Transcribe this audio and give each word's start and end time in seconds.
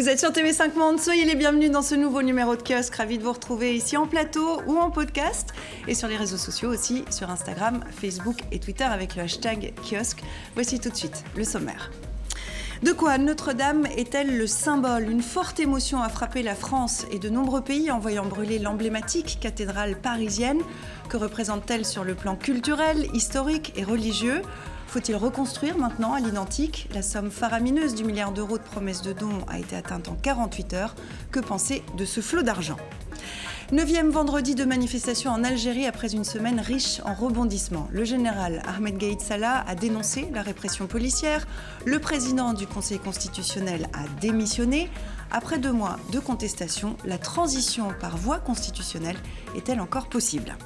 Vous 0.00 0.08
êtes 0.08 0.18
sur 0.18 0.30
TV5 0.30 0.78
Monde, 0.78 0.98
soyez 0.98 1.26
les 1.26 1.34
bienvenus 1.34 1.70
dans 1.70 1.82
ce 1.82 1.94
nouveau 1.94 2.22
numéro 2.22 2.56
de 2.56 2.62
kiosque. 2.62 2.94
Ravi 2.94 3.18
de 3.18 3.22
vous 3.22 3.34
retrouver 3.34 3.76
ici 3.76 3.98
en 3.98 4.06
plateau 4.06 4.62
ou 4.66 4.78
en 4.78 4.90
podcast 4.90 5.52
et 5.86 5.94
sur 5.94 6.08
les 6.08 6.16
réseaux 6.16 6.38
sociaux 6.38 6.70
aussi, 6.70 7.04
sur 7.10 7.28
Instagram, 7.28 7.84
Facebook 7.90 8.38
et 8.50 8.60
Twitter 8.60 8.84
avec 8.84 9.14
le 9.14 9.24
hashtag 9.24 9.74
kiosque. 9.82 10.22
Voici 10.54 10.80
tout 10.80 10.88
de 10.88 10.96
suite 10.96 11.22
le 11.36 11.44
sommaire. 11.44 11.90
De 12.82 12.92
quoi 12.92 13.18
Notre-Dame 13.18 13.86
est-elle 13.94 14.38
le 14.38 14.46
symbole? 14.46 15.10
Une 15.10 15.20
forte 15.20 15.60
émotion 15.60 16.00
a 16.00 16.08
frappé 16.08 16.42
la 16.42 16.54
France 16.54 17.04
et 17.12 17.18
de 17.18 17.28
nombreux 17.28 17.60
pays 17.60 17.90
en 17.90 17.98
voyant 17.98 18.24
brûler 18.24 18.58
l'emblématique 18.58 19.36
cathédrale 19.38 20.00
parisienne. 20.00 20.62
Que 21.10 21.18
représente-t-elle 21.18 21.84
sur 21.84 22.04
le 22.04 22.14
plan 22.14 22.36
culturel, 22.36 23.06
historique 23.12 23.74
et 23.76 23.84
religieux? 23.84 24.40
Faut-il 24.90 25.14
reconstruire 25.14 25.78
maintenant 25.78 26.14
à 26.14 26.20
l'identique 26.20 26.88
La 26.92 27.02
somme 27.02 27.30
faramineuse 27.30 27.94
du 27.94 28.02
milliard 28.02 28.32
d'euros 28.32 28.58
de 28.58 28.62
promesses 28.62 29.02
de 29.02 29.12
dons 29.12 29.44
a 29.46 29.60
été 29.60 29.76
atteinte 29.76 30.08
en 30.08 30.16
48 30.16 30.74
heures. 30.74 30.96
Que 31.30 31.38
penser 31.38 31.84
de 31.96 32.04
ce 32.04 32.20
flot 32.20 32.42
d'argent? 32.42 32.76
Neuvième 33.70 34.10
vendredi 34.10 34.56
de 34.56 34.64
manifestation 34.64 35.30
en 35.30 35.44
Algérie 35.44 35.86
après 35.86 36.12
une 36.12 36.24
semaine 36.24 36.58
riche 36.58 37.00
en 37.04 37.14
rebondissements. 37.14 37.86
Le 37.92 38.02
général 38.02 38.62
Ahmed 38.66 38.98
Gaïd 38.98 39.20
Salah 39.20 39.64
a 39.68 39.76
dénoncé 39.76 40.28
la 40.34 40.42
répression 40.42 40.88
policière. 40.88 41.46
Le 41.84 42.00
président 42.00 42.52
du 42.52 42.66
Conseil 42.66 42.98
constitutionnel 42.98 43.88
a 43.92 44.08
démissionné. 44.20 44.90
Après 45.30 45.58
deux 45.58 45.72
mois 45.72 45.98
de 46.10 46.18
contestation, 46.18 46.96
la 47.04 47.18
transition 47.18 47.94
par 48.00 48.16
voie 48.16 48.40
constitutionnelle 48.40 49.18
est-elle 49.54 49.80
encore 49.80 50.08
possible? 50.08 50.56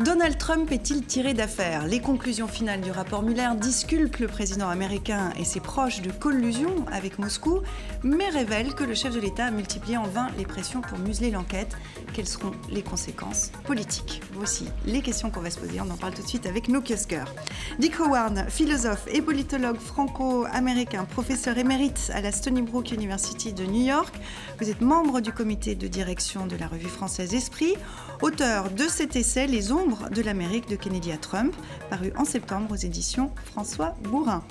Donald 0.00 0.38
Trump 0.38 0.72
est-il 0.72 1.04
tiré 1.04 1.34
d'affaire? 1.34 1.86
Les 1.86 2.00
conclusions 2.00 2.48
finales 2.48 2.80
du 2.80 2.90
rapport 2.90 3.22
Mueller 3.22 3.50
disculpent 3.56 4.16
le 4.16 4.28
président 4.28 4.70
américain 4.70 5.30
et 5.38 5.44
ses 5.44 5.60
proches 5.60 6.00
de 6.00 6.10
collusion 6.10 6.86
avec 6.90 7.18
Moscou, 7.18 7.60
mais 8.02 8.30
révèlent 8.30 8.74
que 8.74 8.82
le 8.82 8.94
chef 8.94 9.14
de 9.14 9.20
l'État 9.20 9.44
a 9.44 9.50
multiplié 9.50 9.98
en 9.98 10.06
vain 10.06 10.28
les 10.38 10.46
pressions 10.46 10.80
pour 10.80 10.98
museler 10.98 11.30
l'enquête. 11.30 11.76
Quelles 12.14 12.26
seront 12.26 12.52
les 12.70 12.80
conséquences 12.80 13.52
politiques? 13.64 14.22
Voici 14.32 14.68
les 14.86 15.02
questions 15.02 15.30
qu'on 15.30 15.42
va 15.42 15.50
se 15.50 15.58
poser. 15.58 15.82
On 15.82 15.90
en 15.90 15.98
parle 15.98 16.14
tout 16.14 16.22
de 16.22 16.28
suite 16.28 16.46
avec 16.46 16.68
nos. 16.68 16.80
Dick 16.80 18.00
Howard, 18.00 18.46
philosophe 18.48 19.06
et 19.12 19.20
politologue 19.20 19.78
franco-américain, 19.78 21.04
professeur 21.04 21.58
émérite 21.58 22.10
à 22.14 22.22
la 22.22 22.32
Stony 22.32 22.62
Brook 22.62 22.90
University 22.90 23.52
de 23.52 23.66
New 23.66 23.84
York. 23.84 24.14
Vous 24.60 24.70
êtes 24.70 24.80
membre 24.80 25.20
du 25.20 25.30
comité 25.30 25.74
de 25.74 25.88
direction 25.88 26.46
de 26.46 26.56
la 26.56 26.68
revue 26.68 26.88
française 26.88 27.34
Esprit, 27.34 27.74
auteur 28.22 28.70
de 28.70 28.88
cet 28.88 29.14
essai 29.14 29.46
Les 29.46 29.72
de 30.10 30.22
l'Amérique 30.22 30.68
de 30.68 30.76
Kennedy 30.76 31.12
à 31.12 31.16
Trump, 31.16 31.54
paru 31.88 32.12
en 32.16 32.24
septembre 32.24 32.72
aux 32.72 32.76
éditions 32.76 33.30
François 33.44 33.94
Bourrin. 34.02 34.42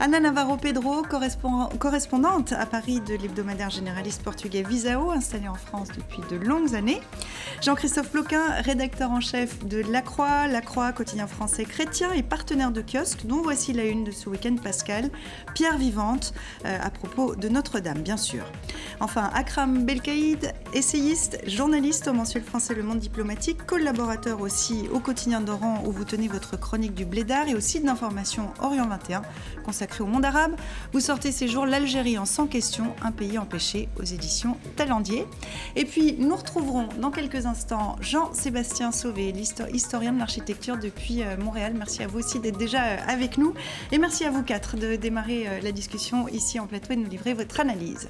Anna 0.00 0.20
Navarro 0.20 0.56
Pedro, 0.56 1.02
correspondante 1.02 2.52
à 2.52 2.66
Paris 2.66 3.00
de 3.00 3.14
l'hebdomadaire 3.14 3.70
généraliste 3.70 4.22
portugais 4.22 4.62
Visao, 4.62 5.10
installé 5.10 5.48
en 5.48 5.54
France 5.54 5.88
depuis 5.96 6.20
de 6.30 6.36
longues 6.36 6.74
années. 6.74 7.00
Jean-Christophe 7.62 8.10
Ploquin, 8.10 8.60
rédacteur 8.62 9.10
en 9.10 9.20
chef 9.20 9.64
de 9.64 9.82
La 9.90 10.02
Croix, 10.02 10.46
La 10.46 10.60
Croix, 10.60 10.92
quotidien 10.92 11.26
français 11.26 11.64
chrétien 11.64 12.12
et 12.12 12.22
partenaire 12.22 12.70
de 12.70 12.82
kiosque, 12.82 13.26
dont 13.26 13.42
voici 13.42 13.72
la 13.72 13.84
une 13.84 14.04
de 14.04 14.10
ce 14.10 14.28
week-end 14.28 14.56
Pascal, 14.62 15.10
Pierre 15.54 15.78
Vivante, 15.78 16.34
euh, 16.64 16.78
à 16.80 16.90
propos 16.90 17.34
de 17.34 17.48
Notre-Dame, 17.48 18.00
bien 18.00 18.16
sûr. 18.16 18.44
Enfin, 19.00 19.30
Akram 19.34 19.84
Belkaïd, 19.84 20.52
essayiste, 20.72 21.38
journaliste 21.46 22.08
au 22.08 22.12
mensuel 22.12 22.42
français 22.42 22.74
Le 22.74 22.82
Monde 22.82 22.98
diplomatique, 22.98 23.64
collaborateur 23.66 24.40
aussi 24.40 24.65
au 24.92 24.98
quotidien 24.98 25.40
d'Oran 25.40 25.82
où 25.86 25.92
vous 25.92 26.04
tenez 26.04 26.28
votre 26.28 26.58
chronique 26.58 26.94
du 26.94 27.04
Blédard 27.04 27.48
et 27.48 27.54
au 27.54 27.60
site 27.60 27.84
d'information 27.84 28.50
Orient 28.60 28.88
21 28.88 29.22
consacré 29.64 30.02
au 30.02 30.06
monde 30.06 30.24
arabe. 30.24 30.56
Vous 30.92 31.00
sortez 31.00 31.32
ces 31.32 31.48
jours 31.48 31.66
l'Algérie 31.66 32.18
en 32.18 32.24
100 32.24 32.46
questions, 32.46 32.94
un 33.02 33.12
pays 33.12 33.38
empêché 33.38 33.88
aux 34.00 34.04
éditions 34.04 34.56
Talendier. 34.76 35.26
Et 35.76 35.84
puis 35.84 36.16
nous 36.18 36.34
retrouverons 36.34 36.88
dans 37.00 37.10
quelques 37.10 37.46
instants 37.46 37.96
Jean-Sébastien 38.00 38.92
Sauvé, 38.92 39.32
historien 39.72 40.12
de 40.12 40.18
l'architecture 40.18 40.76
depuis 40.76 41.22
euh, 41.22 41.36
Montréal. 41.36 41.74
Merci 41.76 42.02
à 42.02 42.06
vous 42.06 42.18
aussi 42.18 42.40
d'être 42.40 42.58
déjà 42.58 42.84
euh, 42.84 42.96
avec 43.06 43.38
nous 43.38 43.54
et 43.92 43.98
merci 43.98 44.24
à 44.24 44.30
vous 44.30 44.42
quatre 44.42 44.76
de 44.76 44.96
démarrer 44.96 45.48
euh, 45.48 45.60
la 45.62 45.72
discussion 45.72 46.28
ici 46.28 46.58
en 46.58 46.66
plateau 46.66 46.92
et 46.92 46.96
de 46.96 47.02
nous 47.02 47.10
livrer 47.10 47.34
votre 47.34 47.60
analyse. 47.60 48.08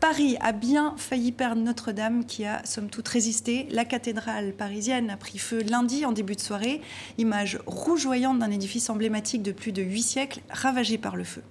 Paris 0.00 0.36
a 0.40 0.52
bien 0.52 0.94
failli 0.98 1.32
perdre 1.32 1.62
Notre-Dame 1.62 2.26
qui 2.26 2.44
a 2.44 2.64
somme 2.64 2.90
toute 2.90 3.08
résisté. 3.08 3.66
La 3.70 3.84
cathédrale 3.84 4.52
parisienne 4.52 5.10
a 5.10 5.16
pris 5.16 5.38
feu 5.38 5.62
lundi 5.62 6.04
en 6.04 6.12
début 6.12 6.34
de 6.34 6.40
soirée, 6.40 6.82
image 7.18 7.58
rougeoyante 7.66 8.38
d'un 8.38 8.50
édifice 8.50 8.90
emblématique 8.90 9.42
de 9.42 9.52
plus 9.52 9.72
de 9.72 9.82
huit 9.82 10.02
siècles 10.02 10.40
ravagé 10.50 10.98
par 10.98 11.16
le 11.16 11.24
feu. 11.24 11.42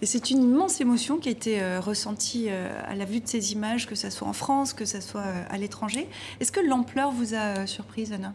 Et 0.00 0.06
c'est 0.06 0.30
une 0.30 0.42
immense 0.42 0.80
émotion 0.80 1.16
qui 1.18 1.28
a 1.28 1.32
été 1.32 1.60
euh, 1.60 1.80
ressentie 1.80 2.46
euh, 2.48 2.70
à 2.86 2.94
la 2.94 3.04
vue 3.04 3.20
de 3.20 3.26
ces 3.26 3.52
images, 3.52 3.86
que 3.86 3.96
ce 3.96 4.10
soit 4.10 4.28
en 4.28 4.32
France, 4.32 4.72
que 4.72 4.84
ce 4.84 5.00
soit 5.00 5.22
euh, 5.22 5.42
à 5.50 5.58
l'étranger. 5.58 6.06
Est-ce 6.40 6.52
que 6.52 6.60
l'ampleur 6.60 7.10
vous 7.10 7.34
a 7.34 7.66
surprise, 7.66 8.12
Anna? 8.12 8.32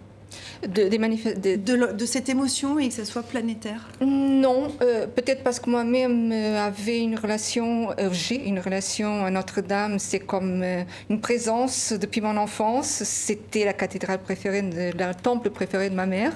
De, 0.63 0.87
des 0.87 1.57
de, 1.57 2.05
cette 2.07 2.27
émotion 2.27 2.79
et 2.79 2.87
que 2.87 2.93
ce 2.95 3.05
soit 3.05 3.21
planétaire? 3.21 3.87
Non, 4.01 4.71
peut-être 4.79 5.43
parce 5.43 5.59
que 5.59 5.69
moi-même 5.69 6.31
une 6.31 7.19
relation, 7.19 7.89
j'ai 8.11 8.47
une 8.47 8.59
relation 8.59 9.25
à 9.25 9.29
Notre-Dame, 9.29 9.99
c'est 9.99 10.21
comme 10.21 10.65
une 11.11 11.21
présence 11.21 11.93
depuis 11.93 12.19
mon 12.21 12.35
enfance. 12.37 13.03
C'était 13.03 13.63
la 13.63 13.73
cathédrale 13.73 14.23
préférée, 14.23 14.63
le 14.63 15.13
temple 15.13 15.51
préféré 15.51 15.91
de 15.91 15.95
ma 15.95 16.07
mère. 16.07 16.33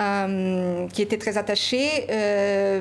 Euh, 0.00 0.86
qui 0.88 1.02
était 1.02 1.18
très 1.18 1.36
attaché. 1.36 2.06
Euh, 2.10 2.80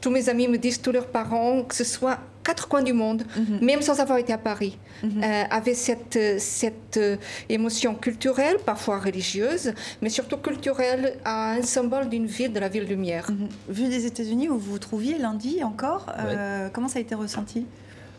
tous 0.00 0.10
mes 0.10 0.28
amis 0.28 0.48
me 0.48 0.58
disent, 0.58 0.82
tous 0.82 0.90
leurs 0.90 1.06
parents, 1.06 1.62
que 1.62 1.76
ce 1.76 1.84
soit 1.84 2.18
quatre 2.42 2.66
coins 2.66 2.82
du 2.82 2.92
monde, 2.92 3.22
mhm. 3.36 3.64
même 3.64 3.82
sans 3.82 4.00
avoir 4.00 4.18
été 4.18 4.32
à 4.32 4.38
Paris, 4.38 4.76
mhm. 5.04 5.22
euh, 5.22 5.44
avaient 5.50 5.74
cette, 5.74 6.18
cette 6.40 6.98
émotion 7.48 7.94
culturelle, 7.94 8.56
parfois 8.64 8.98
religieuse, 8.98 9.74
mais 10.02 10.08
surtout 10.08 10.38
culturelle, 10.38 11.18
à 11.24 11.52
un 11.52 11.62
symbole 11.62 12.08
d'une 12.08 12.26
ville, 12.26 12.52
de 12.52 12.58
la 12.58 12.68
ville 12.68 12.84
lumière. 12.84 13.30
Mhm. 13.30 13.48
Vu 13.68 13.88
des 13.88 14.04
États-Unis 14.06 14.48
où 14.48 14.58
vous 14.58 14.72
vous 14.72 14.78
trouviez 14.80 15.18
lundi 15.18 15.62
encore, 15.62 16.06
comment 16.72 16.88
ça 16.88 16.98
a 16.98 17.02
été 17.02 17.14
ressenti? 17.14 17.64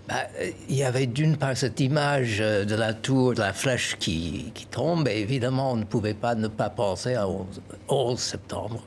Bah, 0.07 0.27
il 0.69 0.75
y 0.75 0.83
avait 0.83 1.05
d'une 1.05 1.35
part 1.35 1.57
cette 1.57 1.79
image 1.79 2.37
euh, 2.39 2.63
de 2.63 2.75
la 2.75 2.93
tour, 2.93 3.33
de 3.33 3.39
la 3.39 3.51
flèche 3.51 3.97
qui, 3.99 4.51
qui 4.53 4.65
tombe, 4.65 5.07
et 5.07 5.19
évidemment, 5.19 5.73
on 5.73 5.75
ne 5.75 5.83
pouvait 5.83 6.13
pas 6.13 6.33
ne 6.35 6.47
pas 6.47 6.69
penser 6.69 7.17
au 7.17 7.45
11 7.89 8.17
septembre. 8.17 8.83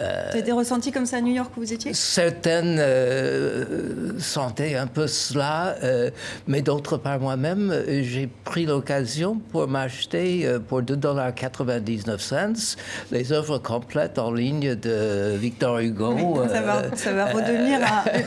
Euh, 0.00 0.30
ça 0.30 0.36
a 0.36 0.40
été 0.40 0.52
ressenti 0.52 0.90
comme 0.90 1.04
ça 1.04 1.18
à 1.18 1.20
New 1.20 1.34
York 1.34 1.52
où 1.56 1.60
vous 1.60 1.72
étiez? 1.72 1.92
Certaines 1.92 2.78
euh, 2.78 4.18
sentaient 4.18 4.74
un 4.74 4.86
peu 4.86 5.06
cela, 5.06 5.76
euh, 5.82 6.10
mais 6.46 6.62
d'autre 6.62 6.96
part 6.96 7.20
moi-même, 7.20 7.74
j'ai 7.86 8.28
pris 8.44 8.64
l'occasion 8.64 9.40
pour 9.50 9.68
m'acheter 9.68 10.48
pour 10.68 10.80
2,99$ 10.80 12.76
les 13.10 13.32
œuvres 13.32 13.58
complètes 13.58 14.18
en 14.18 14.32
ligne 14.32 14.74
de 14.74 15.36
Victor 15.36 15.78
Hugo. 15.78 16.42
ça, 16.48 16.62
va, 16.62 16.96
ça, 16.96 17.12
va, 17.12 17.26
redevenir 17.26 17.80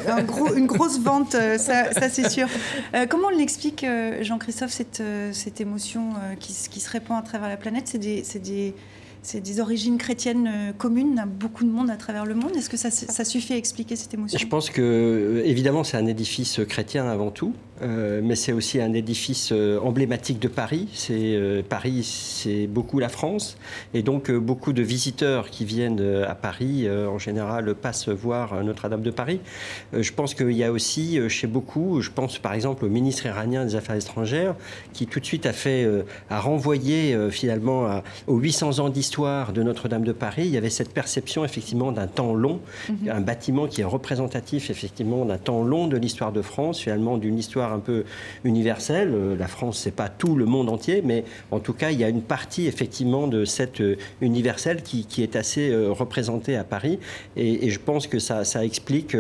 un, 0.07 0.21
gros, 0.21 0.53
une 0.53 0.67
grosse 0.67 0.99
vente, 0.99 1.31
ça, 1.31 1.91
ça 1.91 2.09
c'est 2.09 2.29
sûr. 2.29 2.47
comment 3.09 3.27
on 3.27 3.37
l'explique, 3.37 3.85
Jean-Christophe, 4.21 4.71
cette, 4.71 5.01
cette 5.31 5.61
émotion 5.61 6.09
qui, 6.39 6.53
qui, 6.69 6.79
se 6.79 6.91
répand 6.91 7.17
à 7.17 7.23
travers 7.23 7.49
la 7.49 7.57
planète? 7.57 7.87
C'est 7.87 7.97
des, 7.97 8.23
des 8.39 8.75
c'est 9.25 9.41
des 9.41 9.59
origines 9.59 9.97
chrétiennes 9.97 10.47
euh, 10.47 10.71
communes 10.71 11.17
à 11.17 11.25
beaucoup 11.25 11.63
de 11.63 11.69
monde 11.69 11.89
à 11.89 11.97
travers 11.97 12.25
le 12.25 12.35
monde. 12.35 12.55
Est-ce 12.55 12.69
que 12.69 12.77
ça, 12.77 12.91
suffit 12.91 13.53
à 13.53 13.57
expliquer 13.57 13.95
cette 13.95 14.13
émotion? 14.13 14.37
Je 14.37 14.45
pense 14.45 14.69
que, 14.69 14.81
euh, 14.81 15.45
évidemment, 15.45 15.83
c'est 15.83 15.97
un 15.97 16.05
édifice 16.05 16.61
chrétien 16.69 17.07
avant 17.07 17.31
tout. 17.31 17.53
Euh, 17.81 18.21
mais 18.23 18.35
c'est 18.35 18.53
aussi 18.53 18.79
un 18.79 18.93
édifice 18.93 19.49
euh, 19.51 19.79
emblématique 19.79 20.39
de 20.39 20.47
Paris. 20.47 20.87
C'est 20.93 21.35
euh, 21.35 21.61
Paris, 21.67 22.03
c'est 22.03 22.67
beaucoup 22.67 22.99
la 22.99 23.09
France, 23.09 23.57
et 23.93 24.01
donc 24.01 24.31
beaucoup 24.31 24.71
de 24.71 24.81
visiteurs 24.81 25.49
qui 25.49 25.65
viennent 25.65 26.01
à 26.27 26.35
Paris 26.35 26.87
en 26.89 27.17
général 27.17 27.73
passent 27.75 28.09
voir 28.09 28.63
Notre-Dame 28.63 29.01
de 29.01 29.11
Paris. 29.11 29.39
je 29.93 30.11
pense 30.11 30.33
qu'il 30.33 30.51
y 30.51 30.63
a 30.63 30.71
aussi 30.71 31.19
chez 31.29 31.47
beaucoup, 31.47 32.01
je 32.01 32.11
pense 32.11 32.37
par 32.37 32.53
exemple 32.53 32.85
au 32.85 32.89
ministre 32.89 33.25
iranien 33.25 33.65
des 33.65 33.75
Affaires 33.75 33.95
étrangères, 33.95 34.55
qui 34.93 35.07
tout 35.07 35.19
de 35.19 35.25
suite 35.25 35.45
a 35.45 35.53
fait, 35.53 35.87
a 36.29 36.39
renvoyé 36.39 37.17
finalement 37.29 38.01
aux 38.27 38.37
800 38.37 38.79
ans 38.79 38.89
d'histoire 38.89 39.53
de 39.53 39.63
Notre-Dame 39.63 40.03
de 40.03 40.11
Paris. 40.11 40.43
Il 40.45 40.51
y 40.51 40.57
avait 40.57 40.69
cette 40.69 40.93
perception 40.93 41.45
effectivement 41.45 41.91
d'un 41.91 42.07
temps 42.07 42.33
long, 42.33 42.59
mhm. 42.89 43.09
un 43.09 43.21
bâtiment 43.21 43.67
qui 43.67 43.81
est 43.81 43.85
représentatif 43.85 44.69
effectivement 44.69 45.25
d'un 45.25 45.37
temps 45.37 45.63
long 45.63 45.87
de 45.87 45.97
l'histoire 45.97 46.31
de 46.31 46.41
France, 46.41 46.79
finalement 46.79 47.17
d'une 47.17 47.37
histoire 47.37 47.64
un 47.73 47.79
peu 47.79 48.03
universelle. 48.43 49.11
Euh, 49.13 49.35
la 49.37 49.47
France, 49.47 49.79
c'est 49.79 49.95
pas 49.95 50.09
tout 50.09 50.35
le 50.35 50.45
monde 50.45 50.69
entier, 50.69 51.01
mais 51.03 51.23
en 51.51 51.59
tout 51.59 51.73
cas, 51.73 51.91
il 51.91 51.99
y 51.99 52.03
a 52.03 52.09
une 52.09 52.21
partie 52.21 52.67
effectivement 52.67 53.27
de 53.27 53.45
cette 53.45 53.81
euh, 53.81 53.97
universelle 54.21 54.81
qui, 54.83 55.05
est 55.23 55.35
assez 55.35 55.69
euh, 55.69 55.91
représentée 55.91 56.55
à 56.55 56.63
Paris. 56.63 56.99
Et, 57.35 57.69
je 57.69 57.79
pense 57.79 58.07
que 58.07 58.19
ça, 58.19 58.43
explique 58.63 59.17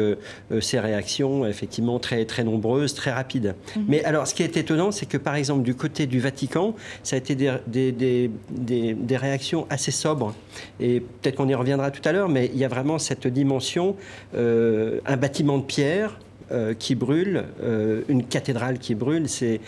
ces 0.61 0.79
réactions 0.79 1.45
effectivement 1.45 1.99
très, 1.99 2.25
très 2.25 2.43
nombreuses, 2.43 2.93
très 2.93 3.11
rapides. 3.11 3.55
Mhm. 3.75 3.85
Mais 3.87 4.03
alors, 4.03 4.27
ce 4.27 4.33
qui 4.33 4.43
est 4.43 4.55
étonnant, 4.55 4.91
c'est 4.91 5.05
que 5.05 5.17
par 5.17 5.35
exemple, 5.35 5.63
du 5.63 5.75
côté 5.75 6.05
du 6.05 6.19
Vatican, 6.19 6.75
ça 7.03 7.15
a 7.15 7.19
été 7.19 7.35
des, 7.35 8.29
des, 8.49 9.17
réactions 9.17 9.65
assez 9.69 9.91
sobres. 9.91 10.33
Et 10.79 10.99
peut-être 10.99 11.35
qu'on 11.35 11.49
y 11.49 11.55
reviendra 11.55 11.91
tout 11.91 12.07
à 12.07 12.11
l'heure, 12.11 12.29
mais 12.29 12.49
il 12.53 12.59
y 12.59 12.65
a 12.65 12.67
vraiment 12.67 12.99
cette 12.99 13.27
dimension, 13.27 13.95
un 14.33 15.17
bâtiment 15.17 15.57
de 15.57 15.63
pierre, 15.63 16.17
euh, 16.51 16.75
qui 16.75 16.93
brûle, 16.93 17.45
euh, 17.63 18.03
une 18.07 18.23
cathédrale 18.23 18.77
qui 18.77 18.93
brûle, 18.93 19.27
c'est 19.27 19.61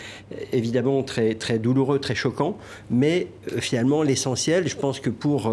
évidemment 0.52 1.02
très, 1.02 1.34
très 1.34 1.58
douloureux, 1.58 1.98
très 1.98 2.14
choquant, 2.14 2.56
mais 2.88 3.26
euh, 3.52 3.60
finalement 3.60 4.04
l'essentiel, 4.04 4.68
je 4.68 4.76
pense 4.76 5.00
que 5.00 5.10
pour 5.10 5.52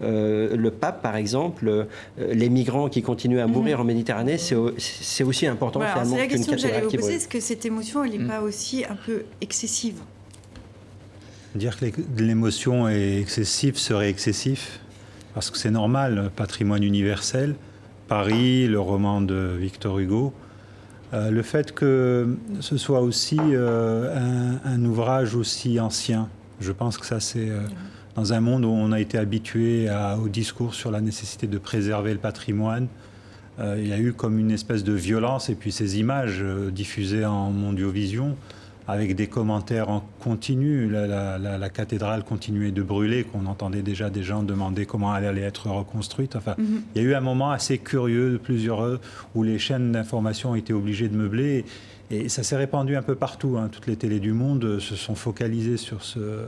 le 0.00 0.68
pape 0.68 1.00
par 1.00 1.16
exemple, 1.16 1.86
les 2.18 2.50
migrants 2.50 2.90
qui 2.90 3.00
continuent 3.00 3.40
à 3.40 3.46
mourir 3.46 3.78
mhm. 3.78 3.82
en 3.82 3.84
Méditerranée, 3.86 4.36
c'est 4.36 5.24
aussi 5.24 5.46
important 5.46 5.80
finalement 5.80 6.14
C'est 6.14 6.20
la 6.20 6.26
question 6.26 6.52
que 6.52 6.58
j'allais 6.58 6.82
vous 6.82 6.90
poser, 6.90 7.14
est-ce 7.14 7.28
que 7.28 7.40
cette 7.40 7.64
émotion, 7.64 8.04
elle 8.04 8.10
n'est 8.10 8.18
mm. 8.18 8.28
pas 8.28 8.42
aussi 8.42 8.84
un 8.84 8.96
peu 8.96 9.24
excessive? 9.40 10.00
Dire 11.54 11.78
que 11.78 11.86
l'émotion 12.18 12.86
est 12.86 13.18
excessive 13.18 13.78
serait 13.78 14.10
excessif, 14.10 14.80
parce 15.32 15.50
que 15.50 15.56
c'est 15.56 15.70
normal, 15.70 16.30
patrimoine 16.36 16.82
universel, 16.82 17.54
Paris, 18.08 18.68
le 18.68 18.78
roman 18.78 19.22
de 19.22 19.56
Victor 19.58 19.98
Hugo, 19.98 20.34
euh, 21.12 21.30
le 21.30 21.42
fait 21.42 21.72
que 21.72 22.36
ce 22.60 22.76
soit 22.76 23.00
aussi 23.00 23.38
euh, 23.40 24.56
un, 24.64 24.84
ouvrage 24.84 25.36
aussi 25.36 25.78
ancien, 25.78 26.28
je 26.60 26.72
pense 26.72 26.98
que 26.98 27.06
ça 27.06 27.20
c'est 27.20 27.48
euh, 27.48 27.60
dans 28.16 28.32
un 28.32 28.40
monde 28.40 28.64
où 28.64 28.70
on 28.70 28.90
a 28.90 29.00
été 29.00 29.16
habitué 29.16 29.88
au 30.22 30.28
discours 30.28 30.74
sur 30.74 30.90
la 30.90 31.00
nécessité 31.00 31.46
de 31.46 31.58
préserver 31.58 32.12
le 32.12 32.18
patrimoine. 32.18 32.88
il 33.60 33.86
y 33.86 33.92
a 33.92 33.98
eu 33.98 34.14
comme 34.14 34.38
une 34.38 34.50
espèce 34.50 34.84
de 34.84 34.94
violence 34.94 35.50
et 35.50 35.54
puis 35.54 35.70
ces 35.70 35.98
images 35.98 36.42
diffusées 36.72 37.26
en 37.26 37.50
mondiovision 37.50 38.34
avec 38.88 39.14
des 39.14 39.26
commentaires 39.26 39.90
en 39.90 40.04
continu. 40.20 40.88
La, 40.88 41.68
cathédrale 41.70 42.24
continuait 42.24 42.70
de 42.70 42.82
brûler, 42.82 43.24
qu'on 43.24 43.46
entendait 43.46 43.82
déjà 43.82 44.10
des 44.10 44.22
gens 44.22 44.42
demander 44.42 44.86
comment 44.86 45.14
elle 45.16 45.24
allait 45.24 45.42
être 45.42 45.68
reconstruite. 45.68 46.36
Enfin, 46.36 46.54
mhm. 46.58 46.82
il 46.94 47.02
y 47.02 47.04
a 47.04 47.08
eu 47.08 47.14
un 47.14 47.20
moment 47.20 47.50
assez 47.50 47.78
curieux 47.78 48.32
de 48.32 48.36
plusieurs 48.36 49.00
où 49.34 49.42
les 49.42 49.58
chaînes 49.58 49.92
d'information 49.92 50.52
ont 50.52 50.54
été 50.54 50.72
obligées 50.72 51.08
de 51.08 51.16
meubler. 51.16 51.64
Et 52.10 52.28
ça 52.28 52.42
s'est 52.42 52.56
répandu 52.56 52.96
un 52.96 53.02
peu 53.02 53.16
partout. 53.16 53.56
Hein. 53.58 53.68
Toutes 53.70 53.88
les 53.88 53.96
télés 53.96 54.20
du 54.20 54.32
monde 54.32 54.78
se 54.78 54.94
sont 54.94 55.16
focalisées 55.16 55.76
sur 55.76 56.04
ce, 56.04 56.46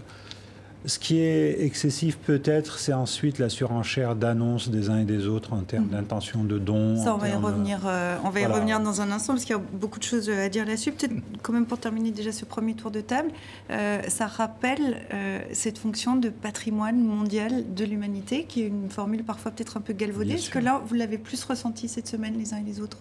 ce 0.89 0.99
qui 0.99 1.21
est 1.21 1.63
excessif 1.63 2.17
peut-être, 2.17 2.79
c'est 2.79 2.95
ensuite 2.95 3.39
la 3.39 3.51
surenchère 3.51 4.17
d'annonces 4.17 4.71
des 4.71 4.89
uns 4.89 5.01
et 5.01 5.05
des 5.05 5.27
autres 5.27 5.53
en 5.53 5.61
termes 5.61 5.85
mhm. 5.85 5.91
d'intention 5.91 6.45
de 6.45 6.59
dons. 6.59 6.97
Ça, 6.97 7.15
on 7.15 7.19
va 7.19 7.29
y 7.29 7.35
revenir. 7.35 7.81
Euh, 7.87 8.17
on 8.25 8.31
va 8.31 8.41
y 8.41 8.47
revenir 8.47 8.81
dans 8.81 9.03
un 9.03 9.11
instant 9.11 9.35
parce 9.35 9.45
qu'il 9.45 9.55
y 9.55 9.59
a 9.59 9.63
beaucoup 9.73 9.99
de 9.99 10.05
choses 10.05 10.31
à 10.31 10.49
dire 10.49 10.65
là-dessus. 10.65 10.93
Peut-être 10.93 11.13
quand 11.43 11.53
même 11.53 11.67
pour 11.67 11.79
terminer 11.79 12.11
déjà 12.11 12.33
ce 12.33 12.47
premier 12.47 12.75
tour 12.75 12.91
de 12.91 13.03
table, 13.03 13.29
euh, 13.71 14.01
ça 14.09 14.27
rappelle 14.27 15.03
euh, 15.13 15.41
cette 15.53 15.77
fonction 15.77 16.17
de 16.17 16.31
patrimoine 16.31 16.99
mondial 16.99 17.75
de 17.75 17.85
l'humanité, 17.85 18.45
qui 18.45 18.63
est 18.63 18.69
une 18.69 18.89
formule 18.89 19.25
parfois 19.25 19.53
peut-être 19.53 19.77
un 19.77 19.83
peu 19.83 19.93
galvaudée. 19.93 20.35
Est-ce 20.35 20.51
que 20.51 20.59
là, 20.59 20.81
vous 20.87 20.95
l'avez 20.95 21.19
plus 21.19 21.45
ressenti 21.45 21.89
cette 21.89 22.09
semaine 22.09 22.35
les 22.39 22.55
uns 22.55 22.59
et 22.59 22.65
les 22.65 22.81
autres? 22.81 22.99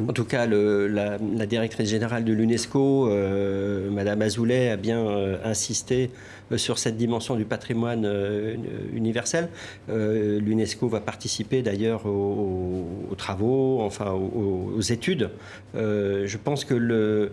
En 0.00 0.12
tout 0.12 0.24
cas, 0.24 0.46
la, 0.46 1.18
directrice 1.46 1.88
générale 1.88 2.24
de 2.24 2.32
l'UNESCO, 2.32 3.08
Madame 3.92 4.22
Azoulay, 4.22 4.70
a 4.70 4.76
bien 4.76 5.06
insisté 5.44 6.10
euh, 6.10 6.43
sur 6.56 6.78
cette 6.78 6.96
dimension 6.96 7.36
du 7.36 7.44
patrimoine 7.44 8.04
euh, 8.04 8.56
universel. 8.92 9.48
Euh, 9.88 10.38
L'UNESCO 10.40 10.88
va 10.88 11.00
participer 11.00 11.62
d'ailleurs 11.62 12.06
aux, 12.06 13.14
travaux, 13.16 13.80
enfin 13.80 14.10
aux, 14.12 14.80
études. 14.80 15.30
je 15.74 16.36
pense 16.36 16.64
que 16.64 16.74
le, 16.74 17.32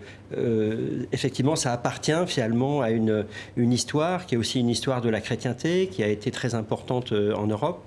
effectivement, 1.12 1.56
ça 1.56 1.72
appartient 1.72 2.12
finalement 2.26 2.80
à 2.80 2.90
une, 2.90 3.26
une 3.56 3.72
histoire 3.72 4.26
qui 4.26 4.36
est 4.36 4.38
aussi 4.38 4.60
une 4.60 4.68
histoire 4.68 5.02
de 5.02 5.10
la 5.10 5.20
chrétienté, 5.20 5.88
qui 5.88 6.02
a 6.02 6.08
été 6.08 6.30
très 6.30 6.54
importante 6.54 7.12
en 7.12 7.46
Europe. 7.46 7.82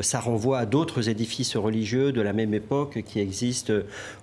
ça 0.00 0.20
renvoie 0.20 0.60
à 0.60 0.66
d'autres 0.66 1.08
édifices 1.08 1.56
religieux 1.56 2.12
de 2.12 2.20
la 2.20 2.32
même 2.32 2.54
époque 2.54 3.02
qui 3.04 3.20
existent 3.20 3.74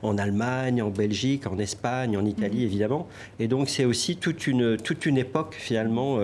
en 0.01 0.17
Allemagne, 0.17 0.81
en 0.81 0.89
Belgique, 0.89 1.45
en 1.47 1.59
Espagne, 1.59 2.17
en 2.17 2.25
Italie, 2.25 2.61
mmh. 2.61 2.69
évidemment. 2.69 3.07
Et 3.39 3.47
donc, 3.47 3.69
c'est 3.69 3.85
aussi 3.85 4.15
toute 4.15 4.47
une, 4.47 4.77
toute 4.77 5.05
une 5.05 5.17
époque, 5.17 5.55
finalement, 5.59 6.17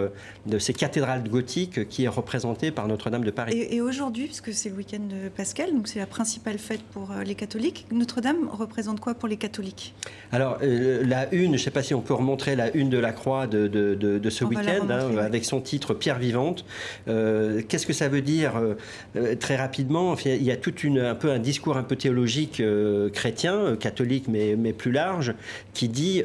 de 0.46 0.60
ces 0.60 0.74
cathédrales 0.74 1.24
gothiques 1.30 1.88
qui 1.88 2.04
est 2.04 2.10
représentée 2.10 2.72
par 2.72 2.88
Notre-Dame 2.88 3.24
de 3.24 3.32
Paris. 3.32 3.68
Et, 3.70 3.82
aujourd'hui, 3.82 4.26
puisque 4.26 4.54
c'est 4.54 4.70
le 4.70 4.76
week-end 4.76 5.00
de 5.00 5.30
Pascal, 5.30 5.74
donc 5.74 5.88
c'est 5.88 6.00
la 6.00 6.06
principale 6.06 6.58
fête 6.58 6.82
pour 6.82 7.12
euh, 7.12 7.24
les 7.24 7.36
catholiques, 7.36 7.86
Notre-Dame 7.92 8.50
représente 8.52 9.00
quoi 9.00 9.14
pour 9.14 9.30
les 9.30 9.38
catholiques? 9.38 9.94
Alors, 10.32 10.58
euh, 10.62 11.04
la 11.06 11.34
une, 11.34 11.48
je 11.48 11.52
ne 11.52 11.58
sais 11.58 11.72
pas 11.72 11.84
si 11.84 11.94
on 11.94 12.02
peut 12.02 12.14
remontrer 12.14 12.56
la 12.56 12.76
une 12.76 12.90
de 12.90 12.98
la 12.98 13.14
croix 13.14 13.48
de, 13.48 13.68
de, 13.68 13.96
de, 13.96 14.30
ce 14.30 14.44
week-end, 14.44 14.90
hein, 14.90 15.18
avec 15.18 15.46
son 15.46 15.62
titre 15.62 15.94
Pierre 15.94 16.20
vivante. 16.20 16.66
Euh, 17.08 17.62
qu'est-ce 17.68 17.86
que 17.86 17.94
ça 17.94 18.10
veut 18.10 18.22
dire 18.22 18.54
Très 19.40 19.56
rapidement, 19.56 20.16
il 20.26 20.44
y 20.44 20.52
a 20.52 20.58
tout 20.58 20.76
une, 20.80 21.00
un 21.00 21.16
peu 21.16 21.32
un 21.32 21.40
discours 21.40 21.78
un 21.78 21.84
peu 21.84 21.96
théologique 21.96 22.62
chrétien, 23.14 23.76
catholique, 23.80 24.28
mais, 24.28 24.56
mais 24.58 24.74
plus 24.74 24.92
large, 24.92 25.34
qui 25.74 25.88
dit 25.88 26.24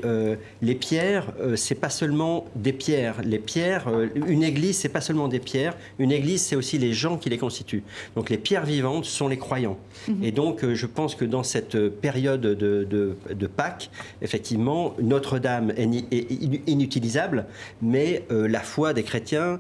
les 0.63 0.75
pierres, 0.75 1.33
c'est 1.57 1.75
pas 1.75 1.91
seulement 1.91 2.47
des 2.57 2.73
pierres. 2.73 3.17
Les 3.25 3.39
pierres, 3.39 3.88
une 4.15 4.43
église, 4.43 4.79
c'est 4.79 4.89
pas 4.89 5.01
seulement 5.01 5.29
des 5.29 5.41
pierres. 5.41 5.77
Une 5.99 6.13
église, 6.13 6.43
c'est 6.43 6.57
aussi 6.57 6.79
les 6.79 6.93
gens 6.93 7.17
qui 7.17 7.31
les 7.31 7.39
constituent. 7.39 7.83
Donc 8.17 8.31
les 8.31 8.39
pierres 8.39 8.65
vivantes 8.65 9.05
sont 9.05 9.29
les 9.29 9.39
croyants. 9.39 9.79
Mhm. 10.09 10.25
Et 10.25 10.33
donc, 10.33 10.65
euh, 10.65 10.75
je 10.75 10.87
pense 10.87 11.15
que 11.15 11.25
dans 11.25 11.43
cette 11.43 11.89
période 11.89 12.41
de, 12.41 13.47
Pâques, 13.57 13.91
effectivement, 14.23 14.95
Notre-Dame 15.01 15.73
est, 15.77 16.69
inutilisable, 16.69 17.47
mais 17.83 18.25
euh, 18.31 18.47
la 18.47 18.61
foi 18.61 18.93
des 18.93 19.03
chrétiens 19.03 19.59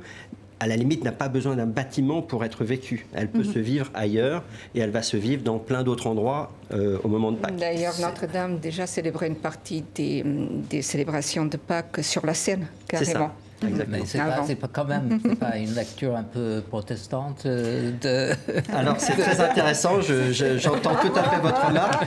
à 0.61 0.67
la 0.67 0.77
limite, 0.77 1.05
n'a 1.05 1.13
pas 1.13 1.29
besoin 1.29 1.57
d'un 1.57 1.67
bâtiment 1.67 2.21
pour 2.21 2.45
être 2.45 2.65
vécue. 2.65 3.07
Elle 3.15 3.29
peut 3.29 3.45
mhm. 3.45 3.53
se 3.53 3.59
vivre 3.59 3.91
ailleurs 3.95 4.43
et 4.75 4.81
elle 4.81 4.91
va 4.91 5.03
se 5.03 5.17
vivre 5.17 5.43
dans 5.43 5.59
plein 5.59 5.83
d'autres 5.85 6.09
endroits 6.09 6.53
euh, 6.73 6.99
au 7.05 7.09
moment 7.09 7.31
de 7.31 7.37
Pâques. 7.37 7.57
D'ailleurs, 7.57 7.95
Notre-Dame 8.01 8.59
déjà 8.59 8.87
célébrait 8.87 9.29
une 9.29 9.37
partie 9.37 9.85
des, 9.95 10.25
des, 10.69 10.83
célébrations 10.83 11.45
de 11.45 11.57
Pâques 11.57 12.01
sur 12.03 12.27
la 12.27 12.35
scène, 12.35 12.67
carrément. 12.89 13.31
Mais 13.63 14.03
c'est 14.05 14.19
pas, 14.19 14.45
pas, 14.61 14.69
quand 14.73 14.85
même 14.85 15.21
pas 15.41 15.57
une 15.57 15.75
lecture 15.75 16.17
un 16.17 16.23
peu 16.23 16.63
protestante 16.69 17.45
euh, 17.47 17.91
de. 18.01 18.53
Alors 18.75 18.97
c'est 18.99 19.15
très 19.15 19.41
intéressant. 19.41 20.01
J'entends 20.01 20.95
tout 20.95 21.13
à 21.15 21.23
fait 21.25 21.41
votre 21.41 21.67
remarque. 21.67 22.07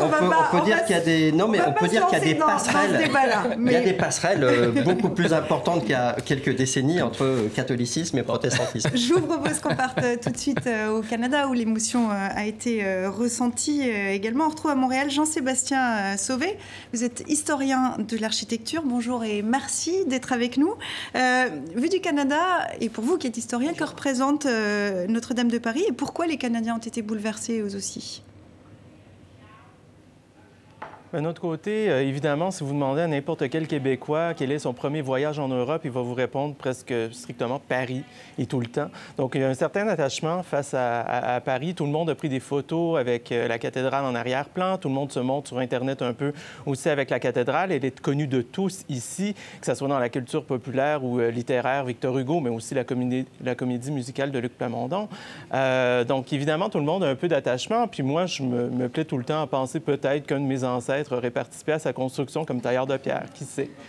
On, 0.00 0.08
peut, 0.08 0.16
on 0.24 0.58
peut 0.58 0.64
dire 0.64 0.84
qu'il 0.84 0.94
y 0.94 0.98
a 0.98 1.02
des 1.02 1.32
non 1.32 1.48
mais 1.48 1.60
on, 1.66 1.72
peut 1.72 1.88
dire 1.88 2.06
qu'il 2.06 2.18
y 2.18 2.20
a 2.20 2.24
des 2.24 2.34
passerelles. 2.36 3.10
Il 3.58 3.72
y 3.72 3.76
a 3.76 3.80
des 3.80 3.92
passerelles 3.92 4.44
euh, 4.44 4.70
beaucoup 4.84 5.10
plus 5.10 5.32
importantes 5.32 5.82
qu'il 5.82 5.90
y 5.90 5.94
a 5.94 6.16
quelques 6.24 6.54
décennies 6.54 7.02
entre 7.02 7.48
catholicisme 7.54 8.18
et 8.18 8.22
protestantisme. 8.22 8.90
Je 8.94 9.14
vous 9.14 9.26
propose 9.26 9.58
qu'on 9.60 9.74
parte 9.74 9.98
euh, 10.02 10.16
tout 10.22 10.30
de 10.30 10.36
suite 10.36 10.68
au 10.90 11.00
Canada 11.00 11.48
où 11.48 11.52
l'émotion 11.52 12.10
a 12.10 12.44
été 12.46 12.84
ressentie 13.06 13.82
également. 13.82 14.46
On 14.46 14.50
retrouve 14.50 14.70
à 14.70 14.74
Montréal 14.74 15.10
Jean-Sébastien 15.10 16.16
Sauvé. 16.16 16.56
Vous 16.92 17.04
êtes 17.04 17.24
historien 17.28 17.96
de 17.98 18.16
l'architecture. 18.16 18.82
Bonjour 18.84 19.24
et 19.24 19.42
merci 19.42 20.04
d'être 20.06 20.32
avec 20.32 20.56
nous. 20.56 20.74
Euh, 21.16 21.48
vu 21.74 21.88
du 21.88 22.00
Canada, 22.00 22.68
et 22.80 22.88
pour 22.88 23.04
vous 23.04 23.18
qui 23.18 23.26
êtes 23.26 23.36
historien, 23.36 23.72
que 23.74 23.84
représente 23.84 24.46
euh, 24.46 25.06
Notre-Dame 25.06 25.48
de 25.48 25.58
Paris 25.58 25.84
et 25.88 25.92
pourquoi 25.92 26.26
les 26.26 26.36
Canadiens 26.36 26.76
ont 26.76 26.78
été 26.78 27.02
bouleversés 27.02 27.60
eux 27.60 27.76
aussi? 27.76 28.22
D'un 31.14 31.26
autre 31.26 31.40
côté, 31.40 31.88
euh, 31.88 32.02
évidemment, 32.02 32.50
si 32.50 32.64
vous 32.64 32.72
demandez 32.72 33.02
à 33.02 33.06
n'importe 33.06 33.48
quel 33.48 33.68
Québécois 33.68 34.34
quel 34.34 34.50
est 34.50 34.58
son 34.58 34.72
premier 34.72 35.00
voyage 35.00 35.38
en 35.38 35.46
Europe, 35.46 35.82
il 35.84 35.92
va 35.92 36.00
vous 36.00 36.12
répondre 36.12 36.56
presque 36.56 36.92
strictement 37.12 37.60
Paris 37.60 38.02
et 38.36 38.46
tout 38.46 38.58
le 38.58 38.66
temps. 38.66 38.90
Donc, 39.16 39.36
il 39.36 39.42
y 39.42 39.44
a 39.44 39.48
un 39.48 39.54
certain 39.54 39.86
attachement 39.86 40.42
face 40.42 40.74
à, 40.74 41.40
Paris. 41.44 41.76
Tout 41.76 41.84
le 41.84 41.92
monde 41.92 42.10
a 42.10 42.16
pris 42.16 42.28
des 42.28 42.40
photos 42.40 42.98
avec 42.98 43.30
euh, 43.30 43.46
la 43.46 43.60
cathédrale 43.60 44.04
en 44.04 44.16
arrière-plan. 44.16 44.76
Tout 44.76 44.88
le 44.88 44.94
monde 44.94 45.12
se 45.12 45.20
montre 45.20 45.46
sur 45.46 45.58
Internet 45.58 46.02
un 46.02 46.14
peu 46.14 46.32
aussi 46.66 46.88
avec 46.88 47.10
la 47.10 47.20
cathédrale. 47.20 47.70
Elle 47.70 47.84
est 47.84 48.00
connue 48.00 48.26
de 48.26 48.42
tous 48.42 48.84
ici, 48.88 49.36
que 49.60 49.66
ce 49.66 49.74
soit 49.76 49.86
dans 49.86 50.00
la 50.00 50.08
culture 50.08 50.44
populaire 50.44 51.04
ou 51.04 51.20
euh, 51.20 51.30
littéraire, 51.30 51.84
Victor 51.84 52.18
Hugo, 52.18 52.40
mais 52.40 52.50
aussi 52.50 52.74
la 52.74 52.82
comédie, 52.82 53.24
la 53.40 53.54
comédie 53.54 53.92
musicale 53.92 54.32
de 54.32 54.38
Luc 54.40 54.58
Plamondon. 54.58 55.08
donc, 56.08 56.32
évidemment, 56.32 56.68
tout 56.70 56.78
le 56.78 56.84
monde 56.84 57.04
a 57.04 57.08
un 57.08 57.14
peu 57.14 57.28
d'attachement. 57.28 57.86
Puis 57.86 58.02
moi, 58.02 58.26
je 58.26 58.42
me, 58.42 58.68
me 58.68 58.88
plais 58.88 59.04
tout 59.04 59.16
le 59.16 59.24
temps 59.24 59.40
à 59.40 59.46
penser 59.46 59.78
peut-être 59.78 60.26
qu'un 60.26 60.40
de 60.40 60.46
mes 60.46 60.64
ancêtres 60.64 61.03
aurait 61.12 61.30
participé 61.30 61.72
à 61.72 61.78
sa 61.78 61.92
construction 61.92 62.44
comme 62.44 62.60
tailleur 62.60 62.86
de 62.86 62.96
pierre. 62.96 63.26
Qui 63.34 63.44
sait? 63.44 63.70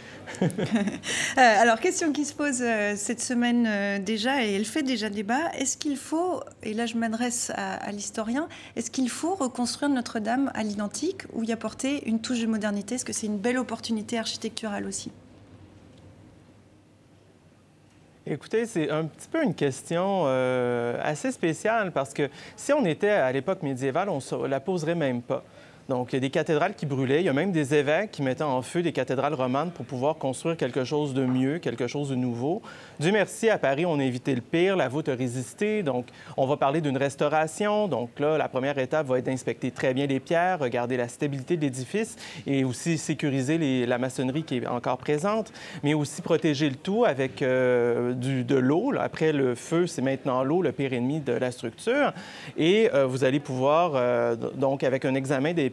Euh, 1.38 1.62
alors, 1.62 1.80
question 1.80 2.14
qui 2.14 2.24
se 2.24 2.34
pose 2.34 2.62
euh, 2.62 2.94
cette 2.96 3.20
semaine 3.20 3.66
euh, 3.68 4.00
déjà, 4.00 4.44
et 4.44 4.54
elle 4.54 4.66
fait 4.66 4.84
déjà 4.84 5.10
débat, 5.10 5.52
est-ce 5.58 5.78
qu'il 5.78 5.98
faut, 5.98 6.42
et 6.64 6.74
là 6.74 6.86
je 6.86 6.96
m'adresse 6.96 7.52
à, 7.56 7.92
l'historien, 7.92 8.48
est-ce 8.76 8.90
qu'il 8.90 9.10
faut 9.10 9.36
reconstruire 9.36 9.90
Notre-Dame 9.90 10.52
à 10.54 10.64
l'identique 10.64 11.24
ou 11.34 11.44
y 11.44 11.52
apporter 11.52 12.08
une 12.08 12.22
touche 12.22 12.40
de 12.40 12.48
modernité? 12.48 12.96
Est-ce 12.96 13.06
que 13.06 13.12
c'est 13.12 13.28
une 13.28 13.38
belle 13.38 13.58
opportunité 13.58 14.18
architecturale 14.18 14.86
aussi? 14.86 15.12
Écoutez, 18.26 18.66
c'est 18.66 18.90
un 18.90 19.06
petit 19.06 19.28
peu 19.28 19.44
une 19.44 19.54
question 19.54 20.26
assez 21.04 21.32
spéciale 21.32 21.92
parce 21.92 22.14
que 22.14 22.30
si 22.56 22.72
on 22.72 22.86
était 22.86 23.10
à 23.10 23.32
l'époque 23.32 23.62
médiévale, 23.62 24.10
on 24.10 24.20
ne 24.20 24.48
la 24.48 24.60
poserait 24.60 24.96
même 24.96 25.22
pas. 25.22 25.44
Donc, 25.88 26.14
il 26.14 26.16
y 26.16 26.18
a 26.18 26.20
des 26.20 26.32
cathédrales 26.32 26.74
qui 26.74 26.86
brûlaient. 26.86 27.22
Il 27.22 27.26
y 27.26 27.30
a 27.30 27.34
même 27.34 27.52
des 27.52 27.76
évêques 27.76 28.12
qui 28.12 28.24
mettaient 28.24 28.44
en 28.44 28.62
feu 28.64 28.82
des 28.82 28.92
cathédrales 28.92 29.36
romanes 29.36 29.70
pour 29.70 29.86
pouvoir 29.86 30.16
construire 30.16 30.58
quelque 30.58 30.84
chose 30.84 31.14
de 31.14 31.26
mieux, 31.26 31.60
quelque 31.60 31.88
chose 31.88 32.10
de 32.10 32.16
nouveau. 32.16 32.64
Dieu 33.00 33.12
merci, 33.12 33.50
à 33.50 33.60
Paris, 33.60 33.86
on 33.86 34.00
a 34.00 34.04
évité 34.04 34.34
le 34.34 34.42
pire. 34.42 34.76
La 34.76 34.88
voûte 34.88 35.10
a 35.10 35.16
résisté. 35.16 35.84
Donc, 35.84 36.08
on 36.38 36.48
va 36.48 36.58
parler 36.58 36.82
d'une 36.82 36.98
restauration. 36.98 37.88
Donc, 37.88 38.20
là, 38.20 38.38
la 38.38 38.50
première 38.50 38.78
étape 38.80 39.06
va 39.08 39.20
être 39.20 39.26
d'inspecter 39.26 39.70
très 39.70 39.94
bien 39.94 40.08
les 40.08 40.20
pierres, 40.20 40.60
regarder 40.60 40.98
la 40.98 41.08
stabilité 41.08 41.56
de 41.56 41.62
l'édifice 41.62 42.16
et 42.48 42.64
aussi 42.64 42.98
sécuriser 42.98 43.86
la 43.86 43.98
maçonnerie 44.00 44.44
qui 44.44 44.58
est 44.58 44.68
encore 44.68 44.98
présente, 44.98 45.54
mais 45.84 45.94
aussi 45.94 46.22
protéger 46.22 46.70
le 46.70 46.76
tout 46.76 47.06
avec 47.06 47.42
euh, 47.42 48.14
de 48.14 48.56
l'eau. 48.56 48.92
Après 49.00 49.32
le 49.32 49.56
feu, 49.56 49.88
c'est 49.88 50.02
maintenant 50.02 50.44
l'eau, 50.44 50.62
le 50.62 50.72
pire 50.72 50.94
ennemi 50.94 51.20
de 51.20 51.34
la 51.34 51.52
structure. 51.52 52.12
Et 52.58 52.90
euh, 52.94 53.06
vous 53.06 53.24
allez 53.24 53.40
pouvoir, 53.40 53.92
euh, 53.96 54.36
donc, 54.36 54.84
avec 54.84 55.06
un 55.06 55.16
examen 55.16 55.54
des 55.54 55.70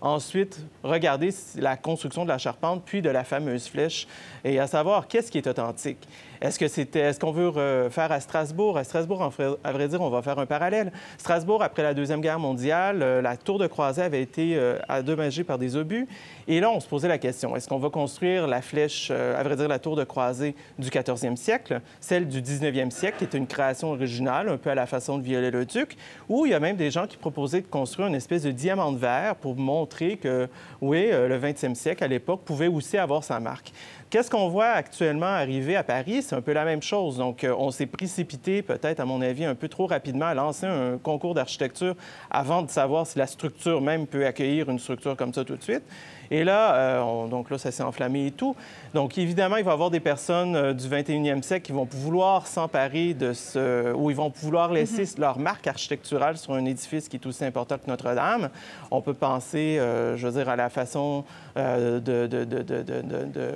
Ensuite, 0.00 0.60
regardez 0.82 1.30
la 1.56 1.76
construction 1.76 2.24
de 2.24 2.28
la 2.28 2.38
charpente, 2.38 2.82
puis 2.84 3.02
de 3.02 3.10
la 3.10 3.24
fameuse 3.24 3.68
flèche, 3.68 4.06
et 4.44 4.58
à 4.58 4.66
savoir 4.66 5.08
qu'est-ce 5.08 5.30
qui 5.30 5.38
est 5.38 5.46
authentique? 5.46 6.06
Est-ce 6.40 6.58
que 6.58 6.68
c'était, 6.68 7.00
est-ce 7.00 7.20
qu'on 7.20 7.32
veut 7.32 7.90
faire 7.90 8.10
à 8.10 8.20
Strasbourg? 8.20 8.78
À 8.78 8.84
Strasbourg, 8.84 9.30
à 9.62 9.72
vrai 9.72 9.88
dire, 9.88 10.00
on 10.00 10.08
va 10.08 10.22
faire 10.22 10.38
un 10.38 10.46
parallèle. 10.46 10.90
Strasbourg, 11.18 11.62
après 11.62 11.82
la 11.82 11.92
Deuxième 11.92 12.22
Guerre 12.22 12.38
mondiale, 12.38 13.02
euh, 13.02 13.22
la 13.22 13.36
tour 13.36 13.58
de 13.58 13.66
croisée 13.66 14.02
avait 14.02 14.22
été 14.22 14.56
euh, 14.56 14.78
endommagée 14.88 15.44
par 15.44 15.58
des 15.58 15.76
obus. 15.76 16.08
Et 16.48 16.60
là, 16.60 16.70
on 16.70 16.80
se 16.80 16.88
posait 16.88 17.08
la 17.08 17.18
question, 17.18 17.54
est-ce 17.56 17.68
qu'on 17.68 17.78
va 17.78 17.90
construire 17.90 18.46
la 18.46 18.62
flèche, 18.62 19.08
euh, 19.10 19.38
à 19.38 19.42
vrai 19.42 19.56
dire, 19.56 19.68
la 19.68 19.78
tour 19.78 19.96
de 19.96 20.04
croisée 20.04 20.54
du 20.78 20.88
14e 20.88 21.36
siècle, 21.36 21.80
celle 22.00 22.26
du 22.26 22.40
19e 22.40 22.90
siècle, 22.90 23.18
qui 23.18 23.24
est 23.24 23.34
une 23.36 23.46
création 23.46 23.90
originale, 23.92 24.48
un 24.48 24.56
peu 24.56 24.70
à 24.70 24.74
la 24.74 24.86
façon 24.86 25.18
de 25.18 25.22
Viollet-le-Duc, 25.22 25.96
ou 26.28 26.46
il 26.46 26.52
y 26.52 26.54
a 26.54 26.60
même 26.60 26.76
des 26.76 26.90
gens 26.90 27.06
qui 27.06 27.16
proposaient 27.16 27.60
de 27.60 27.66
construire 27.66 28.08
une 28.08 28.14
espèce 28.14 28.42
de 28.42 28.50
diamant 28.50 28.92
de 28.92 28.98
verre 28.98 29.36
pour 29.36 29.56
montrer 29.56 30.16
que, 30.16 30.48
oui, 30.80 31.10
le 31.10 31.38
20e 31.38 31.74
siècle, 31.74 32.02
à 32.02 32.08
l'époque, 32.08 32.40
pouvait 32.44 32.68
aussi 32.68 32.96
avoir 32.96 33.24
sa 33.24 33.40
marque. 33.40 33.72
Qu'est-ce 34.10 34.28
qu'on 34.28 34.48
voit 34.48 34.70
actuellement 34.70 35.26
arriver 35.26 35.76
à 35.76 35.84
Paris? 35.84 36.22
C'est 36.22 36.34
un 36.34 36.40
peu 36.40 36.52
la 36.52 36.64
même 36.64 36.82
chose. 36.82 37.16
Donc, 37.16 37.44
euh, 37.44 37.54
on 37.56 37.70
s'est 37.70 37.86
précipité, 37.86 38.60
peut-être, 38.60 38.98
à 38.98 39.04
mon 39.04 39.20
avis, 39.20 39.44
un 39.44 39.54
peu 39.54 39.68
trop 39.68 39.86
rapidement 39.86 40.26
à 40.26 40.34
lancer 40.34 40.66
un 40.66 40.98
concours 40.98 41.32
d'architecture 41.32 41.94
avant 42.28 42.62
de 42.62 42.70
savoir 42.70 43.06
si 43.06 43.20
la 43.20 43.28
structure 43.28 43.80
même 43.80 44.08
peut 44.08 44.26
accueillir 44.26 44.68
une 44.68 44.80
structure 44.80 45.16
comme 45.16 45.32
ça 45.32 45.44
tout 45.44 45.54
de 45.54 45.62
suite. 45.62 45.84
Et 46.32 46.44
là, 46.44 46.74
euh, 46.74 47.26
donc 47.26 47.50
là, 47.50 47.58
ça 47.58 47.72
s'est 47.72 47.82
enflammé 47.82 48.26
et 48.26 48.30
tout. 48.30 48.54
Donc, 48.94 49.18
évidemment, 49.18 49.56
il 49.56 49.64
va 49.64 49.72
y 49.72 49.74
avoir 49.74 49.90
des 49.90 49.98
personnes 50.00 50.54
euh, 50.54 50.72
du 50.72 50.86
21e 50.86 51.42
siècle 51.42 51.66
qui 51.66 51.72
vont 51.72 51.88
vouloir 51.90 52.46
s'emparer 52.46 53.14
de 53.14 53.32
ce... 53.32 53.92
ou 53.94 54.10
ils 54.10 54.16
vont 54.16 54.32
vouloir 54.42 54.72
laisser 54.72 55.02
mhm. 55.02 55.20
leur 55.20 55.38
marque 55.40 55.66
architecturale 55.66 56.36
sur 56.36 56.54
un 56.54 56.64
édifice 56.64 57.08
qui 57.08 57.16
est 57.16 57.26
aussi 57.26 57.44
important 57.44 57.78
que 57.78 57.88
Notre-Dame. 57.88 58.50
On 58.92 59.00
peut 59.00 59.14
penser, 59.14 59.78
euh, 59.78 60.16
je 60.16 60.26
veux 60.28 60.32
dire, 60.34 60.48
à 60.48 60.56
la 60.56 60.68
façon 60.68 61.24
de, 61.56 61.98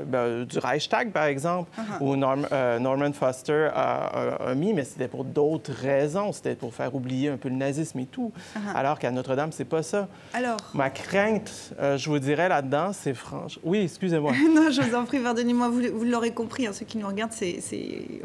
ben, 0.07 0.44
du 0.45 0.59
Reichstag, 0.59 1.11
par 1.11 1.25
exemple, 1.25 1.71
uh-huh. 1.79 2.03
où 2.03 2.17
Norman 2.17 3.13
Foster 3.13 3.71
a, 3.75 4.55
mis, 4.55 4.73
mais 4.73 4.85
c'était 4.85 5.09
pour 5.09 5.25
d'autres 5.25 5.73
raisons. 5.73 6.33
C'était 6.33 6.55
pour 6.55 6.75
faire 6.75 6.95
oublier 6.95 7.31
un 7.31 7.37
peu 7.37 7.49
le 7.49 7.57
nazisme 7.57 7.99
et 8.01 8.07
tout. 8.07 8.33
Uh-huh. 8.37 8.77
Alors 8.77 8.99
qu'à 8.99 9.11
Notre-Dame, 9.11 9.53
c'est 9.53 9.65
pas 9.65 9.83
ça. 9.83 10.09
Alors... 10.33 10.59
Ma 10.75 10.91
crainte, 10.91 11.73
je 11.81 12.09
vous 12.09 12.19
dirais, 12.19 12.49
là 12.49 12.61
là 12.61 12.91
c'est 12.93 13.15
franche. 13.15 13.59
Oui, 13.63 13.79
excusez-moi. 13.79 14.33
non, 14.55 14.71
je 14.71 14.83
vous 14.83 14.95
en 14.95 15.05
prie, 15.05 15.19
pardonnez-moi, 15.21 15.69
vous, 15.69 16.05
l'aurez 16.05 16.33
compris, 16.33 16.67
hein, 16.67 16.73
ceux 16.73 16.85
qui 16.85 16.99
nous 16.99 17.07
regardent, 17.07 17.33
c'est, 17.33 17.61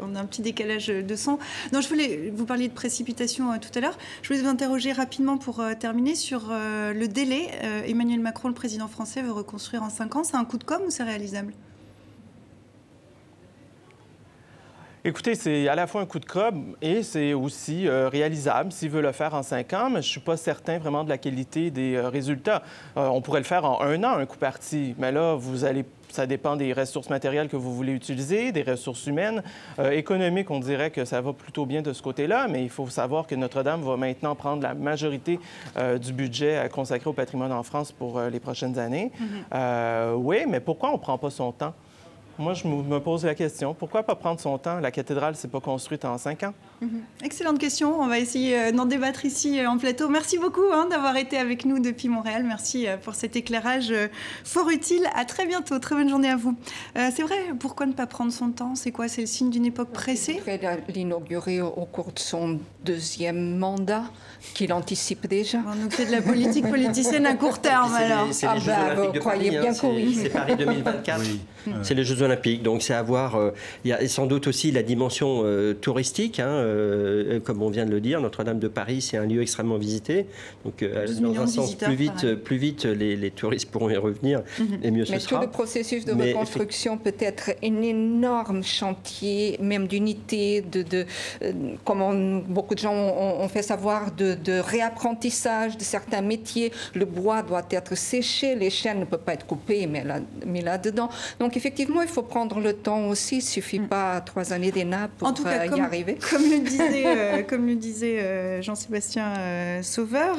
on 0.00 0.14
a 0.14 0.20
un 0.20 0.24
petit 0.24 0.42
décalage 0.42 0.88
de 0.88 1.16
son. 1.16 1.38
Non, 1.72 1.80
je 1.80 1.88
voulais, 1.88 2.32
vous 2.34 2.44
parliez 2.44 2.68
de 2.68 2.74
précipitation 2.74 3.52
euh, 3.52 3.56
tout 3.60 3.76
à 3.76 3.80
l'heure. 3.80 3.96
Je 4.22 4.28
voulais 4.28 4.40
vous 4.40 4.48
interroger 4.48 4.92
rapidement 4.92 5.38
pour 5.38 5.60
euh, 5.60 5.74
terminer 5.78 6.14
sur 6.14 6.48
euh, 6.50 6.92
le 6.92 7.08
délai. 7.08 7.50
Emmanuel 7.86 8.20
Macron, 8.20 8.48
le 8.48 8.54
président 8.54 8.88
français, 8.88 9.22
veut 9.22 9.32
reconstruire 9.32 9.82
en 9.82 9.90
5 9.90 10.16
ans. 10.16 10.24
C'est 10.24 10.36
un 10.36 10.44
coup 10.44 10.58
de 10.58 10.64
com' 10.64 10.82
ou 10.86 10.90
c'est 10.90 11.02
réalisable? 11.02 11.52
Écoutez, 15.02 15.34
c'est 15.34 15.66
à 15.66 15.74
la 15.74 15.86
fois 15.86 16.02
un 16.02 16.04
coup 16.04 16.18
de 16.18 16.26
com' 16.26 16.76
et 16.82 17.02
c'est 17.02 17.32
aussi 17.32 17.88
euh, 17.88 18.10
réalisable 18.10 18.70
s'il 18.70 18.90
veut 18.90 19.00
le 19.00 19.12
faire 19.12 19.32
en 19.32 19.42
cinq 19.42 19.72
ans, 19.72 19.86
mais 19.86 20.02
je 20.02 20.08
ne 20.08 20.10
suis 20.10 20.20
pas 20.20 20.36
certain 20.36 20.78
vraiment 20.78 21.04
de 21.04 21.08
la 21.08 21.16
qualité 21.16 21.70
des 21.70 21.94
euh, 21.94 22.10
résultats. 22.10 22.62
Euh, 22.98 23.08
on 23.08 23.22
pourrait 23.22 23.40
le 23.40 23.46
faire 23.46 23.64
en 23.64 23.80
un 23.80 24.04
an, 24.04 24.18
un 24.18 24.26
coup 24.26 24.36
parti, 24.36 24.94
mais 24.98 25.10
là, 25.10 25.36
vous 25.36 25.64
allez 25.64 25.86
ça 26.10 26.26
dépend 26.26 26.56
des 26.56 26.72
ressources 26.72 27.08
matérielles 27.08 27.48
que 27.48 27.56
vous 27.56 27.72
voulez 27.72 27.92
utiliser, 27.92 28.50
des 28.50 28.62
ressources 28.62 29.06
humaines. 29.06 29.44
économiques, 29.92 30.50
on 30.50 30.58
dirait 30.58 30.90
que 30.90 31.04
ça 31.04 31.20
va 31.20 31.32
plutôt 31.32 31.66
bien 31.66 31.82
de 31.82 31.92
ce 31.92 32.02
côté-là, 32.02 32.48
mais 32.48 32.64
il 32.64 32.68
faut 32.68 32.88
savoir 32.88 33.28
que 33.28 33.36
Notre-Dame 33.36 33.82
va 33.82 33.96
maintenant 33.96 34.34
prendre 34.34 34.60
la 34.60 34.74
majorité 34.74 35.38
du 36.00 36.12
budget 36.12 36.68
consacré 36.72 37.08
au 37.08 37.12
patrimoine 37.12 37.52
en 37.52 37.62
France 37.62 37.92
pour 37.92 38.20
les 38.22 38.40
prochaines 38.40 38.76
années. 38.76 39.12
Mm-hmm. 39.52 40.14
oui, 40.16 40.38
mais 40.48 40.58
pourquoi 40.58 40.88
on 40.88 40.94
ne 40.94 40.98
prend 40.98 41.16
pas 41.16 41.30
son 41.30 41.52
temps? 41.52 41.74
Moi, 42.40 42.54
je 42.54 42.66
me 42.66 42.98
pose 43.00 43.26
la 43.26 43.34
question, 43.34 43.74
pourquoi 43.74 44.02
pas 44.02 44.14
prendre 44.14 44.40
son 44.40 44.56
temps? 44.56 44.80
La 44.80 44.90
cathédrale, 44.90 45.36
c'est 45.36 45.50
pas 45.50 45.60
construite 45.60 46.06
en 46.06 46.16
cinq 46.16 46.42
ans. 46.42 46.54
Mhm. 46.80 47.02
Excellente 47.22 47.58
question. 47.58 48.00
On 48.00 48.06
va 48.06 48.18
essayer 48.18 48.58
euh, 48.58 48.72
d'en 48.72 48.86
débattre 48.86 49.26
ici 49.26 49.60
euh, 49.60 49.68
en 49.68 49.76
plateau. 49.76 50.08
Merci 50.08 50.38
beaucoup 50.38 50.64
hein, 50.72 50.86
d'avoir 50.90 51.16
été 51.16 51.36
avec 51.36 51.66
nous 51.66 51.78
depuis 51.78 52.08
Montréal. 52.08 52.42
Merci 52.46 52.86
euh, 52.86 52.96
pour 52.96 53.14
cet 53.14 53.36
éclairage 53.36 53.92
fort 54.44 54.70
utile. 54.70 55.02
À 55.14 55.26
très 55.26 55.46
bientôt. 55.46 55.78
Très 55.78 55.94
bonne 55.94 56.08
journée 56.08 56.30
à 56.30 56.36
vous. 56.36 56.56
c'est 56.94 57.22
vrai, 57.22 57.36
pourquoi 57.58 57.86
ne 57.86 57.92
pas 57.92 58.06
prendre 58.06 58.32
son 58.32 58.50
temps? 58.50 58.74
C'est 58.74 58.92
quoi? 58.92 59.08
C'est 59.08 59.20
le 59.22 59.26
signe 59.26 59.50
d'une 59.50 59.66
époque 59.66 59.90
pressée? 59.90 60.40
L'inaugurer 60.88 61.60
au 61.60 61.84
cours 61.84 62.12
de 62.12 62.18
son 62.18 62.58
deuxième 62.84 63.58
mandat, 63.58 64.04
qu'il 64.54 64.72
anticipe 64.72 65.26
déjà. 65.26 65.58
On 65.66 65.74
nous 65.74 65.90
fait 65.90 66.06
de 66.06 66.12
la 66.12 66.22
politique 66.22 66.68
politicienne 66.68 67.26
à 67.26 67.34
court 67.34 67.58
terme 67.60 67.94
alors. 67.94 68.28
C'est 68.32 68.52
les, 68.54 68.60
Jeux 68.60 68.72
ah 68.74 68.94
bah, 68.94 69.02
Olympiques 69.02 69.14
de 69.14 69.24
Paris. 69.24 69.50
Bien 69.50 69.64
hein, 69.70 70.12
c'est 70.22 70.30
Paris 70.30 70.56
2024. 70.56 71.20
C'est 71.82 71.94
les 71.94 72.04
Jeux 72.04 72.22
Olympiques. 72.22 72.62
Donc 72.62 72.82
c'est 72.82 72.94
à 72.94 73.02
voir. 73.02 73.38
Il 73.84 73.90
y 73.90 73.92
a 73.92 74.08
sans 74.08 74.26
doute 74.26 74.46
aussi 74.46 74.72
la 74.72 74.82
dimension 74.82 75.44
touristique. 75.80 76.40
Hein, 76.40 76.69
euh, 76.70 77.40
comme 77.40 77.62
on 77.62 77.70
vient 77.70 77.86
de 77.86 77.90
le 77.90 78.00
dire, 78.00 78.20
Notre-Dame 78.20 78.58
de 78.58 78.68
Paris, 78.68 79.00
c'est 79.00 79.16
un 79.16 79.26
lieu 79.26 79.42
extrêmement 79.42 79.76
visité. 79.76 80.26
Donc, 80.64 80.82
euh, 80.82 81.06
dans 81.20 81.40
un 81.40 81.46
sens, 81.46 81.74
plus 81.74 81.94
vite, 81.94 82.34
plus 82.36 82.56
vite 82.56 82.84
les, 82.84 83.30
touristes 83.30 83.70
pourront 83.70 83.90
y 83.90 83.96
revenir 83.96 84.42
mhm. 84.58 84.78
et 84.82 84.90
mieux 84.90 85.04
ce 85.04 85.12
Mais 85.12 85.18
tout 85.18 85.38
le 85.38 85.46
processus 85.46 86.04
de 86.04 86.12
reconstruction 86.12 86.98
peut 86.98 87.14
être 87.18 87.50
un 87.62 87.82
énorme 87.82 88.62
chantier, 88.62 89.58
même 89.60 89.86
d'unité, 89.86 90.62
de, 90.62 90.82
de 90.82 91.06
euh, 91.42 91.52
comme 91.84 92.42
beaucoup 92.48 92.74
de 92.74 92.80
gens 92.80 92.94
ont, 92.94 93.48
fait 93.48 93.62
savoir, 93.62 94.12
de, 94.12 94.36
réapprentissage 94.60 95.76
de 95.76 95.82
certains 95.82 96.22
métiers. 96.22 96.72
Le 96.94 97.04
bois 97.04 97.42
doit 97.42 97.66
être 97.70 97.96
séché, 97.96 98.54
les 98.54 98.70
chaînes 98.70 99.00
ne 99.00 99.04
peuvent 99.04 99.20
pas 99.20 99.34
être 99.34 99.46
coupées, 99.46 99.86
mais 99.86 100.04
là, 100.04 100.20
mais 100.46 100.60
là 100.60 100.78
dedans. 100.78 101.08
Donc 101.38 101.56
effectivement, 101.56 102.02
il 102.02 102.08
faut 102.08 102.22
prendre 102.22 102.60
le 102.60 102.72
temps 102.72 103.08
aussi. 103.08 103.36
Il 103.36 103.38
ne 103.38 103.42
suffit 103.42 103.80
mm. 103.80 103.88
pas 103.88 104.20
trois 104.20 104.52
années 104.52 104.70
d'ENA 104.70 105.08
pour 105.18 105.28
en 105.28 105.32
tout 105.32 105.44
cas, 105.44 105.66
y 105.66 105.80
arriver. 105.80 106.18
Comme 106.30 106.42
le 106.42 106.59
disait, 106.62 107.04
euh, 107.06 107.42
comme 107.42 107.66
le 107.66 107.74
disait 107.74 108.20
euh, 108.20 108.62
Jean-Sébastien 108.62 109.34
euh, 109.38 109.82
Sauveur, 109.82 110.36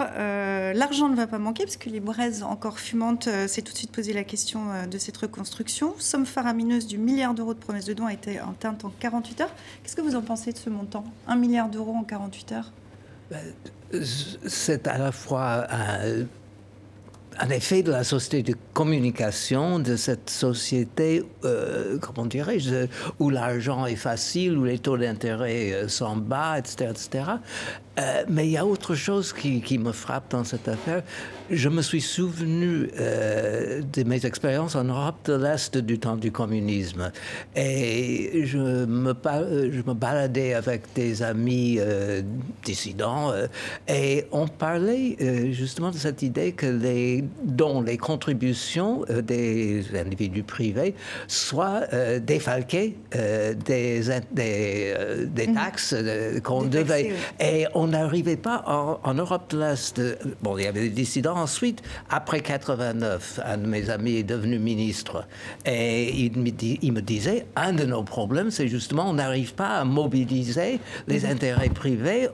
l'argent 0.74 1.10
ne 1.10 1.16
va 1.16 1.28
pas 1.28 1.40
manquer 1.40 1.64
parce 1.64 1.78
que 1.78 1.90
les 1.90 2.00
braises 2.00 2.44
encore 2.44 2.80
fumantes 2.80 3.30
s'est 3.48 3.62
tout 3.62 3.74
de 3.74 3.78
suite 3.78 3.92
posé 3.92 4.14
la 4.14 4.24
question 4.24 4.62
de 4.90 4.98
cette 4.98 5.18
reconstruction. 5.18 5.94
Somme 5.98 6.26
faramineuse 6.26 6.88
du 6.88 6.98
milliard 6.98 7.34
d'euros 7.34 7.54
de 7.54 7.60
promesses 7.60 7.86
de 7.86 7.94
dons 7.94 8.06
a 8.06 8.14
été 8.14 8.40
atteinte 8.40 8.86
en 8.86 8.92
48 9.00 9.42
heures. 9.42 9.56
Qu'est-ce 9.84 9.96
que 9.96 10.02
vous 10.02 10.16
en 10.16 10.22
pensez 10.22 10.52
de 10.52 10.58
ce 10.58 10.70
montant? 10.70 11.04
Un 11.28 11.36
milliard 11.36 11.70
d'euros 11.70 11.96
en 11.96 12.04
48 12.04 12.52
heures? 12.52 12.72
Ben, 13.30 13.40
C'est 14.48 14.88
à 14.88 14.98
la 14.98 15.12
fois 15.12 15.66
un 15.72 16.26
un 17.42 17.50
effet 17.50 17.82
de 17.82 17.92
la 17.92 18.04
société 18.04 18.52
de 18.52 18.58
communication, 18.74 19.80
de 19.80 19.96
cette 19.96 20.30
société, 20.30 21.24
euh, 21.44 21.98
comment 22.00 22.28
dirais-je, 22.28 22.86
où 23.20 23.32
l'argent 23.32 23.88
est 23.88 23.96
facile, 23.96 24.58
où 24.58 24.64
les 24.66 24.78
taux 24.78 24.98
d'intérêt 24.98 25.72
euh, 25.74 25.88
sont 25.88 26.18
bas, 26.18 26.60
etc. 26.60 26.92
etc. 26.92 27.24
Euh, 28.00 28.24
mais 28.30 28.48
il 28.48 28.52
y 28.52 28.58
a 28.58 28.66
autre 28.66 28.96
chose 28.96 29.34
qui, 29.34 29.62
qui, 29.62 29.78
me 29.78 29.92
frappe 29.92 30.32
dans 30.32 30.46
cette 30.46 30.70
affaire. 30.70 31.04
Je 31.50 31.68
me 31.68 31.82
suis 31.82 32.00
souvenu 32.00 32.90
euh, 32.98 33.82
de 33.82 34.04
mes 34.04 34.26
expériences 34.26 34.76
en 34.76 34.86
Europe 34.86 35.18
de 35.26 35.34
l'Est 35.34 35.78
du 35.78 36.00
temps 36.00 36.16
du 36.16 36.32
communisme. 36.32 37.12
Et 37.54 38.44
je 38.46 38.58
me, 38.58 39.14
je 39.72 39.82
me 39.82 39.94
baladais 39.94 40.54
avec 40.54 40.84
des 40.96 41.22
amis 41.22 41.78
euh, 41.80 42.22
dissidents 42.64 43.34
et 43.90 44.26
on 44.32 44.48
parlait 44.48 45.18
justement 45.52 45.92
de 45.92 45.98
cette 45.98 46.22
idée 46.22 46.54
que 46.54 46.68
les 46.68 47.26
dons, 47.44 47.82
les 47.82 47.98
contributions 47.98 49.04
des 49.24 49.84
individus 49.96 50.44
privés 50.44 50.96
soient 51.28 51.82
défalquées 52.20 52.96
des, 53.12 54.02
des, 54.32 54.94
des, 55.26 55.54
taxes 55.54 55.96
qu'on 56.44 56.64
devait. 56.64 57.14
Et 57.40 57.66
on 57.81 57.81
n'arrivait 57.88 58.38
pas 58.38 58.64
en, 59.04 59.14
Europe 59.14 59.52
de 59.52 59.60
l'Est. 59.60 60.02
Bon, 60.42 60.58
il 60.58 60.64
y 60.64 60.68
avait 60.68 60.82
des 60.82 60.90
dissidents. 60.90 61.36
Ensuite, 61.36 61.82
après 62.10 62.42
89, 62.42 63.40
un 63.46 63.58
de 63.58 63.68
mes 63.68 63.90
amis 63.90 64.18
est 64.18 64.24
devenu 64.24 64.60
ministre. 64.60 65.26
Et 65.66 66.10
il 66.26 66.38
me, 66.38 66.50
il 66.82 66.92
me 66.94 67.02
disait, 67.02 67.46
un 67.56 67.74
de 67.74 67.86
nos 67.86 68.04
problèmes, 68.04 68.52
c'est 68.52 68.68
justement, 68.68 69.10
on 69.10 69.14
n'arrive 69.14 69.54
pas 69.54 69.80
à 69.80 69.86
mobiliser 69.86 70.80
les 71.08 71.22
mhm. 71.22 71.32
intérêts 71.32 71.70
privés 71.70 72.30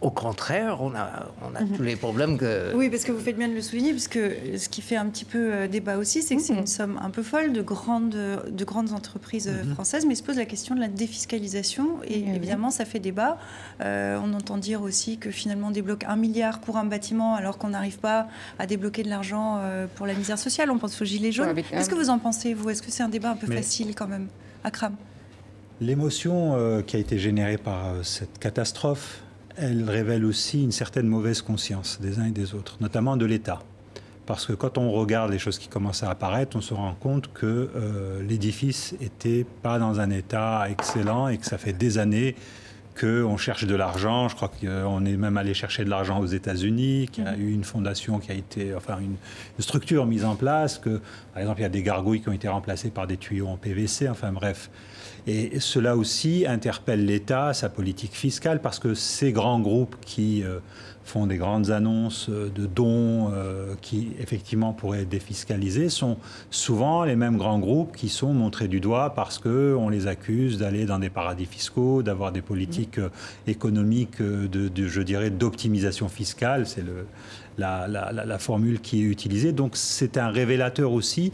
au 0.00 0.10
contraire, 0.10 0.80
on 0.80 0.94
a, 0.94 1.26
on 1.42 1.56
a 1.56 1.62
mhm. 1.62 1.76
tous 1.76 1.82
les 1.82 1.96
problèmes 1.96 2.38
que... 2.38 2.72
Oui, 2.74 2.88
parce 2.88 3.02
que 3.02 3.10
vous 3.10 3.18
faites 3.18 3.36
bien 3.36 3.48
de 3.48 3.54
le 3.54 3.62
souligner, 3.62 3.90
parce 3.90 4.06
que 4.06 4.56
ce 4.56 4.68
qui 4.68 4.80
fait 4.80 4.94
un 4.94 5.06
petit 5.06 5.24
peu 5.24 5.52
euh, 5.52 5.66
débat 5.66 5.96
aussi, 5.96 6.22
c'est 6.22 6.36
que 6.36 6.42
c'est 6.42 6.52
mhm. 6.52 6.60
une 6.60 6.66
somme 6.68 7.00
un 7.02 7.10
peu 7.10 7.24
folle 7.24 7.52
de 7.52 7.62
grandes, 7.62 8.16
de 8.48 8.64
grandes 8.64 8.92
entreprises 8.92 9.48
euh, 9.48 9.64
mhm. 9.64 9.74
françaises, 9.74 10.06
mais 10.06 10.14
se 10.14 10.22
pose 10.22 10.36
la 10.36 10.44
question 10.44 10.76
de 10.76 10.80
la 10.80 10.86
défiscalisation, 10.86 11.98
et 12.06 12.20
évidemment, 12.20 12.70
ça 12.70 12.84
fait 12.84 13.00
débat. 13.00 13.38
Euh, 13.80 14.20
on 14.22 14.34
entend 14.34 14.56
dire 14.56 14.82
aussi 14.82 15.18
que 15.18 15.32
finalement, 15.32 15.68
on 15.68 15.72
débloque 15.72 16.04
un 16.04 16.16
milliard 16.16 16.60
pour 16.60 16.76
un 16.76 16.84
bâtiment, 16.84 17.34
alors 17.34 17.58
qu'on 17.58 17.70
n'arrive 17.70 17.98
pas 17.98 18.28
à 18.60 18.66
débloquer 18.66 19.02
de 19.02 19.08
l'argent 19.08 19.60
pour 19.96 20.06
la 20.06 20.14
misère 20.14 20.38
sociale. 20.38 20.70
On 20.70 20.78
pense 20.78 21.00
aux 21.02 21.04
gilets 21.04 21.32
jaunes. 21.32 21.54
Qu'est-ce 21.54 21.90
que 21.90 21.94
vous 21.96 22.10
en 22.10 22.18
pensez, 22.18 22.54
vous? 22.54 22.70
Est-ce 22.70 22.82
que 22.82 22.90
c'est 22.90 23.02
un 23.02 23.08
débat 23.08 23.30
un 23.30 23.36
peu 23.36 23.52
facile, 23.52 23.94
quand 23.96 24.06
même, 24.06 24.28
à 24.62 24.70
Cram 24.70 24.94
L'émotion 25.80 26.82
qui 26.86 26.96
a 26.96 26.98
été 26.98 27.18
générée 27.18 27.58
par 27.58 27.94
cette 28.04 28.38
catastrophe 28.38 29.22
elle 29.60 29.88
révèle 29.88 30.24
aussi 30.24 30.62
une 30.62 30.72
certaine 30.72 31.06
mauvaise 31.06 31.42
conscience 31.42 31.98
des 32.00 32.18
uns 32.18 32.26
et 32.26 32.30
des 32.30 32.54
autres, 32.54 32.76
notamment 32.80 33.16
de 33.16 33.26
l'État. 33.26 33.60
Parce 34.26 34.44
que 34.44 34.52
quand 34.52 34.76
on 34.76 34.90
regarde 34.92 35.30
les 35.30 35.38
choses 35.38 35.58
qui 35.58 35.68
commencent 35.68 36.02
à 36.02 36.10
apparaître, 36.10 36.56
on 36.56 36.60
se 36.60 36.74
rend 36.74 36.94
compte 36.94 37.32
que 37.32 37.70
euh, 37.74 38.22
l'édifice 38.22 38.94
n'était 39.00 39.46
pas 39.62 39.78
dans 39.78 40.00
un 40.00 40.10
état 40.10 40.66
excellent 40.68 41.28
et 41.28 41.38
que 41.38 41.46
ça 41.46 41.56
fait 41.56 41.72
des 41.72 41.98
années 41.98 42.36
qu'on 43.00 43.36
cherche 43.36 43.64
de 43.64 43.74
l'argent. 43.74 44.28
Je 44.28 44.36
crois 44.36 44.48
qu'on 44.48 45.04
est 45.06 45.16
même 45.16 45.36
allé 45.38 45.54
chercher 45.54 45.84
de 45.84 45.90
l'argent 45.90 46.20
aux 46.20 46.26
États-Unis, 46.26 47.08
qu'il 47.10 47.24
y 47.24 47.26
a 47.26 47.36
mhm. 47.36 47.40
eu 47.40 47.52
une 47.52 47.64
fondation 47.64 48.18
qui 48.18 48.30
a 48.30 48.34
été, 48.34 48.74
enfin 48.74 48.98
une, 49.00 49.16
structure 49.60 50.04
mise 50.04 50.24
en 50.24 50.34
place, 50.34 50.78
que 50.78 51.00
par 51.32 51.40
exemple 51.40 51.60
il 51.60 51.62
y 51.62 51.66
a 51.66 51.70
des 51.70 51.82
gargouilles 51.82 52.20
qui 52.20 52.28
ont 52.28 52.32
été 52.32 52.48
remplacées 52.48 52.90
par 52.90 53.06
des 53.06 53.16
tuyaux 53.16 53.48
en 53.48 53.56
PVC, 53.56 54.08
enfin 54.08 54.32
bref. 54.32 54.70
Et 55.26 55.60
cela 55.60 55.96
aussi 55.96 56.46
interpelle 56.46 57.04
l'État, 57.04 57.52
sa 57.52 57.68
politique 57.68 58.14
fiscale, 58.14 58.60
parce 58.60 58.78
que 58.78 58.94
ces 58.94 59.32
grands 59.32 59.60
groupes 59.60 59.96
qui 60.00 60.42
euh, 60.42 60.58
font 61.04 61.26
des 61.26 61.36
grandes 61.36 61.70
annonces 61.70 62.30
de 62.30 62.66
dons 62.66 63.30
euh, 63.32 63.74
qui 63.80 64.12
effectivement 64.20 64.72
pourraient 64.72 65.02
être 65.02 65.08
défiscalisés 65.08 65.88
sont 65.88 66.18
souvent 66.50 67.04
les 67.04 67.16
mêmes 67.16 67.36
grands 67.36 67.58
groupes 67.58 67.96
qui 67.96 68.08
sont 68.08 68.32
montrés 68.32 68.68
du 68.68 68.80
doigt 68.80 69.14
parce 69.14 69.38
qu'on 69.38 69.88
les 69.88 70.06
accuse 70.06 70.58
d'aller 70.58 70.84
dans 70.84 70.98
des 70.98 71.10
paradis 71.10 71.46
fiscaux, 71.46 72.02
d'avoir 72.02 72.32
des 72.32 72.42
politiques 72.42 72.98
euh, 72.98 73.08
économiques, 73.46 74.22
de, 74.22 74.70
je 74.86 75.02
dirais, 75.02 75.30
d'optimisation 75.30 76.08
fiscale. 76.08 76.66
C'est 76.66 76.84
la, 77.58 77.88
la, 77.88 78.38
formule 78.38 78.80
qui 78.80 79.00
est 79.00 79.06
utilisée. 79.06 79.52
Donc 79.52 79.72
c'est 79.74 80.16
un 80.16 80.28
révélateur 80.28 80.92
aussi 80.92 81.32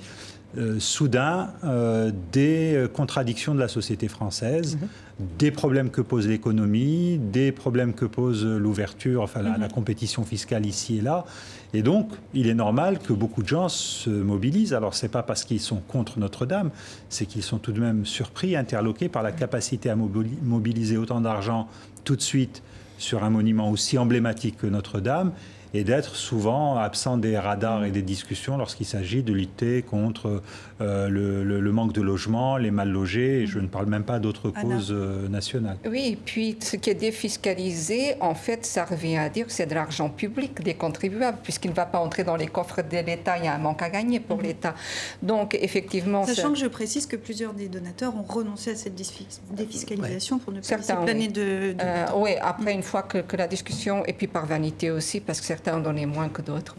euh, 0.56 0.78
soudain 0.78 1.50
euh, 1.64 2.11
des 2.32 2.87
contradictions 2.92 3.54
de 3.54 3.61
la 3.61 3.68
société 3.68 4.08
française, 4.08 4.76
mhm. 4.76 5.26
des 5.38 5.50
problèmes 5.50 5.90
que 5.90 6.00
pose 6.00 6.28
l'économie, 6.28 7.18
des 7.18 7.52
problèmes 7.52 7.94
que 7.94 8.05
pose 8.05 8.44
l'ouverture, 8.44 9.22
enfin 9.22 9.42
la, 9.42 9.59
mhm. 9.59 9.68
compétition 9.68 10.24
fiscale 10.24 10.66
ici 10.66 10.98
et 10.98 11.00
là. 11.00 11.24
Et 11.72 11.83
donc, 11.83 12.12
il 12.35 12.48
est 12.48 12.55
normal 12.55 13.00
que 13.00 13.12
beaucoup 13.12 13.42
de 13.42 13.48
gens 13.48 13.68
se 13.68 14.11
mobilisent. 14.11 14.74
Alors, 14.74 14.94
ce 14.94 15.07
n'est 15.07 15.11
pas 15.11 15.24
parce 15.24 15.44
qu'ils 15.44 15.61
sont 15.61 15.81
contre 15.88 16.18
Notre-Dame, 16.20 16.70
c'est 17.09 17.26
qu'ils 17.26 17.42
sont 17.42 17.59
tout 17.59 17.72
de 17.72 17.81
même 17.81 18.07
surpris, 18.07 18.55
interloqués 18.55 19.09
par 19.09 19.22
la 19.22 19.33
capacité 19.33 19.90
à 19.90 19.96
mobiliser 19.96 20.96
autant 20.96 21.20
d'argent 21.20 21.68
tout 22.05 22.14
de 22.14 22.22
suite 22.22 22.62
sur 22.98 23.24
un 23.24 23.31
monument 23.31 23.70
aussi 23.70 23.98
emblématique 23.98 24.57
que 24.59 24.66
Notre-Dame 24.66 25.33
et 25.74 25.82
d'être 25.82 26.14
souvent 26.14 26.76
absent 26.76 27.18
des 27.18 27.37
radars 27.37 27.84
et 27.84 27.90
des 27.90 28.02
discussions 28.02 28.56
lorsqu'il 28.56 28.87
s'agit 28.87 29.24
de 29.24 29.32
lutter 29.32 29.82
contre 29.82 30.40
euh, 30.80 31.08
le, 31.08 31.72
manque 31.72 31.92
de 31.92 32.00
logement, 32.00 32.56
les 32.56 32.70
mal 32.70 32.88
logés, 32.88 33.42
et 33.42 33.46
je 33.46 33.58
ne 33.58 33.66
parle 33.66 33.87
même 33.87 34.04
pas 34.04 34.20
d'autres 34.20 34.50
causes 34.50 34.92
euh, 34.92 35.28
nationales. 35.28 35.76
Oui, 35.84 36.10
et 36.12 36.16
puis 36.16 36.56
ce 36.60 36.76
qui 36.76 36.90
est 36.90 36.94
défiscalisé, 36.94 38.14
en 38.20 38.37
fait, 38.37 38.64
ça 38.64 38.84
revient 38.84 39.16
à 39.16 39.28
dire 39.28 39.46
que 39.46 39.52
c'est 39.52 39.66
de 39.66 39.74
l'argent 39.74 40.08
public 40.08 40.62
des 40.62 40.74
contribuables, 40.74 41.38
puisqu'il 41.42 41.70
ne 41.70 41.74
va 41.74 41.87
pas 41.87 41.98
entrer 41.98 42.22
dans 42.22 42.37
les 42.37 42.46
coffres 42.46 42.82
de 42.82 43.04
l'État, 43.04 43.38
il 43.38 43.44
y 43.44 43.48
a 43.48 43.54
un 43.54 43.58
manque 43.58 43.82
à 43.82 43.90
gagner 43.90 44.20
pour 44.20 44.37
mhm. 44.38 44.44
l'État. 44.44 44.74
Donc, 45.22 45.58
effectivement... 45.60 46.24
Sachant 46.24 46.52
que 46.52 46.58
je 46.58 46.66
précise 46.66 47.06
que 47.06 47.16
plusieurs 47.16 47.52
des 47.52 47.68
donateurs 47.68 48.14
ont 48.16 48.22
renoncé 48.22 48.70
à 48.70 48.76
cette 48.76 48.94
défiscalisation 48.94 50.38
pour 50.38 50.52
ne 50.52 50.60
pas 50.60 50.76
laisser 50.76 50.94
planer 50.94 51.28
de... 51.28 51.74
Euh, 51.80 52.06
oui, 52.16 52.30
après, 52.40 52.72
une 52.72 52.84
fois 52.84 53.02
que, 53.02 53.18
que, 53.18 53.37
la 53.37 53.48
discussion, 53.48 54.04
et 54.06 54.12
puis 54.12 54.28
par 54.28 54.46
vanité 54.46 54.92
aussi, 54.92 55.18
parce 55.18 55.40
que 55.40 55.46
certains 55.46 55.63
certains 55.64 55.79
en 55.79 55.81
donnaient 55.81 56.07
moins 56.07 56.29
que 56.29 56.42
d'autres. 56.42 56.77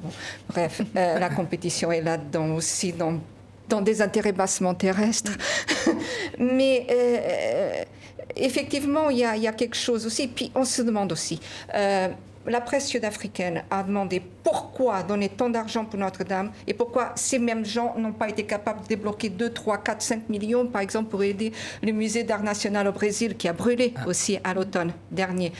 Bref, 0.49 0.81
euh, 0.95 1.19
la 1.19 1.29
compétition 1.29 1.91
est 1.91 2.01
là-dedans 2.01 2.55
aussi, 2.55 2.93
dans, 2.93 3.19
dans 3.67 3.81
des 3.81 4.01
intérêts 4.01 4.31
bassement 4.31 4.73
terrestres. 4.73 5.31
Mais 6.39 6.85
euh, 6.89 7.83
effectivement, 8.35 9.09
il 9.09 9.17
y, 9.17 9.21
y, 9.21 9.47
a 9.47 9.53
quelque 9.53 9.75
chose 9.75 10.05
aussi. 10.05 10.27
Puis 10.27 10.51
on 10.55 10.65
se 10.65 10.81
demande 10.81 11.11
aussi. 11.11 11.39
Euh, 11.73 12.09
la 12.47 12.61
presse 12.61 12.87
sud-africaine 12.87 13.63
a 13.69 13.83
demandé 13.83 14.21
pourquoi 14.43 15.03
donner 15.03 15.29
tant 15.29 15.49
d'argent 15.49 15.85
pour 15.85 15.99
Notre-Dame 15.99 16.51
et 16.67 16.73
pourquoi 16.73 17.13
ces 17.15 17.39
mêmes 17.39 17.65
gens 17.65 17.95
n'ont 17.97 18.11
pas 18.11 18.29
été 18.29 18.43
capables 18.43 18.83
de 18.83 18.87
débloquer 18.87 19.29
2, 19.29 19.51
3, 19.51 19.79
4, 19.79 20.01
5 20.01 20.29
millions, 20.29 20.67
par 20.67 20.81
exemple, 20.81 21.09
pour 21.09 21.23
aider 21.23 21.51
le 21.81 21.91
musée 21.91 22.23
d'art 22.23 22.43
national 22.43 22.87
au 22.87 22.91
Brésil 22.91 23.35
qui 23.35 23.47
a 23.47 23.53
brûlé 23.53 23.93
ah. 23.95 24.07
aussi 24.07 24.37
à 24.43 24.53
l'automne 24.53 24.93
dernier. 25.11 25.51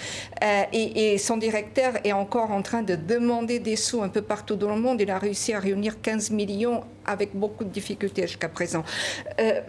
Euh, 0.44 0.64
et, 0.72 1.18
son 1.18 1.38
directeur 1.38 1.94
est 2.04 2.12
encore 2.12 2.52
en 2.52 2.62
train 2.62 2.84
de 2.84 2.96
demander 2.96 3.60
des 3.60 3.76
sous 3.76 4.04
un 4.04 4.10
peu 4.10 4.22
partout 4.22 4.56
dans 4.56 4.76
le 4.76 4.82
monde. 4.82 5.02
Il 5.02 5.10
a 5.10 5.18
réussi 5.18 5.54
à 5.54 5.60
réunir 5.60 6.02
15 6.02 6.32
millions 6.32 6.84
avec 7.06 7.36
beaucoup 7.36 7.64
de 7.64 7.70
difficultés 7.70 8.24
jusqu'à 8.24 8.50
présent. 8.50 8.84
Euh, 9.40 9.62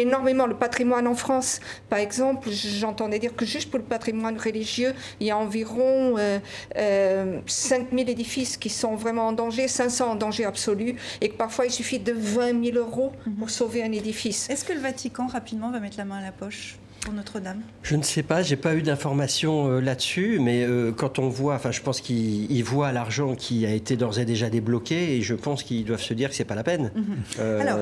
énormément 0.00 0.46
le 0.46 0.54
patrimoine 0.54 1.06
en 1.06 1.14
France. 1.14 1.60
Par 1.88 1.98
exemple, 1.98 2.50
j'entendais 2.50 3.18
dire 3.18 3.34
que 3.34 3.44
juste 3.44 3.70
pour 3.70 3.78
le 3.78 3.84
patrimoine 3.84 4.38
religieux, 4.38 4.94
il 5.20 5.26
y 5.26 5.30
a 5.30 5.36
environ 5.36 6.16
euh, 6.18 6.38
euh, 6.76 7.40
5000 7.46 8.08
édifices 8.08 8.56
qui 8.56 8.70
sont 8.70 8.96
vraiment 8.96 9.28
en 9.28 9.32
danger, 9.32 9.68
500 9.68 10.12
en 10.12 10.14
danger 10.14 10.44
absolu, 10.44 10.96
et 11.20 11.28
que 11.28 11.36
parfois 11.36 11.66
il 11.66 11.72
suffit 11.72 11.98
de 11.98 12.12
20 12.12 12.64
000 12.72 12.78
euros 12.78 13.12
pour 13.24 13.46
mhm. 13.46 13.48
sauver 13.48 13.82
un 13.82 13.92
édifice. 13.92 14.48
Est-ce 14.50 14.64
que 14.64 14.72
le 14.72 14.80
Vatican 14.80 15.26
rapidement 15.26 15.70
va 15.70 15.80
mettre 15.80 15.98
la 15.98 16.04
main 16.04 16.18
à 16.18 16.22
la 16.22 16.32
poche? 16.32 16.78
notre-Dame? 17.12 17.60
Je 17.82 17.96
ne 17.96 18.02
sais 18.02 18.22
pas, 18.22 18.42
j'ai 18.42 18.56
pas 18.56 18.74
eu 18.74 18.82
d'informations 18.82 19.68
euh, 19.68 19.80
là-dessus, 19.80 20.38
mais 20.40 20.64
euh, 20.64 20.92
quand 20.92 21.18
on 21.18 21.28
voit, 21.28 21.54
enfin, 21.54 21.70
je 21.70 21.80
pense 21.80 22.00
qu'ils 22.00 22.64
voient 22.64 22.92
l'argent 22.92 23.34
qui 23.34 23.66
a 23.66 23.72
été 23.72 23.96
d'ores 23.96 24.18
et 24.18 24.24
déjà 24.24 24.50
débloqué, 24.50 25.16
et 25.16 25.22
je 25.22 25.34
pense 25.34 25.62
qu'ils 25.62 25.84
doivent 25.84 26.02
se 26.02 26.14
dire 26.14 26.30
que 26.30 26.34
c'est 26.34 26.44
pas 26.44 26.54
la 26.54 26.64
peine. 26.64 26.90
Mhm. 26.94 27.04
Euh, 27.40 27.60
Alors, 27.60 27.78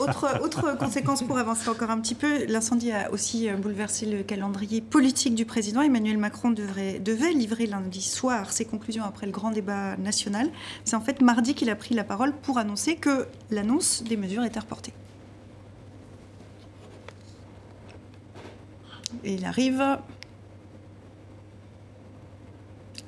autre, 0.00 0.40
autre 0.42 0.76
conséquence 0.78 1.22
pour 1.22 1.38
avancer 1.38 1.68
encore 1.68 1.90
un 1.90 2.00
petit 2.00 2.14
peu, 2.14 2.44
l'incendie 2.46 2.92
a 2.92 3.10
aussi 3.12 3.48
bouleversé 3.50 4.06
le 4.06 4.22
calendrier 4.22 4.80
politique 4.80 5.34
du 5.34 5.44
président. 5.44 5.82
Emmanuel 5.82 6.18
Macron 6.18 6.50
devrait, 6.50 6.98
devait 6.98 7.32
livrer 7.32 7.66
lundi 7.66 8.02
soir 8.02 8.52
ses 8.52 8.64
conclusions 8.64 9.04
après 9.04 9.26
le 9.26 9.32
grand 9.32 9.50
débat 9.50 9.96
national. 9.96 10.48
C'est 10.84 10.96
en 10.96 11.00
fait 11.00 11.20
mardi 11.20 11.54
qu'il 11.54 11.70
a 11.70 11.76
pris 11.76 11.94
la 11.94 12.04
parole 12.04 12.32
pour 12.32 12.58
annoncer 12.58 12.96
que 12.96 13.26
l'annonce 13.50 14.02
des 14.02 14.16
mesures 14.16 14.44
était 14.44 14.60
reportée. 14.60 14.92
Il 19.24 19.44
arrive. 19.44 19.98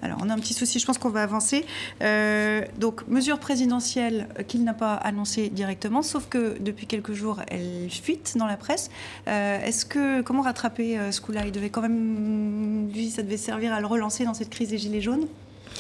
Alors, 0.02 0.18
on 0.22 0.30
a 0.30 0.34
un 0.34 0.38
petit 0.38 0.54
souci, 0.54 0.78
je 0.78 0.86
pense 0.86 0.98
qu'on 0.98 1.10
va 1.10 1.22
avancer. 1.22 1.64
Euh, 2.02 2.62
donc, 2.78 3.06
mesure 3.06 3.38
présidentielle 3.38 4.28
qu'il 4.48 4.64
n'a 4.64 4.72
pas 4.72 4.94
annoncée 4.94 5.50
directement, 5.50 6.02
sauf 6.02 6.26
que 6.28 6.58
depuis 6.58 6.86
quelques 6.86 7.12
jours, 7.12 7.40
elle 7.48 7.90
fuite 7.90 8.34
dans 8.36 8.46
la 8.46 8.56
presse. 8.56 8.90
Euh, 9.28 9.60
est-ce 9.62 9.84
que, 9.84 10.22
comment 10.22 10.42
rattraper 10.42 10.98
euh, 10.98 11.12
ce 11.12 11.20
coup-là? 11.20 11.44
Il 11.44 11.52
devait 11.52 11.70
quand 11.70 11.82
même, 11.82 12.90
lui, 12.92 13.10
ça 13.10 13.22
devait 13.22 13.36
servir 13.36 13.74
à 13.74 13.80
le 13.80 13.86
relancer 13.86 14.24
dans 14.24 14.34
cette 14.34 14.50
crise 14.50 14.70
des 14.70 14.78
Gilets 14.78 15.02
jaunes? 15.02 15.26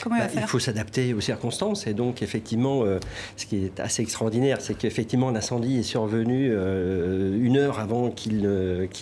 Comment 0.02 0.16
il 0.16 0.22
va 0.22 0.26
Bah, 0.26 0.32
il 0.36 0.46
faut 0.46 0.58
s'adapter 0.58 1.14
aux 1.14 1.20
circonstances. 1.20 1.86
Et 1.86 1.94
donc, 1.94 2.22
effectivement, 2.22 2.84
euh, 2.84 2.98
ce 3.36 3.46
qui 3.46 3.64
est 3.64 3.80
assez 3.80 4.02
extraordinaire, 4.02 4.60
c'est 4.60 4.74
qu'effectivement, 4.74 5.30
l'incendie 5.30 5.78
est 5.78 5.82
survenu 5.82 6.50
euh, 6.52 7.38
une 7.40 7.56
heure 7.56 7.78
avant 7.80 8.10
qu'il 8.10 8.48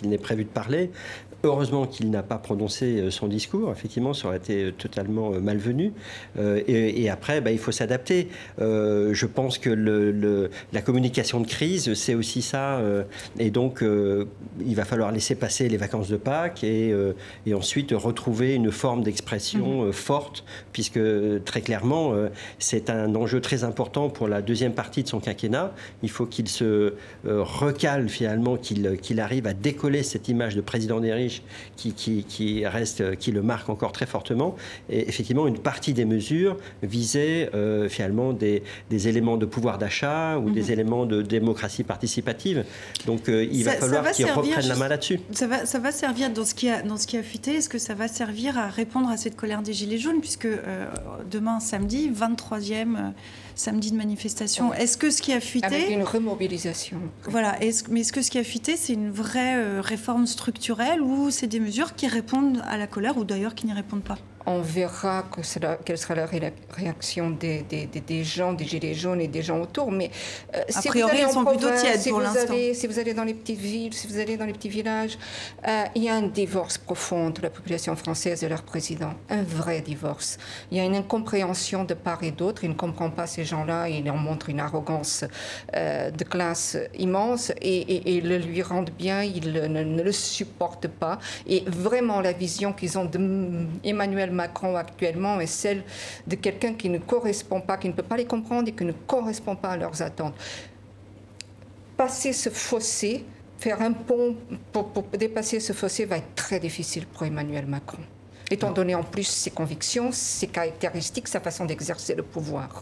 n'ait 0.04 0.18
prévu 0.18 0.44
de 0.44 0.50
parler. 0.50 0.90
Heureusement 1.44 1.86
qu'il 1.86 2.10
n'a 2.10 2.24
pas 2.24 2.36
prononcé 2.38 2.98
euh, 2.98 3.10
son 3.12 3.28
discours. 3.28 3.70
Effectivement, 3.70 4.12
ça 4.12 4.26
aurait 4.26 4.38
été 4.38 4.72
totalement 4.76 5.32
euh, 5.34 5.38
malvenu. 5.40 5.92
Euh, 6.36 6.60
et, 6.66 7.00
et 7.02 7.10
après, 7.10 7.40
bah, 7.40 7.52
il 7.52 7.58
faut 7.60 7.70
s'adapter. 7.70 8.26
Euh, 8.60 9.14
je 9.14 9.24
pense 9.26 9.56
que 9.58 9.70
le- 9.70 10.10
le- 10.10 10.50
la 10.72 10.82
communication 10.82 11.40
de 11.40 11.46
crise, 11.46 11.94
c'est 11.94 12.16
aussi 12.16 12.42
ça. 12.42 12.78
euh, 12.78 13.04
et 13.38 13.50
donc, 13.50 13.84
euh, 13.84 14.24
il 14.66 14.74
va 14.74 14.84
falloir 14.84 15.12
laisser 15.12 15.36
passer 15.36 15.68
les 15.68 15.76
vacances 15.76 16.08
de 16.08 16.16
Pâques 16.16 16.64
et, 16.64 16.90
euh, 16.92 17.12
et 17.46 17.54
ensuite 17.54 17.92
retrouver 17.92 18.54
une 18.54 18.72
forme 18.72 19.04
d'expression 19.04 19.84
euh, 19.84 19.92
forte, 19.92 20.44
puisque 20.72 20.96
euh, 20.96 21.38
très 21.44 21.60
clairement, 21.60 22.14
euh, 22.14 22.30
c'est 22.58 22.90
un 22.90 23.14
enjeu 23.14 23.40
très 23.40 23.62
important 23.62 24.08
pour 24.10 24.26
la 24.26 24.42
deuxième 24.42 24.72
partie 24.74 25.04
de 25.04 25.08
son 25.08 25.20
quinquennat. 25.20 25.72
Il 26.02 26.10
faut 26.10 26.26
qu'il 26.26 26.48
se 26.48 26.64
euh, 26.64 27.42
recale 27.44 28.08
finalement, 28.08 28.56
qu'il 28.56 28.96
qu'il 29.00 29.20
arrive 29.20 29.46
à 29.46 29.54
décoller 29.54 30.02
cette 30.02 30.28
image 30.28 30.56
de 30.56 30.60
président 30.62 30.98
des 30.98 31.12
qui, 31.76 31.92
qui, 31.92 32.24
qui 32.24 32.66
reste, 32.66 33.16
qui 33.16 33.32
le 33.32 33.42
marque 33.42 33.68
encore 33.68 33.92
très 33.92 34.06
fortement. 34.06 34.56
Et 34.90 35.08
effectivement, 35.08 35.46
une 35.46 35.58
partie 35.58 35.92
des 35.94 36.04
mesures 36.04 36.56
visait 36.82 37.50
euh, 37.54 37.88
finalement 37.88 38.32
des, 38.32 38.62
des 38.90 39.08
éléments 39.08 39.36
de 39.36 39.46
pouvoir 39.46 39.78
d'achat 39.78 40.38
ou 40.38 40.50
des 40.50 40.72
éléments 40.72 41.06
de 41.06 41.22
démocratie 41.22 41.84
participative. 41.84 42.64
Donc, 43.06 43.28
euh, 43.28 43.44
il 43.50 43.64
Ça- 43.64 43.70
va 43.72 43.76
falloir 43.76 44.02
va 44.04 44.12
qu'il 44.12 44.26
servir 44.26 44.44
reprenne 44.56 44.68
la 44.68 44.76
main 44.76 44.88
là-dessus. 44.88 45.20
Ça 45.32 45.46
va, 45.46 45.66
ça 45.66 45.78
va 45.78 45.92
servir 45.92 46.30
dans 46.30 46.44
ce 46.44 46.54
qui 46.54 46.68
a, 46.68 46.82
dans 46.82 46.96
ce 46.96 47.06
qui 47.06 47.16
a 47.16 47.22
fuité. 47.22 47.54
Est-ce 47.56 47.68
que 47.68 47.78
ça 47.78 47.94
va 47.94 48.08
servir 48.08 48.56
à 48.58 48.68
répondre 48.68 49.08
à 49.08 49.16
cette 49.16 49.36
colère 49.36 49.62
des 49.62 49.72
Gilets 49.72 49.98
jaunes 49.98 50.20
Puisque 50.20 50.46
euh, 50.46 50.86
demain, 51.30 51.60
samedi, 51.60 52.10
23e 52.10 52.96
euh, 52.96 53.10
samedi 53.58 53.90
de 53.90 53.96
manifestation. 53.96 54.72
Est-ce 54.72 54.96
que 54.96 55.10
ce 55.10 55.20
qui 55.20 55.32
a 55.32 55.36
Avec 55.36 55.48
fuité. 55.48 55.92
une 55.92 56.02
remobilisation. 56.04 56.98
Voilà, 57.24 57.60
est-ce- 57.62 57.84
mais 57.90 58.00
est-ce 58.00 58.12
que 58.12 58.22
ce 58.22 58.30
qui 58.30 58.38
a 58.38 58.44
fuité, 58.44 58.76
c'est 58.76 58.92
une 58.94 59.10
vraie 59.10 59.56
euh, 59.56 59.80
réforme 59.82 60.26
structurelle 60.26 61.02
ou 61.02 61.30
c'est 61.30 61.46
des 61.48 61.60
mesures 61.60 61.94
qui 61.94 62.06
répondent 62.06 62.62
à 62.66 62.76
la 62.78 62.86
colère 62.86 63.18
ou 63.18 63.24
d'ailleurs 63.24 63.54
qui 63.54 63.66
n'y 63.66 63.72
répondent 63.72 64.02
pas? 64.04 64.18
On 64.50 64.62
verra 64.62 65.24
que 65.30 65.40
quelle 65.84 65.98
sera 65.98 66.14
la 66.14 66.24
ré- 66.26 66.52
réaction 66.70 67.30
des, 67.30 67.62
des- 67.62 67.86
des- 67.86 68.00
des 68.00 68.24
gens, 68.24 68.54
des 68.54 68.64
gilets 68.64 68.94
jaunes 68.94 69.20
et 69.20 69.28
des 69.28 69.42
gens 69.42 69.60
autour. 69.60 69.92
Mais 69.92 70.10
euh, 70.54 70.62
A 70.74 70.80
si 70.80 70.88
priori, 70.88 71.10
vous 71.10 71.16
allez 71.18 71.28
ils 71.28 71.32
sont 71.34 71.44
plutôt 71.44 71.60
province, 71.68 71.82
tièdes 71.82 72.00
si 72.00 72.08
pour 72.10 72.20
l'instant. 72.20 72.54
si 72.72 72.86
vous 72.86 72.98
allez 72.98 73.12
dans 73.14 73.24
les 73.24 73.34
petites 73.34 73.58
villes, 73.58 73.92
si 73.92 74.06
vous 74.06 74.18
allez 74.18 74.36
dans 74.38 74.46
les 74.46 74.54
petits 74.54 74.70
villages, 74.70 75.18
euh, 75.66 75.84
il 75.94 76.04
y 76.04 76.08
a 76.08 76.14
un 76.14 76.22
divorce 76.22 76.78
profond 76.78 77.28
de 77.30 77.42
la 77.42 77.50
population 77.50 77.94
française 77.94 78.42
et 78.42 78.48
leur 78.48 78.62
président. 78.62 79.12
Un 79.28 79.42
vrai 79.42 79.80
divorce. 79.82 80.38
Il 80.70 80.78
y 80.78 80.80
a 80.80 80.84
une 80.84 80.96
incompréhension 80.96 81.84
de 81.84 81.94
part 81.94 82.22
et 82.22 82.30
d'autre. 82.30 82.64
Ils 82.64 82.70
ne 82.70 82.74
comprennent 82.74 83.12
pas 83.12 83.26
ces 83.26 83.44
gens-là. 83.44 83.88
Ils 83.88 84.08
en 84.10 84.16
montrent 84.16 84.48
une 84.48 84.60
arrogance 84.60 85.24
euh, 85.76 86.10
de 86.10 86.24
classe 86.24 86.76
immense 86.98 87.50
et, 87.60 87.76
et- 87.94 88.16
et 88.16 88.20
le 88.22 88.38
lui 88.38 88.62
rendent 88.62 88.90
bien. 88.96 89.22
Ils 89.22 89.52
ne, 89.52 89.66
ne 89.66 90.02
le 90.02 90.12
supportent 90.12 90.88
pas. 90.88 91.18
Et 91.46 91.64
vraiment, 91.66 92.20
la 92.22 92.32
vision 92.32 92.72
qu'ils 92.72 92.96
ont 92.98 93.04
d'Emmanuel 93.04 94.30
Macron 94.42 94.76
actuellement 94.76 95.40
est 95.40 95.46
celle 95.64 95.82
de 96.26 96.36
quelqu'un 96.36 96.74
qui 96.74 96.88
ne 96.88 96.98
correspond 96.98 97.60
pas, 97.60 97.76
qui 97.76 97.88
ne 97.88 97.92
peut 97.98 98.02
pas 98.12 98.16
les 98.16 98.24
comprendre 98.34 98.68
et 98.68 98.72
qui 98.72 98.84
ne 98.84 98.92
correspond 98.92 99.56
pas 99.56 99.70
à 99.70 99.76
leurs 99.76 100.00
attentes. 100.00 100.34
Passer 101.96 102.32
ce 102.32 102.48
fossé, 102.50 103.24
faire 103.58 103.82
un 103.82 103.92
pont 103.92 104.36
pour, 104.72 104.88
pour 104.92 105.02
dépasser 105.18 105.58
ce 105.58 105.72
fossé 105.72 106.04
va 106.04 106.18
être 106.18 106.34
très 106.36 106.60
difficile 106.60 107.06
pour 107.06 107.24
Emmanuel 107.24 107.66
Macron. 107.66 107.98
Étant 108.50 108.70
donné 108.72 108.94
en 108.94 109.02
plus 109.02 109.24
ses 109.26 109.50
convictions, 109.50 110.10
ses 110.10 110.46
caractéristiques, 110.46 111.28
sa 111.28 111.38
façon 111.40 111.66
d'exercer 111.66 112.14
le 112.14 112.22
pouvoir. 112.22 112.80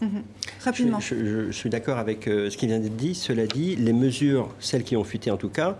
Rapidement. 0.63 0.99
Je, 1.01 1.15
je- 1.15 1.47
je 1.47 1.51
suis 1.51 1.69
d'accord 1.69 1.97
avec 1.97 2.25
euh, 2.27 2.49
ce 2.49 2.55
qui 2.55 2.67
vient 2.67 2.79
d'être 2.79 2.95
dit. 2.95 3.15
Cela 3.15 3.45
dit, 3.47 3.75
les 3.75 3.91
mesures, 3.91 4.53
celles 4.61 4.83
qui 4.85 4.95
ont 4.95 5.03
fuité 5.03 5.29
en 5.29 5.35
tout 5.35 5.49
cas, 5.49 5.77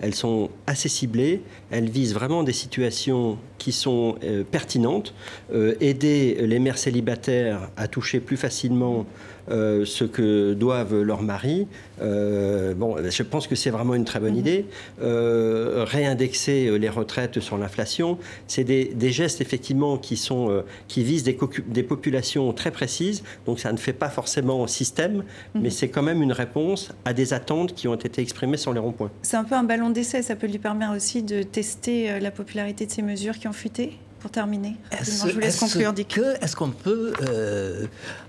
elles 0.00 0.14
sont 0.14 0.50
assez 0.66 0.88
ciblées. 0.88 1.42
Elles 1.70 1.90
visent 1.90 2.14
vraiment 2.14 2.42
des 2.42 2.52
situations 2.52 3.38
qui 3.58 3.72
sont 3.72 4.16
euh, 4.24 4.44
pertinentes. 4.44 5.14
Euh, 5.52 5.74
aider 5.80 6.38
les 6.40 6.58
mères 6.58 6.78
célibataires 6.78 7.70
à 7.76 7.86
toucher 7.86 8.20
plus 8.20 8.36
facilement 8.36 9.06
euh, 9.50 9.84
ce 9.84 10.04
que 10.04 10.54
doivent 10.54 11.02
leurs 11.02 11.22
maris. 11.22 11.66
Euh, 12.00 12.74
bon, 12.74 12.96
je 13.08 13.22
pense 13.22 13.46
que 13.46 13.54
c'est 13.54 13.70
vraiment 13.70 13.94
une 13.94 14.04
très 14.04 14.20
bonne 14.20 14.36
idée. 14.36 14.66
Euh, 15.02 15.84
réindexer 15.86 16.78
les 16.78 16.88
retraites 16.88 17.40
sur 17.40 17.58
l'inflation, 17.58 18.18
c'est 18.46 18.64
des, 18.64 18.86
des 18.86 19.10
gestes 19.10 19.40
effectivement 19.40 19.98
qui 19.98 20.16
sont 20.16 20.50
euh, 20.50 20.62
qui 20.88 21.02
visent 21.02 21.24
des, 21.24 21.82
populations 21.82 22.52
très 22.52 22.70
précises. 22.70 23.22
Donc 23.46 23.60
ça 23.60 23.72
ne 23.72 23.76
fait 23.76 23.92
pas 23.92 24.08
forcément 24.08 24.66
système, 24.66 25.24
mais 25.54 25.70
c'est 25.70 25.88
quand 25.88 26.02
même 26.02 26.22
une 26.22 26.32
réponse 26.32 26.92
à 27.04 27.12
des 27.12 27.32
attentes 27.32 27.74
qui 27.74 27.88
ont 27.88 27.94
été 27.94 28.22
exprimées 28.22 28.56
sur 28.56 28.72
les 28.72 28.80
ronds-points. 28.80 29.10
C'est 29.22 29.36
un 29.36 29.44
peu 29.44 29.54
un 29.54 29.64
ballon 29.64 29.90
d'essai. 29.90 30.22
Ça 30.22 30.36
peut 30.36 30.46
lui 30.46 30.58
permettre 30.58 30.94
aussi 30.94 31.22
de 31.22 31.42
tester 31.42 32.20
la 32.20 32.30
popularité 32.30 32.86
de 32.86 32.90
ces 32.90 33.02
mesures 33.02 33.38
qui 33.38 33.48
ont 33.48 33.52
fuité. 33.52 33.98
Pour 34.20 34.30
terminer, 34.30 34.76
je 35.02 35.32
vous 35.32 35.38
laisse 35.38 35.54
est-ce 35.54 35.60
conclure, 35.60 35.94
Dick. 35.94 36.20
Est-ce 36.42 36.54
qu'on 36.54 36.70
peut 36.70 37.14
euh, 37.22 37.86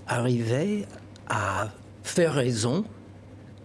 arriver 0.08 0.86
à 1.28 1.68
faire 2.02 2.34
raison 2.34 2.84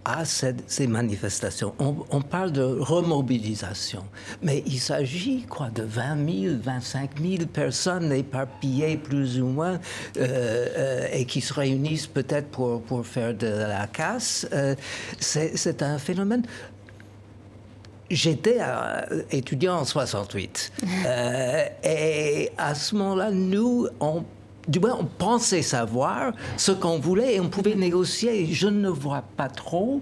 à 0.06 0.24
cette- 0.24 0.64
ces 0.72 0.88
manifestations 0.88 1.74
on, 1.80 1.96
on 2.12 2.22
parle 2.22 2.54
de 2.54 2.62
remobilisation, 2.64 4.06
mais 4.42 4.64
il 4.66 4.80
s'agit 4.80 5.42
quoi 5.50 5.70
de 5.70 5.84
20 5.84 6.16
000, 6.50 6.56
25 6.64 7.20
000 7.22 7.46
personnes 7.48 8.14
éparpillées 8.14 8.96
plus 8.96 9.42
ou 9.42 9.48
moins 9.48 9.74
euh, 9.74 9.80
euh, 10.78 11.08
et 11.12 11.26
qui 11.26 11.42
se 11.42 11.54
réunissent 11.54 12.08
peut-être 12.08 12.48
pour, 12.48 12.82
pour 12.84 13.06
faire 13.06 13.34
de 13.34 13.48
la 13.48 13.86
casse. 13.88 14.48
Euh, 14.54 14.76
c'est 15.20 15.82
un 15.84 15.98
phénomène 15.98 16.44
J'étais 18.10 18.60
étudiant 19.32 19.80
en 19.80 19.84
68. 19.86 20.72
Euh, 21.06 21.66
et 21.84 22.50
à 22.58 22.74
ce 22.76 22.96
moment-là, 22.96 23.32
nous, 23.32 23.88
on, 24.00 24.24
du 24.68 24.80
moins, 24.80 24.98
on 25.00 25.06
pensait 25.06 25.62
savoir 25.62 26.34
ce 26.58 26.72
qu'on 26.72 27.00
voulait 27.00 27.36
et 27.36 27.40
on 27.40 27.50
pouvait 27.50 27.76
négocier. 27.76 28.48
Je 28.54 28.68
ne 28.68 28.90
vois 28.90 29.24
pas 29.36 29.48
trop 29.48 30.02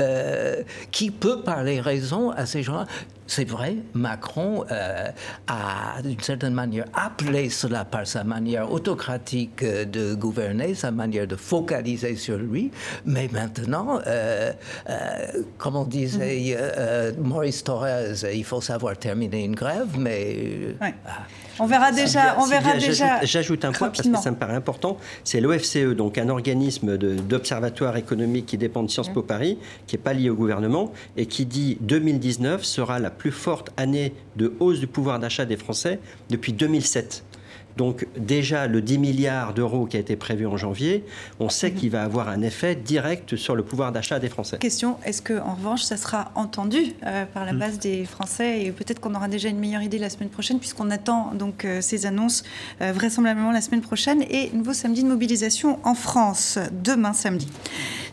euh, 0.00 0.62
qui 0.90 1.10
peut 1.10 1.42
parler 1.42 1.80
raison 1.80 2.30
à 2.30 2.46
ces 2.46 2.62
gens-là. 2.62 2.86
C'est 3.26 3.44
vrai, 3.48 3.76
Macron 3.94 4.64
euh, 4.72 5.08
a 5.46 6.02
d'une 6.02 6.18
certaine 6.18 6.52
manière 6.54 6.86
appelé 6.94 7.48
cela 7.48 7.84
par 7.84 8.04
sa 8.04 8.24
manière 8.24 8.72
autocratique 8.72 9.62
euh, 9.62 9.84
de 9.84 10.14
gouverner, 10.14 10.74
sa 10.74 10.90
manière 10.90 11.28
de 11.28 11.36
focaliser 11.36 12.16
sur 12.16 12.38
lui. 12.38 12.72
Mais 13.04 13.28
maintenant, 13.32 14.00
euh, 14.04 14.52
comme 15.58 15.76
on 15.76 15.84
disait 15.84 16.56
euh, 16.58 17.12
Maurice 17.22 17.62
Thorez, 17.62 18.14
il 18.34 18.44
faut 18.44 18.60
savoir 18.60 18.96
terminer 18.98 19.44
une 19.44 19.54
grève, 19.54 19.96
mais 19.96 20.74
Ouais. 20.80 20.94
ah, 21.06 21.20
On 21.60 21.66
verra 21.66 21.92
déjà. 21.92 22.36
On 22.38 22.46
verra 22.46 22.76
déjà. 22.76 23.22
J'ajoute 23.22 23.64
un 23.64 23.72
point 23.72 23.88
parce 23.90 24.08
que 24.08 24.16
ça 24.16 24.30
me 24.30 24.36
paraît 24.36 24.54
important. 24.54 24.96
C'est 25.24 25.40
l'OFCE, 25.40 25.94
donc 25.94 26.18
un 26.18 26.28
organisme 26.28 26.96
d'observatoire 26.96 27.96
économique 27.96 28.46
qui 28.46 28.58
dépend 28.58 28.82
de 28.82 28.90
Sciences 28.90 29.10
Po 29.10 29.22
Paris, 29.22 29.58
qui 29.86 29.96
n'est 29.96 30.02
pas 30.02 30.14
lié 30.14 30.30
au 30.30 30.34
gouvernement, 30.34 30.92
et 31.16 31.26
qui 31.26 31.46
dit 31.46 31.76
2019 31.80 32.64
sera 32.64 32.98
la 32.98 33.10
plus 33.10 33.30
forte 33.30 33.70
année 33.76 34.14
de 34.36 34.54
hausse 34.60 34.80
du 34.80 34.86
pouvoir 34.86 35.18
d'achat 35.18 35.44
des 35.44 35.56
Français 35.56 36.00
depuis 36.30 36.52
2007. 36.52 37.24
Donc 37.76 38.06
déjà, 38.16 38.66
le 38.66 38.80
10 38.80 38.98
milliards 38.98 39.54
d'euros 39.54 39.86
qui 39.86 39.96
a 39.96 40.00
été 40.00 40.16
prévu 40.16 40.46
en 40.46 40.56
janvier, 40.56 41.04
on 41.38 41.48
sait 41.48 41.72
qu'il 41.72 41.90
va 41.90 42.02
avoir 42.02 42.28
un 42.28 42.42
effet 42.42 42.74
direct 42.74 43.36
sur 43.36 43.54
le 43.54 43.62
pouvoir 43.62 43.92
d'achat 43.92 44.18
des 44.18 44.28
Français. 44.28 44.58
Question 44.58 44.96
est-ce 45.04 45.22
que 45.22 45.38
en 45.40 45.54
revanche, 45.54 45.82
ça 45.82 45.96
sera 45.96 46.30
entendu 46.34 46.94
euh, 47.04 47.24
par 47.26 47.40
Mm. 47.44 47.46
la 47.46 47.52
base 47.52 47.78
des 47.78 48.04
Français 48.04 48.62
et 48.62 48.72
peut-être 48.72 49.00
qu'on 49.00 49.14
aura 49.14 49.28
déjà 49.28 49.48
une 49.48 49.58
meilleure 49.58 49.82
idée 49.82 49.98
la 49.98 50.10
semaine 50.10 50.28
prochaine 50.28 50.58
puisqu'on 50.58 50.90
attend 50.90 51.32
donc 51.34 51.64
euh, 51.64 51.80
ces 51.80 52.06
annonces 52.06 52.42
euh, 52.80 52.92
vraisemblablement 52.92 53.52
la 53.52 53.60
semaine 53.60 53.80
prochaine 53.80 54.22
et 54.22 54.50
nouveau 54.52 54.72
samedi 54.72 55.02
de 55.02 55.08
mobilisation 55.08 55.78
en 55.84 55.94
France 55.94 56.58
demain 56.72 57.12
samedi. 57.12 57.48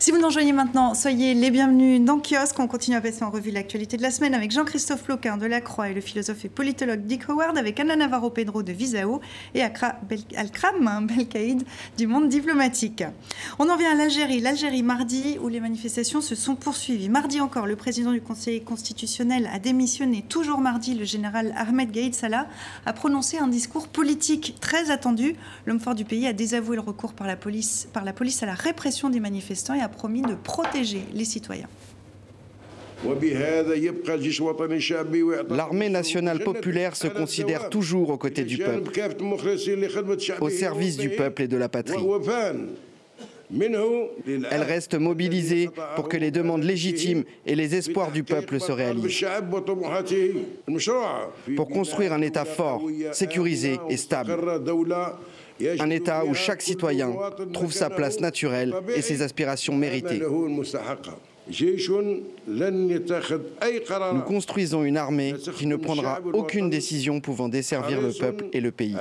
Si 0.00 0.12
vous 0.12 0.18
nous 0.18 0.26
rejoignez 0.26 0.52
maintenant, 0.52 0.94
soyez 0.94 1.34
les 1.34 1.50
bienvenus 1.50 2.00
dans 2.00 2.20
Kiosque. 2.20 2.60
On 2.60 2.68
continue 2.68 2.96
à 2.96 3.00
passer 3.00 3.24
en 3.24 3.30
revue 3.30 3.50
l'actualité 3.50 3.96
de 3.96 4.02
la 4.02 4.12
semaine 4.12 4.32
avec 4.32 4.52
Jean-Christophe 4.52 5.02
Ploquin 5.02 5.36
de 5.36 5.44
La 5.44 5.60
Croix 5.60 5.88
et 5.88 5.92
le 5.92 6.00
philosophe 6.00 6.44
et 6.44 6.48
politologue 6.48 7.00
Dick 7.00 7.28
Howard 7.28 7.58
avec 7.58 7.80
Anna 7.80 7.96
Navarro 7.96 8.30
Pedro 8.30 8.62
de 8.62 8.70
Visao 8.70 9.20
et 9.56 9.62
Alkram 9.64 10.86
hein, 10.86 11.02
Belkaïd 11.02 11.64
du 11.96 12.06
monde 12.06 12.28
diplomatique. 12.28 13.02
On 13.58 13.68
en 13.68 13.76
vient 13.76 13.90
à 13.90 13.96
l'Algérie. 13.96 14.40
L'Algérie, 14.40 14.84
mardi, 14.84 15.36
où 15.42 15.48
les 15.48 15.58
manifestations 15.58 16.20
se 16.20 16.36
sont 16.36 16.54
poursuivies. 16.54 17.08
Mardi 17.08 17.40
encore, 17.40 17.66
le 17.66 17.74
président 17.74 18.12
du 18.12 18.20
Conseil 18.20 18.62
constitutionnel 18.62 19.50
a 19.52 19.58
démissionné. 19.58 20.22
Toujours 20.28 20.60
mardi, 20.60 20.94
le 20.94 21.06
général 21.06 21.52
Ahmed 21.56 21.90
Gaïd 21.90 22.14
Salah 22.14 22.46
a 22.86 22.92
prononcé 22.92 23.38
un 23.38 23.48
discours 23.48 23.88
politique 23.88 24.54
très 24.60 24.92
attendu. 24.92 25.34
L'homme 25.66 25.80
fort 25.80 25.96
du 25.96 26.04
pays 26.04 26.28
a 26.28 26.32
désavoué 26.32 26.76
le 26.76 26.82
recours 26.82 27.14
par 27.14 27.26
la 27.26 27.34
police, 27.34 27.88
par 27.92 28.04
la 28.04 28.12
police 28.12 28.44
à 28.44 28.46
la 28.46 28.54
répression 28.54 29.10
des 29.10 29.18
manifestants 29.18 29.74
et 29.74 29.80
a 29.80 29.87
promis 29.88 30.22
de 30.22 30.34
protéger 30.34 31.02
les 31.12 31.24
citoyens. 31.24 31.68
L'armée 35.50 35.88
nationale 35.88 36.40
populaire 36.40 36.96
se 36.96 37.06
considère 37.06 37.70
toujours 37.70 38.10
aux 38.10 38.16
côtés 38.16 38.44
du 38.44 38.58
peuple, 38.58 38.90
au 40.40 40.48
service 40.50 40.96
du 40.96 41.10
peuple 41.10 41.42
et 41.42 41.48
de 41.48 41.56
la 41.56 41.68
patrie. 41.68 42.02
Elle 44.50 44.62
reste 44.62 44.94
mobilisée 44.94 45.70
pour 45.96 46.08
que 46.08 46.16
les 46.16 46.30
demandes 46.30 46.64
légitimes 46.64 47.24
et 47.46 47.54
les 47.54 47.74
espoirs 47.76 48.10
du 48.10 48.22
peuple 48.22 48.60
se 48.60 48.72
réalisent. 48.72 49.24
Pour 51.56 51.68
construire 51.68 52.12
un 52.12 52.20
État 52.20 52.44
fort, 52.44 52.82
sécurisé 53.12 53.78
et 53.88 53.96
stable. 53.96 54.36
Un 55.78 55.90
État 55.90 56.24
où 56.24 56.34
chaque 56.34 56.62
citoyen 56.62 57.12
trouve 57.52 57.72
sa 57.72 57.90
place 57.90 58.20
naturelle 58.20 58.74
et 58.94 59.02
ses 59.02 59.22
aspirations 59.22 59.74
méritées. 59.74 60.22
Nous 64.12 64.20
construisons 64.26 64.84
une 64.84 64.96
armée 64.96 65.34
qui 65.56 65.66
ne 65.66 65.76
prendra 65.76 66.20
aucune 66.32 66.70
décision 66.70 67.20
pouvant 67.20 67.48
desservir 67.48 68.00
le 68.00 68.12
peuple 68.12 68.46
et 68.52 68.60
le 68.60 68.70
pays. 68.70 68.96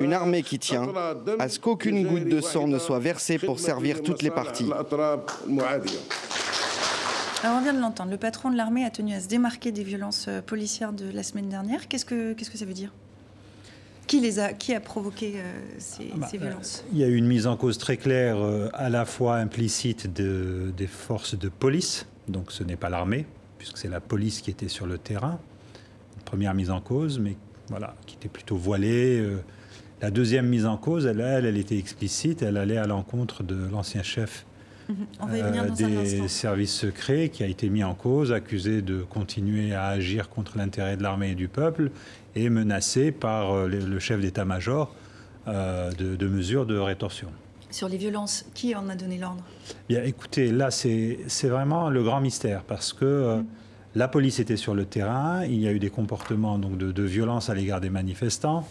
Une 0.00 0.12
armée 0.12 0.42
qui 0.42 0.58
tient 0.58 0.92
à 1.38 1.48
ce 1.48 1.60
qu'aucune 1.60 2.06
goutte 2.06 2.28
de 2.28 2.40
sang 2.40 2.66
ne 2.66 2.78
soit 2.78 2.98
versée 2.98 3.38
pour 3.38 3.60
servir 3.60 4.02
toutes 4.02 4.22
les 4.22 4.30
parties. 4.30 4.68
Alors 7.44 7.58
on 7.58 7.62
vient 7.62 7.72
de 7.72 7.80
l'entendre, 7.80 8.10
le 8.10 8.16
patron 8.16 8.50
de 8.50 8.56
l'armée 8.56 8.84
a 8.84 8.90
tenu 8.90 9.14
à 9.14 9.20
se 9.20 9.28
démarquer 9.28 9.70
des 9.70 9.84
violences 9.84 10.26
euh, 10.26 10.42
policières 10.42 10.92
de 10.92 11.08
la 11.08 11.22
semaine 11.22 11.48
dernière. 11.48 11.86
Qu'est-ce 11.86 12.04
que, 12.04 12.32
qu'est-ce 12.32 12.50
que 12.50 12.58
ça 12.58 12.64
veut 12.64 12.72
dire? 12.72 12.90
Qui, 14.08 14.20
les 14.20 14.38
a, 14.40 14.52
qui 14.52 14.74
a 14.74 14.80
provoqué 14.80 15.34
euh, 15.36 15.60
ces, 15.78 16.08
Ah 16.12 16.16
bah, 16.18 16.26
ces 16.28 16.38
violences? 16.38 16.84
Il 16.92 16.98
y 16.98 17.04
a 17.04 17.06
eu 17.08 17.14
une 17.14 17.26
mise 17.28 17.46
en 17.46 17.56
cause 17.56 17.78
très 17.78 17.96
claire, 17.96 18.38
euh, 18.38 18.68
à 18.74 18.88
la 18.90 19.04
fois 19.04 19.36
implicite 19.36 20.12
de- 20.12 20.72
des 20.76 20.86
forces 20.88 21.38
de 21.38 21.48
police, 21.48 22.06
donc 22.26 22.50
ce 22.50 22.64
n'est 22.64 22.76
pas 22.76 22.88
l'armée, 22.90 23.26
puisque 23.58 23.78
c'est 23.78 23.88
la 23.88 24.00
police 24.00 24.40
qui 24.40 24.50
était 24.50 24.68
sur 24.68 24.86
le 24.86 24.98
terrain. 24.98 25.38
Une 26.16 26.22
première 26.24 26.54
mise 26.54 26.70
en 26.70 26.80
cause, 26.80 27.18
mais 27.20 27.36
voilà, 27.68 27.94
qui 28.06 28.16
était 28.16 28.28
plutôt 28.28 28.56
voilée. 28.56 29.20
euh. 29.20 29.36
La 30.00 30.10
deuxième 30.10 30.46
mise 30.48 30.64
en 30.66 30.76
cause, 30.76 31.06
elle, 31.06 31.20
elle, 31.20 31.44
elle 31.44 31.56
était 31.58 31.76
explicite, 31.78 32.42
elle 32.42 32.56
allait 32.56 32.76
à 32.78 32.86
l'encontre 32.86 33.42
de 33.42 33.56
l'ancien 33.70 34.02
chef 34.02 34.44
Mhm. 34.90 34.96
Euh, 35.34 35.60
un 35.66 35.70
des 35.70 36.28
services 36.28 36.72
secrets 36.72 37.28
qui 37.28 37.42
a 37.42 37.46
été 37.46 37.68
mis 37.68 37.84
en 37.84 37.92
cause, 37.94 38.32
accusé 38.32 38.80
de 38.80 39.02
continuer 39.02 39.74
à 39.74 39.88
agir 39.88 40.30
contre 40.30 40.56
l'intérêt 40.56 40.96
de 40.96 41.02
l'armée 41.02 41.32
et 41.32 41.34
du 41.34 41.46
peuple 41.46 41.90
et 42.34 42.50
menacé 42.50 43.12
par 43.12 43.52
euh, 43.52 43.68
le 43.68 43.98
chef 43.98 44.20
d'état-major 44.20 44.94
euh, 45.46 45.90
de, 45.92 46.16
de 46.16 46.28
mesures 46.28 46.66
de 46.66 46.76
rétorsion. 46.78 47.28
Sur 47.70 47.88
les 47.88 47.98
violences, 47.98 48.46
qui 48.54 48.74
en 48.74 48.88
a 48.88 48.96
donné 48.96 49.18
l'ordre? 49.18 49.42
Bien, 49.88 50.02
écoutez, 50.02 50.52
là, 50.52 50.70
c'est 50.70 51.18
vraiment 51.44 51.90
le 51.90 52.02
grand 52.02 52.20
mystère 52.20 52.62
parce 52.62 52.92
que 52.92 53.04
euh, 53.04 53.42
la 53.94 54.08
police 54.08 54.40
était 54.40 54.56
sur 54.56 54.74
le 54.74 54.84
terrain, 54.84 55.44
il 55.44 55.60
y 55.60 55.68
a 55.68 55.72
eu 55.72 55.78
des 55.78 55.90
comportements 55.90 56.58
donc, 56.58 56.78
de, 56.78 56.92
de 56.92 57.02
violence 57.02 57.50
à 57.50 57.54
l'égard 57.54 57.80
des 57.80 57.90
manifestants, 57.90 58.66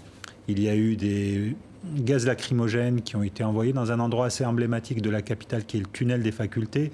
il 0.47 0.61
y 0.61 0.69
a 0.69 0.75
eu 0.75 0.95
des 0.95 1.55
gaz 1.95 2.25
lacrymogènes 2.25 3.01
qui 3.01 3.15
ont 3.15 3.23
été 3.23 3.43
envoyés 3.43 3.73
dans 3.73 3.91
un 3.91 3.99
endroit 3.99 4.25
assez 4.27 4.45
emblématique 4.45 5.01
de 5.01 5.09
la 5.09 5.21
capitale 5.21 5.65
qui 5.65 5.77
est 5.77 5.81
le 5.81 5.85
tunnel 5.85 6.23
des 6.23 6.31
facultés. 6.31 6.91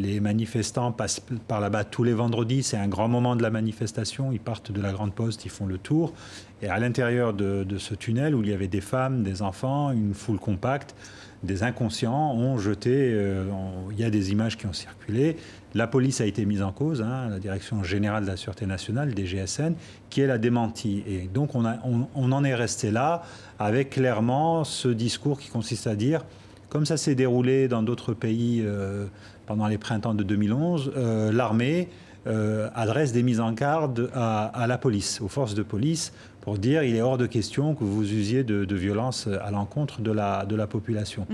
Les 0.00 0.18
manifestants 0.18 0.92
passent 0.92 1.20
par 1.46 1.60
là-bas 1.60 1.84
tous 1.84 2.04
les 2.04 2.14
vendredis, 2.14 2.62
c'est 2.62 2.78
un 2.78 2.88
grand 2.88 3.08
moment 3.08 3.36
de 3.36 3.42
la 3.42 3.50
manifestation, 3.50 4.32
ils 4.32 4.40
partent 4.40 4.72
de 4.72 4.80
la 4.80 4.92
Grande 4.92 5.12
Poste, 5.12 5.44
ils 5.44 5.50
font 5.50 5.66
le 5.66 5.76
tour, 5.76 6.14
et 6.62 6.68
à 6.68 6.78
l'intérieur 6.78 7.34
de, 7.34 7.66
ce 7.76 7.94
tunnel 7.94 8.34
où 8.34 8.42
il 8.42 8.48
y 8.48 8.54
avait 8.54 8.68
des 8.68 8.80
femmes, 8.80 9.22
des 9.22 9.42
enfants, 9.42 9.90
une 9.90 10.14
foule 10.14 10.38
compacte, 10.38 10.94
des 11.42 11.62
inconscients 11.62 12.34
ont 12.34 12.58
jeté, 12.58 13.12
euh, 13.12 13.44
il 13.90 13.98
y 13.98 14.04
a 14.04 14.10
des 14.10 14.30
images 14.32 14.56
qui 14.56 14.66
ont 14.66 14.72
circulé, 14.72 15.36
la 15.74 15.86
police 15.86 16.20
a 16.22 16.26
été 16.26 16.46
mise 16.46 16.62
en 16.62 16.72
cause, 16.72 17.02
hein, 17.02 17.28
la 17.28 17.38
Direction 17.38 17.82
générale 17.82 18.24
de 18.24 18.28
la 18.28 18.36
Sûreté 18.36 18.64
nationale, 18.64 19.14
DGSN, 19.14 19.74
qui 20.08 20.22
elle 20.22 20.30
a 20.30 20.38
démenti. 20.38 21.02
Et 21.06 21.28
donc 21.32 21.54
on 21.54 22.32
en 22.32 22.44
est 22.44 22.54
resté 22.54 22.90
là 22.90 23.22
avec 23.58 23.90
clairement 23.90 24.64
ce 24.64 24.88
discours 24.88 25.38
qui 25.38 25.48
consiste 25.48 25.86
à 25.86 25.94
dire, 25.94 26.24
comme 26.70 26.86
ça 26.86 26.96
s'est 26.96 27.14
déroulé 27.14 27.68
dans 27.68 27.82
d'autres 27.82 28.14
pays 28.14 28.62
euh, 28.64 29.06
pendant 29.50 29.66
les 29.66 29.78
printemps 29.78 30.14
de 30.14 30.22
2011, 30.22 30.92
euh, 30.96 31.32
l'armée 31.32 31.88
euh, 32.28 32.68
adresse 32.76 33.10
des 33.10 33.24
mises 33.24 33.40
en 33.40 33.50
garde 33.50 34.08
à, 34.14 34.44
à 34.46 34.68
la 34.68 34.78
police, 34.78 35.20
aux 35.20 35.26
forces 35.26 35.56
de 35.56 35.64
police, 35.64 36.12
pour 36.40 36.56
dire 36.56 36.84
il 36.84 36.94
est 36.94 37.02
hors 37.02 37.18
de 37.18 37.26
question 37.26 37.74
que 37.74 37.82
vous 37.82 38.12
usiez 38.12 38.44
de, 38.44 38.64
de 38.64 38.76
violence 38.76 39.26
à 39.26 39.50
l'encontre 39.50 40.02
de 40.02 40.12
la, 40.12 40.46
de 40.46 40.54
la 40.54 40.68
population. 40.68 41.26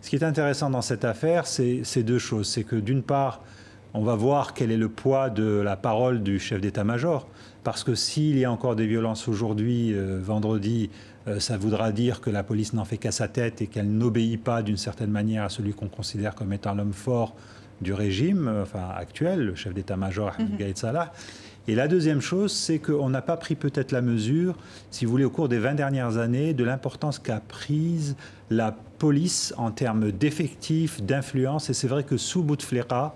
Ce 0.00 0.08
qui 0.08 0.16
est 0.16 0.24
intéressant 0.24 0.70
dans 0.70 0.80
cette 0.80 1.04
affaire, 1.04 1.46
c'est 1.46 2.02
deux 2.02 2.18
choses. 2.18 2.48
C'est 2.48 2.64
que 2.64 2.76
d'une 2.76 3.02
part, 3.02 3.42
on 3.92 4.02
va 4.02 4.14
voir 4.14 4.54
quel 4.54 4.70
est 4.70 4.78
le 4.78 4.88
poids 4.88 5.28
de 5.28 5.60
la 5.60 5.76
parole 5.76 6.22
du 6.22 6.38
chef 6.38 6.62
d'état-major. 6.62 7.26
Parce 7.64 7.84
que 7.84 7.94
s'il 7.94 8.38
y 8.38 8.46
a 8.46 8.50
encore 8.50 8.76
des 8.76 8.86
violences 8.86 9.28
aujourd'hui, 9.28 9.92
euh, 9.92 10.20
vendredi, 10.22 10.88
ça 11.38 11.58
voudra 11.58 11.92
dire 11.92 12.20
que 12.20 12.30
la 12.30 12.42
police 12.42 12.72
n'en 12.72 12.84
fait 12.84 12.96
qu'à 12.96 13.12
sa 13.12 13.28
tête 13.28 13.60
et 13.60 13.66
qu'elle 13.66 13.90
n'obéit 13.90 14.42
pas 14.42 14.62
d'une 14.62 14.76
certaine 14.78 15.10
manière 15.10 15.44
à 15.44 15.48
celui 15.50 15.74
qu'on 15.74 15.88
considère 15.88 16.34
comme 16.34 16.52
étant 16.52 16.74
l'homme 16.74 16.94
fort 16.94 17.34
du 17.80 17.92
régime 17.92 18.48
euh, 18.48 18.62
enfin, 18.62 18.88
actuel, 18.96 19.44
le 19.44 19.54
chef 19.54 19.74
d'état-major 19.74 20.32
Ahmed 20.38 20.56
Gaïd 20.56 20.78
Salah. 20.78 21.12
Et 21.66 21.74
la 21.74 21.86
deuxième 21.86 22.22
chose, 22.22 22.52
c'est 22.52 22.78
qu'on 22.78 23.10
n'a 23.10 23.20
pas 23.20 23.36
pris 23.36 23.54
peut-être 23.54 23.92
la 23.92 24.00
mesure, 24.00 24.56
si 24.90 25.04
vous 25.04 25.10
voulez, 25.10 25.24
au 25.24 25.30
cours 25.30 25.50
des 25.50 25.58
20 25.58 25.74
dernières 25.74 26.16
années, 26.16 26.54
de 26.54 26.64
l'importance 26.64 27.18
qu'a 27.18 27.40
prise 27.40 28.16
la 28.48 28.74
police 28.98 29.52
en 29.58 29.70
termes 29.70 30.10
d'effectifs, 30.10 31.02
d'influence. 31.02 31.68
Et 31.68 31.74
c'est 31.74 31.88
vrai 31.88 32.04
que 32.04 32.16
sous 32.16 32.42
Bouteflika, 32.42 33.14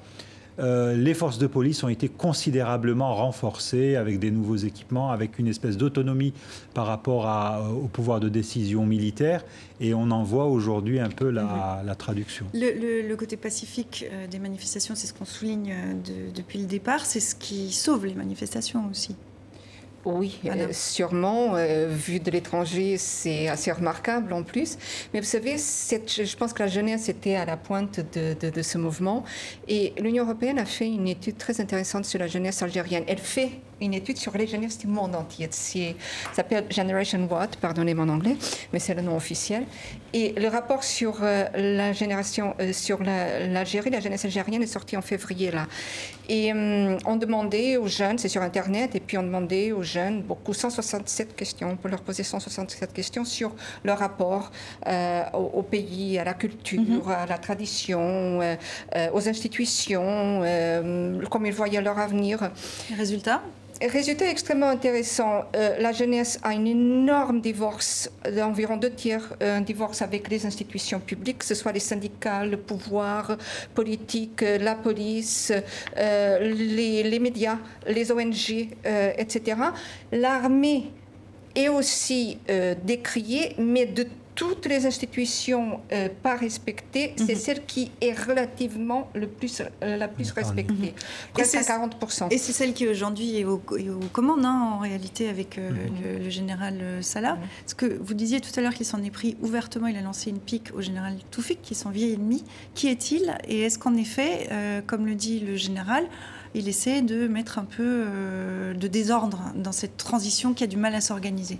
euh, 0.58 0.94
les 0.96 1.14
forces 1.14 1.38
de 1.38 1.46
police 1.46 1.82
ont 1.82 1.88
été 1.88 2.08
considérablement 2.08 3.14
renforcées 3.14 3.96
avec 3.96 4.18
des 4.18 4.30
nouveaux 4.30 4.56
équipements, 4.56 5.10
avec 5.10 5.38
une 5.38 5.46
espèce 5.48 5.76
d'autonomie 5.76 6.32
par 6.74 6.86
rapport 6.86 7.26
à- 7.26 7.70
au 7.70 7.88
pouvoir 7.88 8.20
de 8.20 8.28
décision 8.28 8.84
militaire. 8.84 9.44
Et 9.80 9.94
on 9.94 10.10
en 10.10 10.22
voit 10.22 10.46
aujourd'hui 10.46 11.00
un 11.00 11.08
peu 11.08 11.30
la, 11.30 11.82
la 11.84 11.94
traduction. 11.94 12.46
Le, 12.54 12.72
le- 13.02 13.08
le 13.08 13.16
côté 13.16 13.36
pacifique 13.36 14.04
euh, 14.12 14.26
des 14.26 14.38
manifestations, 14.38 14.94
c'est 14.94 15.06
ce 15.06 15.14
qu'on 15.14 15.24
souligne 15.24 15.72
euh, 15.72 15.92
de- 15.94 16.34
depuis 16.34 16.58
le 16.58 16.66
départ, 16.66 17.04
c'est 17.06 17.20
ce 17.20 17.34
qui 17.34 17.72
sauve 17.72 18.06
les 18.06 18.14
manifestations 18.14 18.88
aussi. 18.90 19.16
Oui, 20.04 20.38
Voilà. 20.42 20.64
euh, 20.64 20.68
sûrement. 20.72 21.54
euh, 21.54 21.86
vu 21.88 22.18
de 22.18 22.30
l'étranger, 22.30 22.96
c'est 22.98 23.46
assez 23.48 23.70
remarquable 23.70 24.32
en 24.32 24.42
plus. 24.42 24.76
Mais 25.14 25.20
vous 25.20 25.26
savez, 25.26 25.56
je 25.58 26.24
je 26.24 26.36
pense 26.36 26.52
que 26.52 26.62
la 26.62 26.68
jeunesse 26.68 27.08
était 27.08 27.36
à 27.36 27.44
la 27.44 27.56
pointe 27.56 28.00
de, 28.14 28.34
de- 28.40 28.50
de 28.50 28.62
ce 28.62 28.78
mouvement. 28.78 29.22
Et 29.68 29.92
l'Union 30.00 30.24
européenne 30.24 30.58
a 30.58 30.64
fait 30.64 30.88
une 30.88 31.06
étude 31.08 31.36
très 31.38 31.60
intéressante 31.60 32.04
sur 32.04 32.18
la 32.18 32.26
jeunesse 32.26 32.62
algérienne. 32.62 33.04
Elle 33.06 33.18
fait 33.18 33.50
une 33.83 33.95
étude 33.95 34.16
sur 34.16 34.37
les 34.37 34.47
jeunesses 34.47 34.79
du 34.79 34.87
monde 34.87 35.14
entier. 35.14 35.49
Ça 35.51 36.37
s'appelle 36.37 36.64
Generation 36.71 37.27
What, 37.31 37.49
pardonnez 37.61 37.95
mon 37.95 38.09
anglais, 38.09 38.37
mais 38.73 38.79
c'est 38.79 38.95
le 38.95 39.03
nom 39.03 39.16
officiel. 39.16 39.64
Et 40.14 40.33
le 40.38 40.49
rapport 40.49 40.85
sur 40.85 41.18
euh, 41.23 41.45
la 41.55 41.92
génération, 41.92 42.55
euh, 42.61 42.73
sur 42.73 43.03
la- 43.03 43.47
l'Algérie, 43.47 43.90
la 43.90 44.01
jeunesse 44.01 44.25
algérienne 44.25 44.62
est 44.62 44.66
sorti 44.66 44.97
en 44.97 45.03
février 45.03 45.51
là. 45.51 45.66
Et 46.29 46.53
hum, 46.53 46.99
on 47.07 47.16
demandait 47.16 47.77
aux 47.77 47.88
jeunes, 47.88 48.18
c'est 48.18 48.29
sur 48.29 48.42
Internet, 48.42 48.95
et 48.95 49.01
puis 49.01 49.18
on 49.18 49.23
demandait 49.23 49.73
aux 49.73 49.83
jeunes 49.83 50.23
beaucoup 50.23 50.55
167 50.55 51.35
questions. 51.35 51.71
On 51.71 51.77
peut 51.77 51.88
leur 51.88 52.03
poser 52.03 52.23
167 52.23 52.92
questions 52.92 53.25
sur 53.25 53.55
leur 53.85 53.99
rapport 53.99 54.51
euh, 54.87 55.23
au, 55.35 55.51
au 55.55 55.62
pays, 55.62 56.18
à 56.18 56.25
la 56.25 56.35
culture, 56.35 57.09
à 57.11 57.27
la 57.27 57.38
tradition, 57.38 58.40
aux 59.12 59.29
institutions, 59.29 60.42
comment 61.31 61.47
ils 61.47 61.53
voyaient 61.53 61.81
leur 61.83 61.99
avenir. 61.99 62.51
Résultat 62.97 63.42
Résultat 63.88 64.31
extrêmement 64.31 64.68
intéressant. 64.68 65.45
Euh, 65.57 65.77
la 65.81 65.90
jeunesse 65.90 66.38
a 66.45 66.51
un 66.51 66.64
énorme 66.64 67.40
divorce, 67.40 68.09
d'environ 68.33 68.77
deux 68.77 68.92
tiers, 68.92 69.35
euh, 69.42 69.59
un 69.59 69.61
divorce 69.61 70.03
avec 70.03 70.29
les 70.29 70.47
institutions 70.47 71.01
publiques, 71.01 71.38
que 71.38 71.45
ce 71.45 71.57
soit 71.57 71.73
les 71.73 71.81
syndicats, 71.81 72.45
le 72.45 72.59
pouvoir 72.59 73.37
politique, 73.75 74.45
euh, 74.45 74.59
la 74.59 74.77
police, 74.77 75.53
les, 75.97 77.18
médias, 77.18 77.59
les 77.88 78.12
ONG, 78.12 78.68
etc. 79.18 79.57
L'armée 80.12 80.92
est 81.57 81.68
aussi 81.68 82.38
décriée, 82.85 83.55
mais 83.59 83.87
de 83.87 84.07
toutes 84.48 84.66
les 84.66 84.87
institutions 84.87 85.81
euh, 85.92 86.09
pas 86.22 86.37
respectées, 86.37 87.14
c'est 87.16 87.35
celle 87.35 87.64
qui 87.64 87.90
est 88.00 88.12
relativement 88.12 89.09
le 89.14 89.26
plus, 89.26 89.62
euh, 89.83 89.96
la 89.96 90.09
plus 90.09 90.31
respectée. 90.33 90.94
Presque 91.33 91.55
à 91.55 91.62
c'est- 91.62 91.72
40%. 91.72 92.28
Et 92.31 92.38
c'est 92.38 92.52
celle 92.52 92.72
qui 92.74 92.87
aujourd'hui 92.88 93.38
est, 93.38 93.44
au- 93.44 93.62
est 93.78 93.88
aux 93.90 93.98
commandes, 94.12 94.44
hein, 94.44 94.70
en 94.74 94.78
réalité, 94.78 95.28
avec 95.28 95.59
euh, 95.59 95.70
le, 95.70 96.24
le 96.24 96.31
général 96.31 96.81
Salah. 97.02 97.38
Parce 97.62 97.74
que 97.74 97.87
vous 98.00 98.14
disiez 98.14 98.40
tout 98.40 98.50
à 98.57 98.61
l'heure 98.61 98.74
qu'il 98.74 98.87
s'en 98.87 99.02
est 99.02 99.11
pris 99.11 99.37
ouvertement, 99.42 99.87
il 99.87 99.96
a 99.96 100.02
lancé 100.02 100.31
une 100.31 100.40
pique 100.40 100.70
au 100.74 100.81
général 100.81 101.16
Toufik, 101.31 101.61
qui 101.62 101.74
est 101.74 101.76
son 101.76 101.90
vieil 101.90 102.14
ennemi. 102.14 102.44
Qui 102.74 102.88
est-il 102.88 103.35
Et 103.48 103.61
est-ce 103.62 103.78
qu'en 103.78 103.94
effet, 103.96 104.48
euh, 104.50 104.81
comme 104.87 105.07
le 105.07 105.14
dit 105.14 105.40
le 105.40 105.57
général, 105.57 106.05
il 106.55 106.68
essaie 106.68 107.00
de 107.02 107.28
mettre 107.28 107.59
un 107.59 107.64
peu 107.64 107.83
euh, 108.07 108.74
de 108.74 108.87
désordre 108.88 109.40
dans 109.55 109.72
cette 109.72 109.96
transition 109.96 110.52
qui 110.52 110.64
a 110.64 110.66
du 110.66 110.76
mal 110.76 110.94
à 110.94 111.00
s'organiser? 111.00 111.59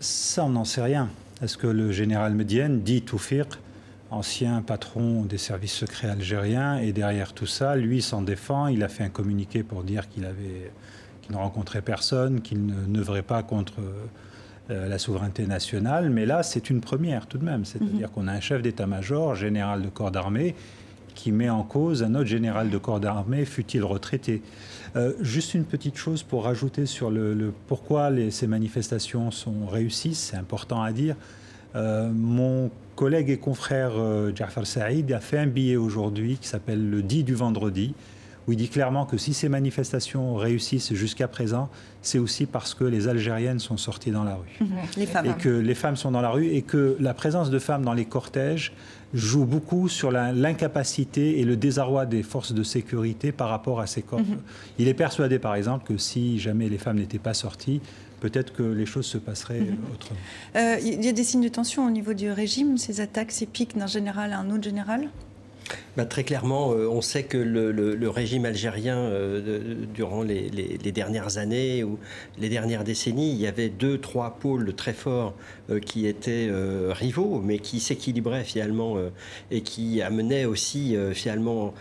Ça, 0.00 0.44
on 0.44 0.50
n'en 0.50 0.64
sait 0.64 0.82
rien. 0.82 1.08
Est-ce 1.42 1.58
que 1.58 1.66
le 1.66 1.92
général 1.92 2.34
Medienne 2.34 2.80
dit 2.80 3.02
Toufir 3.02 3.46
ancien 4.10 4.62
patron 4.62 5.22
des 5.22 5.38
services 5.38 5.72
secrets 5.72 6.08
algériens, 6.08 6.78
et 6.78 6.92
derrière 6.92 7.32
tout 7.32 7.46
ça, 7.46 7.76
lui 7.76 8.02
s'en 8.02 8.22
défend. 8.22 8.68
Il 8.68 8.82
a 8.82 8.88
fait 8.88 9.04
un 9.04 9.08
communiqué 9.08 9.62
pour 9.62 9.82
dire 9.82 10.08
qu'il 10.08 10.24
avait, 10.24 10.70
qu'il 11.22 11.32
ne 11.32 11.40
rencontrait 11.40 11.82
personne, 11.82 12.40
qu'il 12.40 12.64
ne 12.66 12.86
n'œuvrait 12.86 13.22
pas 13.22 13.42
contre 13.42 13.74
euh, 14.70 14.88
la 14.88 14.98
souveraineté 14.98 15.46
nationale. 15.46 16.10
Mais 16.10 16.24
là, 16.26 16.42
c'est 16.42 16.70
une 16.70 16.80
première 16.80 17.26
tout 17.26 17.38
de 17.38 17.44
même. 17.44 17.64
C'est-à-dire 17.64 18.10
qu'on 18.12 18.28
a 18.28 18.32
un 18.32 18.40
chef 18.40 18.62
d'état-major, 18.62 19.34
général 19.34 19.82
de 19.82 19.88
corps 19.88 20.10
d'armée, 20.10 20.54
qui 21.14 21.32
met 21.32 21.50
en 21.50 21.62
cause 21.62 22.02
un 22.02 22.14
autre 22.14 22.28
général 22.28 22.70
de 22.70 22.78
corps 22.78 23.00
d'armée, 23.00 23.44
fut-il 23.44 23.82
retraité. 23.82 24.42
Euh, 24.94 25.12
juste 25.20 25.54
une 25.54 25.64
petite 25.64 25.96
chose 25.96 26.22
pour 26.22 26.44
rajouter 26.44 26.86
sur 26.86 27.10
le, 27.10 27.52
pourquoi 27.66 28.10
ces 28.30 28.46
manifestations 28.46 29.30
sont 29.30 29.66
réussies, 29.66 30.14
c'est 30.14 30.36
important 30.36 30.82
à 30.82 30.92
dire. 30.92 31.16
Euh, 31.74 32.10
mon 32.10 32.70
collègue 32.94 33.28
et 33.28 33.36
confrère 33.36 33.92
euh, 33.96 34.32
Jafar 34.34 34.66
Saïd 34.66 35.12
a 35.12 35.20
fait 35.20 35.38
un 35.38 35.46
billet 35.46 35.76
aujourd'hui 35.76 36.38
qui 36.40 36.48
s'appelle 36.48 36.88
Le 36.88 37.02
dit 37.02 37.22
du 37.22 37.34
vendredi, 37.34 37.94
où 38.46 38.52
il 38.52 38.56
dit 38.56 38.68
clairement 38.68 39.04
que 39.04 39.18
si 39.18 39.34
ces 39.34 39.48
manifestations 39.48 40.36
réussissent 40.36 40.94
jusqu'à 40.94 41.28
présent, 41.28 41.68
c'est 42.00 42.18
aussi 42.18 42.46
parce 42.46 42.74
que 42.74 42.84
les 42.84 43.08
Algériennes 43.08 43.58
sont 43.58 43.76
sorties 43.76 44.12
dans 44.12 44.24
la 44.24 44.36
rue. 44.36 44.66
Les 44.96 45.06
femmes. 45.06 45.26
Et 45.26 45.34
que 45.34 45.48
les 45.48 45.74
femmes 45.74 45.96
sont 45.96 46.12
dans 46.12 46.22
la 46.22 46.30
rue 46.30 46.46
et 46.46 46.62
que 46.62 46.96
la 47.00 47.12
présence 47.12 47.50
de 47.50 47.58
femmes 47.58 47.84
dans 47.84 47.94
les 47.94 48.06
cortèges 48.06 48.72
joue 49.14 49.44
beaucoup 49.44 49.88
sur 49.88 50.10
l'incapacité 50.10 51.40
et 51.40 51.44
le 51.44 51.56
désarroi 51.56 52.06
des 52.06 52.22
forces 52.22 52.52
de 52.52 52.62
sécurité 52.62 53.32
par 53.32 53.48
rapport 53.48 53.80
à 53.80 53.86
ces 53.86 54.02
corps. 54.02 54.20
Mhm. 54.20 54.38
Il 54.78 54.88
est 54.88 54.94
persuadé, 54.94 55.38
par 55.38 55.54
exemple, 55.54 55.86
que 55.86 55.96
si 55.96 56.38
jamais 56.38 56.68
les 56.68 56.78
femmes 56.78 56.98
n'étaient 56.98 57.18
pas 57.18 57.34
sorties, 57.34 57.80
peut-être 58.20 58.52
que 58.52 58.62
les 58.62 58.86
choses 58.86 59.06
se 59.06 59.18
passeraient 59.18 59.60
mhm. 59.60 59.78
autrement. 59.94 60.20
Euh, 60.56 60.76
il 60.82 61.04
y 61.04 61.08
a 61.08 61.12
des 61.12 61.24
signes 61.24 61.42
de 61.42 61.48
tension 61.48 61.86
au 61.86 61.90
niveau 61.90 62.14
du 62.14 62.30
régime, 62.30 62.78
ces 62.78 63.00
attaques, 63.00 63.32
ces 63.32 63.46
pics 63.46 63.76
d'un 63.76 63.86
général 63.86 64.32
à 64.32 64.38
un 64.38 64.50
autre 64.50 64.64
général? 64.64 65.08
Bah, 65.96 66.04
très 66.04 66.24
clairement, 66.24 66.72
euh, 66.72 66.88
on 66.88 67.00
sait 67.00 67.24
que 67.24 67.38
le, 67.38 68.08
régime 68.08 68.44
algérien, 68.44 68.96
euh, 68.96 69.86
durant 69.94 70.22
les, 70.22 70.50
dernières 70.92 71.38
années 71.38 71.84
ou 71.84 71.98
les 72.38 72.48
dernières 72.48 72.84
décennies, 72.84 73.32
il 73.32 73.40
y 73.40 73.46
avait 73.46 73.68
deux, 73.68 73.98
trois 73.98 74.36
pôles 74.38 74.74
très 74.74 74.92
forts 74.92 75.34
euh, 75.70 75.80
qui 75.80 76.06
étaient 76.06 76.50
rivaux, 76.90 77.40
mais 77.42 77.58
qui 77.58 77.80
s'équilibraient 77.80 78.44
finalement 78.44 78.96
et 79.50 79.62
qui 79.62 80.02
amenaient 80.02 80.44
aussi 80.44 80.96
finalement 81.12 81.74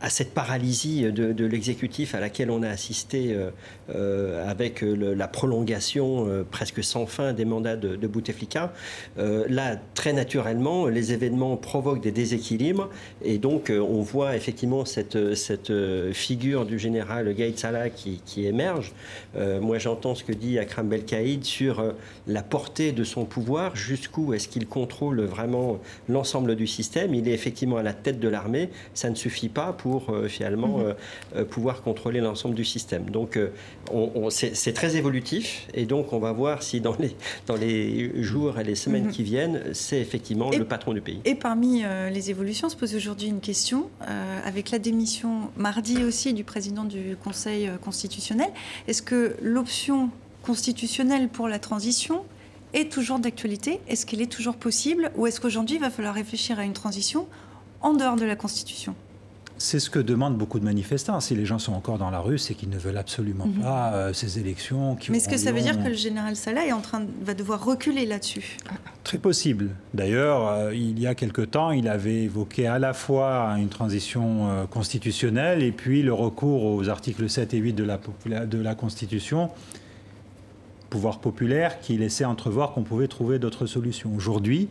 à, 0.00 0.10
cette 0.10 0.32
paralysie 0.32 1.02
de, 1.12 1.44
l'exécutif 1.44 2.14
à 2.14 2.20
laquelle 2.20 2.50
on 2.50 2.62
a 2.62 2.68
assisté 2.68 3.34
euh, 3.34 3.50
euh, 3.94 4.50
avec 4.50 4.82
la 4.82 5.28
prolongation 5.28 6.26
euh, 6.26 6.44
presque 6.48 6.82
sans 6.82 7.06
fin 7.06 7.32
des 7.32 7.44
mandats 7.44 7.76
de, 7.76 8.06
Bouteflika. 8.06 8.72
là, 9.16 9.76
très 9.94 10.12
naturellement, 10.12 10.86
les 10.86 11.12
événements 11.12 11.56
provoquent 11.56 12.02
des 12.02 12.12
déséquilibres 12.12 12.88
et 13.22 13.38
donc 13.38 13.72
on 13.74 14.02
voit 14.02 14.36
effectivement 14.36 14.84
cette, 14.84 15.18
figure 16.12 16.66
du 16.66 16.78
général 16.78 17.32
Gaïd 17.34 17.58
Salah 17.58 17.90
qui, 17.90 18.20
qui 18.24 18.46
émerge. 18.46 18.92
moi, 19.34 19.78
j'entends 19.78 20.14
ce 20.14 20.22
que 20.22 20.32
dit 20.32 20.58
Akram 20.58 20.88
Belkaïd 20.88 21.44
sur 21.44 21.82
la 22.26 22.42
portée 22.42 22.92
de 22.92 23.04
son 23.04 23.24
pouvoir, 23.24 23.74
jusqu'où 23.74 24.34
est-ce 24.34 24.48
qu'il 24.48 24.66
contrôle 24.66 25.22
vraiment 25.22 25.78
l'ensemble 26.08 26.54
du 26.56 26.66
système. 26.66 27.14
Il 27.14 27.28
est 27.28 27.32
effectivement 27.32 27.78
à 27.78 27.82
la 27.82 27.94
tête 27.94 28.20
de 28.20 28.28
l'armée, 28.28 28.70
ça 28.92 29.10
ne 29.10 29.14
suffit 29.14 29.48
pas 29.48 29.73
pour 29.76 30.10
euh, 30.10 30.28
finalement 30.28 30.78
mhm. 30.78 30.84
euh, 30.84 30.94
euh, 31.36 31.44
pouvoir 31.44 31.82
contrôler 31.82 32.20
l'ensemble 32.20 32.54
du 32.54 32.64
système. 32.64 33.10
Donc 33.10 33.38
on, 33.90 34.30
c'est 34.30 34.72
très 34.72 34.96
évolutif 34.96 35.66
et 35.74 35.84
donc 35.84 36.12
on 36.12 36.18
va 36.18 36.32
voir 36.32 36.62
si 36.62 36.80
dans 36.80 36.96
les, 36.98 37.14
dans 37.46 37.56
les 37.56 38.22
jours 38.22 38.58
et 38.58 38.64
les 38.64 38.74
semaines 38.74 39.06
mhm. 39.06 39.10
qui 39.10 39.22
viennent, 39.22 39.62
c'est 39.72 40.00
effectivement 40.00 40.50
le 40.50 40.64
patron 40.64 40.92
du 40.92 41.00
pays. 41.00 41.20
Et 41.24 41.34
parmi 41.34 41.82
les 42.12 42.30
évolutions, 42.30 42.68
se 42.68 42.76
pose 42.76 42.94
aujourd'hui 42.94 43.28
une 43.28 43.40
question, 43.40 43.88
avec 44.44 44.70
la 44.70 44.78
démission 44.78 45.50
mardi 45.56 46.02
aussi 46.04 46.32
du 46.32 46.44
président 46.44 46.84
du 46.84 47.16
Conseil 47.22 47.70
constitutionnel, 47.82 48.48
est-ce 48.88 49.02
que 49.02 49.36
l'option 49.42 50.10
constitutionnelle 50.42 51.28
pour 51.28 51.48
la 51.48 51.58
transition 51.58 52.24
est 52.74 52.90
toujours 52.90 53.18
d'actualité? 53.18 53.80
Est-ce 53.88 54.04
qu'elle 54.04 54.20
est 54.20 54.30
toujours 54.30 54.56
possible? 54.56 55.10
Ou 55.16 55.26
est-ce 55.26 55.40
qu'aujourd'hui, 55.40 55.76
il 55.76 55.80
va 55.80 55.90
falloir 55.90 56.14
réfléchir 56.14 56.58
à 56.58 56.64
une 56.64 56.72
transition 56.72 57.26
en 57.80 57.94
dehors 57.94 58.16
de 58.16 58.24
la 58.24 58.36
Constitution? 58.36 58.94
C'est 59.56 59.78
ce 59.78 59.88
que 59.88 59.98
demandent 59.98 60.36
beaucoup 60.36 60.58
de 60.58 60.64
manifestants. 60.64 61.20
Si 61.20 61.34
les 61.34 61.46
gens 61.46 61.58
sont 61.58 61.72
encore 61.72 61.98
dans 61.98 62.10
la 62.10 62.18
rue, 62.18 62.38
c'est 62.38 62.54
qu'ils 62.54 62.70
ne 62.70 62.78
veulent 62.78 62.96
absolument 62.96 63.46
mhm. 63.46 63.62
pas 63.62 63.92
euh, 63.94 64.12
ces 64.12 64.38
élections. 64.38 64.96
Qui 64.96 65.10
Mais 65.10 65.18
est-ce 65.18 65.28
que 65.28 65.36
ça 65.36 65.52
veut 65.52 65.60
dire 65.60 65.82
que 65.82 65.88
le 65.88 65.94
général 65.94 66.34
Salah 66.36 66.66
est 66.66 66.72
en 66.72 66.80
train 66.80 67.04
va 67.22 67.34
devoir 67.34 67.64
reculer 67.64 68.04
là-dessus? 68.04 68.56
Très 69.04 69.18
possible. 69.18 69.70
D'ailleurs, 69.92 70.48
euh, 70.48 70.74
il 70.74 70.98
y 70.98 71.06
a 71.06 71.14
quelque 71.14 71.42
temps, 71.42 71.70
il 71.70 71.88
avait 71.88 72.24
évoqué 72.24 72.66
à 72.66 72.78
la 72.78 72.92
fois 72.92 73.54
une 73.58 73.68
transition 73.68 74.50
euh, 74.50 74.66
constitutionnelle 74.66 75.62
et 75.62 75.72
puis 75.72 76.02
le 76.02 76.12
recours 76.12 76.64
aux 76.64 76.88
articles 76.88 77.28
7 77.28 77.54
et 77.54 77.58
8 77.58 77.72
de 77.74 77.84
la, 77.84 78.46
de 78.46 78.58
la 78.58 78.74
Constitution, 78.74 79.50
pouvoir 80.90 81.20
populaire, 81.20 81.80
qui 81.80 81.96
laissait 81.96 82.24
entrevoir 82.24 82.72
qu'on 82.72 82.82
pouvait 82.82 83.08
trouver 83.08 83.38
d'autres 83.38 83.66
solutions. 83.66 84.12
Aujourd'hui, 84.16 84.68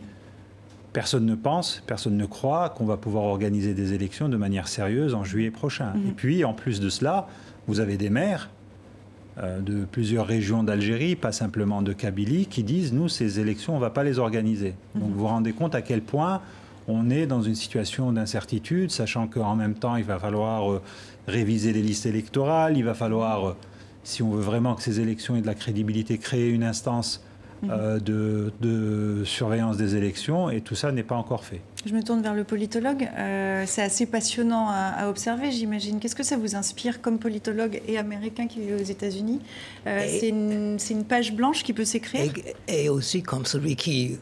personne 0.94 1.26
ne 1.26 1.34
pense, 1.34 1.82
personne 1.86 2.16
ne 2.16 2.24
croit 2.24 2.70
qu'on 2.70 2.86
va 2.86 2.96
pouvoir 2.96 3.24
organiser 3.24 3.74
des 3.74 3.92
élections 3.92 4.30
de 4.30 4.36
manière 4.38 4.68
sérieuse 4.68 5.12
en 5.14 5.24
juillet 5.24 5.50
prochain. 5.50 5.92
Mhm. 5.94 6.08
Et 6.08 6.12
puis, 6.12 6.44
en 6.44 6.54
plus 6.54 6.80
de 6.80 6.88
cela, 6.88 7.26
vous 7.66 7.80
avez 7.80 7.98
des 7.98 8.10
maires 8.10 8.48
euh, 9.42 9.60
de 9.60 9.84
plusieurs 9.84 10.24
régions 10.24 10.62
d'Algérie, 10.62 11.16
pas 11.16 11.32
simplement 11.32 11.82
de 11.82 11.92
Kabylie, 11.92 12.46
qui 12.46 12.62
disent 12.62 12.92
nous, 12.92 13.08
ces 13.08 13.40
élections, 13.40 13.72
on 13.72 13.76
ne 13.76 13.80
va 13.80 13.90
pas 13.90 14.04
les 14.04 14.20
organiser. 14.20 14.74
Mhm. 14.94 15.00
Donc 15.00 15.10
vous 15.10 15.18
vous 15.18 15.26
rendez 15.26 15.52
compte 15.52 15.74
à 15.74 15.82
quel 15.82 16.00
point 16.00 16.40
on 16.86 17.10
est 17.10 17.26
dans 17.26 17.42
une 17.42 17.56
situation 17.56 18.12
d'incertitude, 18.12 18.92
sachant 18.92 19.26
qu'en 19.26 19.56
même 19.56 19.74
temps, 19.74 19.96
il 19.96 20.04
va 20.04 20.20
falloir 20.20 20.70
euh, 20.70 20.80
réviser 21.26 21.72
les 21.72 21.82
listes 21.82 22.06
électorales, 22.06 22.78
il 22.78 22.84
va 22.84 22.94
falloir, 22.94 23.48
euh, 23.48 23.56
si 24.04 24.22
on 24.22 24.30
veut 24.30 24.42
vraiment 24.42 24.76
que 24.76 24.82
ces 24.82 25.00
élections 25.00 25.34
aient 25.34 25.42
de 25.42 25.46
la 25.46 25.56
crédibilité, 25.56 26.18
créer 26.18 26.50
une 26.50 26.62
instance 26.62 27.20
euh, 27.70 27.98
de, 28.00 29.22
surveillance 29.24 29.76
des 29.76 29.96
élections, 29.96 30.50
et 30.50 30.60
tout 30.60 30.74
ça 30.74 30.92
n'est 30.92 31.02
pas 31.02 31.14
encore 31.14 31.44
fait. 31.44 31.60
Je 31.86 31.94
me 31.94 32.02
tourne 32.02 32.22
vers 32.22 32.34
le 32.34 32.44
politologue. 32.44 33.08
Euh, 33.16 33.64
c'est 33.66 33.82
assez 33.82 34.06
passionnant 34.06 34.68
à, 34.70 35.08
observer, 35.08 35.50
j'imagine. 35.50 35.98
Qu'est-ce 35.98 36.14
que 36.14 36.22
ça 36.22 36.36
vous 36.36 36.56
inspire 36.56 37.00
comme 37.00 37.18
politologue 37.18 37.80
et 37.86 37.98
américain 37.98 38.46
qui 38.46 38.60
vit 38.60 38.74
aux 38.74 38.84
États-Unis? 38.84 39.40
Euh, 39.86 40.04
C'est 40.08 40.28
une, 40.28 41.04
page 41.04 41.32
blanche 41.32 41.62
qui 41.62 41.72
peut 41.72 41.84
s'écrire? 41.84 42.32
Et, 42.68 42.88
aussi 42.88 43.22
comme 43.22 43.44
celui 43.44 43.76
qui, 43.76 44.18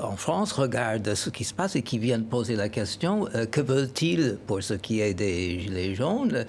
en 0.00 0.16
France, 0.16 0.52
regarde 0.52 1.14
ce 1.14 1.30
qui 1.30 1.44
se 1.44 1.54
passe 1.54 1.76
et 1.76 1.82
qui 1.82 1.98
vient 1.98 2.18
de 2.18 2.24
poser 2.24 2.56
la 2.56 2.68
question 2.68 3.26
que 3.50 3.60
veut-il 3.60 4.38
pour 4.46 4.62
ce 4.62 4.74
qui 4.74 5.00
est 5.00 5.14
des 5.14 5.60
Gilets 5.60 5.94
jaunes? 5.94 6.44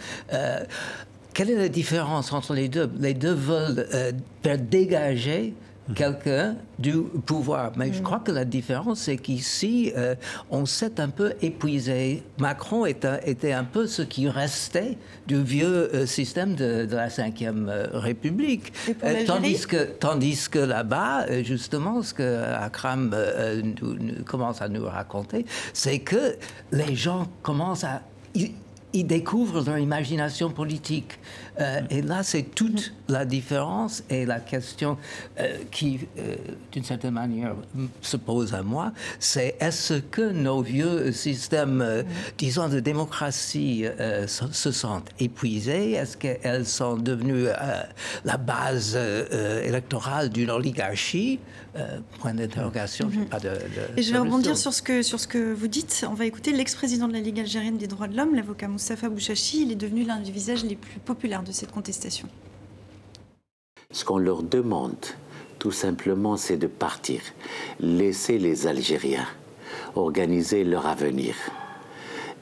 Quelle 1.34 1.50
est 1.50 1.56
la 1.56 1.70
différence 1.70 2.34
entre 2.34 2.54
les 2.54 2.68
deux? 2.68 2.90
Les 3.00 3.14
deux 3.14 3.34
veulent 3.34 3.88
faire 4.44 4.58
dégager 4.58 5.54
quelqu'un 5.96 6.56
du 6.80 6.94
pouvoir. 7.26 7.72
Mais 7.76 7.94
je 7.94 8.00
mm. 8.00 8.04
crois 8.04 8.20
que 8.20 8.32
la 8.32 8.46
différence, 8.46 9.02
c'est 9.02 9.18
qu'ici, 9.18 9.92
euh, 9.96 10.16
on 10.50 10.66
s'est 10.66 11.00
un 11.00 11.10
peu 11.10 11.34
épuisé. 11.42 12.24
Macron 12.38 12.86
était, 12.86 13.54
un 13.54 13.64
peu 13.64 13.88
ce 13.88 14.02
qui 14.02 14.28
restait 14.28 14.98
du 15.28 15.42
vieux 15.44 15.94
euh, 15.94 16.06
système 16.06 16.56
de, 16.56 16.88
la 16.92 17.08
Ve 17.08 17.68
euh, 17.68 17.88
République. 17.94 18.74
tandis, 19.26 19.66
que, 19.68 19.84
tandis 19.84 20.50
que 20.50 20.60
là-bas, 20.60 21.42
justement, 21.44 22.02
ce 22.02 22.14
que 22.14 22.44
Akram 22.54 23.16
commence 24.26 24.62
à 24.62 24.70
nous 24.70 24.86
raconter, 24.86 25.46
c'est 25.74 26.00
que 26.00 26.36
les 26.72 26.96
gens 26.96 27.28
commencent 27.42 27.84
à 27.84 28.02
ils 28.34 28.54
découvrent 28.94 29.64
leur 29.64 29.78
imagination 29.78 30.50
politique. 30.50 31.20
Euh, 31.60 31.82
et 31.90 32.02
là, 32.02 32.24
c'est 32.24 32.44
toute 32.44 32.94
la 33.08 33.26
différence 33.26 34.04
et 34.10 34.26
la 34.26 34.40
question 34.40 34.98
euh, 35.40 35.58
qui, 35.70 36.00
euh, 36.18 36.36
d'une 36.72 36.84
certaine 36.84 37.14
manière, 37.14 37.56
se 38.02 38.18
pose 38.18 38.54
à 38.54 38.64
moi, 38.64 38.94
c'est 39.20 39.56
est-ce 39.60 39.96
que 39.96 40.32
nos 40.32 40.62
vieux 40.62 41.12
systèmes, 41.12 42.04
disons, 42.38 42.70
de 42.70 42.80
démocratie 42.80 43.86
se 44.28 44.72
sentent 44.72 45.10
épuisés? 45.20 45.92
Est-ce 45.92 46.18
qu'elles 46.18 46.66
sont 46.66 46.96
devenues 46.96 47.48
la 48.24 48.38
base 48.38 48.98
électorale 49.64 50.30
d'une 50.30 50.50
oligarchie? 50.50 51.40
Point 52.20 52.34
d'interrogation, 52.34 53.10
je 53.10 53.22
pas 53.22 53.40
de, 53.40 53.52
Et 53.96 54.02
je 54.02 54.12
vais 54.12 54.20
rebondir 54.20 54.58
sur 54.58 54.74
ce, 54.74 54.82
que, 54.82 55.02
sur 55.02 55.20
ce 55.20 55.28
que 55.28 55.54
vous 55.54 55.68
dites. 55.68 56.06
On 56.10 56.14
va 56.14 56.26
écouter 56.26 56.52
l'ex-président 56.52 57.08
de 57.08 57.14
la 57.14 57.22
Ligue 57.22 57.40
algérienne 57.40 57.78
des 57.78 57.88
droits 57.88 58.08
de 58.08 58.18
l'homme, 58.18 58.36
l'avocat 58.36 58.68
Moustapha 58.68 59.08
Bouchachi. 59.08 59.62
Il 59.62 59.72
est 59.72 59.76
devenu 59.76 60.04
l'un 60.04 60.20
des 60.20 60.32
visages 60.32 60.66
les 60.66 60.76
plus 60.76 61.00
populaires 61.00 61.44
de 61.44 61.54
cette 61.54 61.72
contestation 61.72 62.28
Ce 63.92 64.04
qu'on 64.04 64.18
leur 64.18 64.44
demande, 64.44 65.06
tout 65.60 65.72
simplement, 65.72 66.36
c'est 66.36 66.58
de 66.58 66.68
partir, 66.68 67.22
laisser 67.80 68.38
les 68.38 68.68
Algériens 68.68 69.28
organiser 69.96 70.64
leur 70.64 70.86
avenir. 70.88 71.36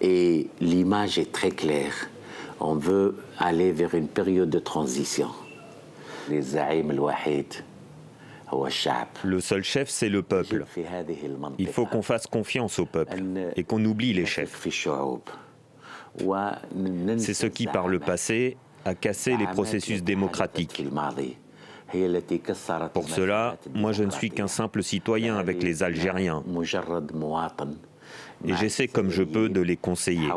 Et 0.01 0.47
l'image 0.61 1.17
est 1.17 1.31
très 1.31 1.51
claire. 1.51 2.09
On 2.59 2.75
veut 2.75 3.17
aller 3.37 3.71
vers 3.71 3.95
une 3.95 4.07
période 4.07 4.49
de 4.49 4.59
transition. 4.59 5.29
Les 6.29 6.41
Zaïm 6.41 6.91
al-Wahid, 6.91 7.63
Le 9.23 9.39
seul 9.39 9.63
chef, 9.63 9.89
c'est 9.89 10.09
le 10.09 10.21
peuple. 10.21 10.65
Il 11.57 11.67
faut 11.67 11.85
qu'on 11.85 12.01
fasse 12.01 12.27
confiance 12.27 12.79
au 12.79 12.85
peuple 12.85 13.21
et 13.55 13.63
qu'on 13.63 13.83
oublie 13.85 14.13
les 14.13 14.25
chefs. 14.25 14.67
C'est 17.17 17.33
ce 17.33 17.47
qui, 17.47 17.67
par 17.67 17.87
le 17.87 17.99
passé, 17.99 18.57
a 18.85 18.95
cassé 18.95 19.37
les 19.37 19.47
processus 19.47 20.03
démocratiques. 20.03 20.83
Pour 22.93 23.09
cela, 23.09 23.57
moi 23.73 23.91
je 23.91 24.03
ne 24.03 24.11
suis 24.11 24.29
qu'un 24.29 24.47
simple 24.47 24.83
citoyen 24.83 25.37
avec 25.37 25.63
les 25.63 25.81
Algériens. 25.83 26.43
Et 28.45 28.53
j'essaie 28.53 28.87
comme 28.87 29.09
je 29.09 29.23
peux 29.23 29.49
de 29.49 29.61
les 29.61 29.77
conseiller. 29.77 30.29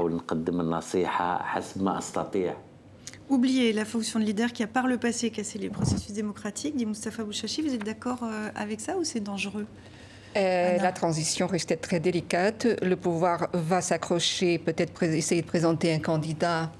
Oubliez 3.32 3.72
la 3.72 3.86
fonction 3.86 4.20
de 4.20 4.26
leader 4.26 4.52
qui 4.52 4.62
a 4.62 4.66
par 4.66 4.86
le 4.86 4.98
passé 4.98 5.30
cassé 5.30 5.58
les 5.58 5.70
processus 5.70 6.12
démocratiques, 6.12 6.76
dit 6.76 6.84
Moustapha 6.84 7.24
Bouchachi. 7.24 7.62
Vous 7.62 7.72
êtes 7.72 7.82
d'accord 7.82 8.24
euh, 8.24 8.50
avec 8.54 8.78
ça 8.78 8.98
ou 8.98 9.04
c'est 9.04 9.20
dangereux? 9.20 9.66
Euh, 10.36 10.76
la 10.76 10.92
transition 10.92 11.46
reste 11.46 11.80
très 11.80 11.98
délicate. 11.98 12.66
Le 12.82 12.94
pouvoir 12.94 13.48
va 13.54 13.80
s'accrocher, 13.80 14.58
peut-être 14.58 15.02
essayer 15.04 15.40
de 15.40 15.46
présenter 15.46 15.94
un 15.94 15.98
candidat 15.98 16.70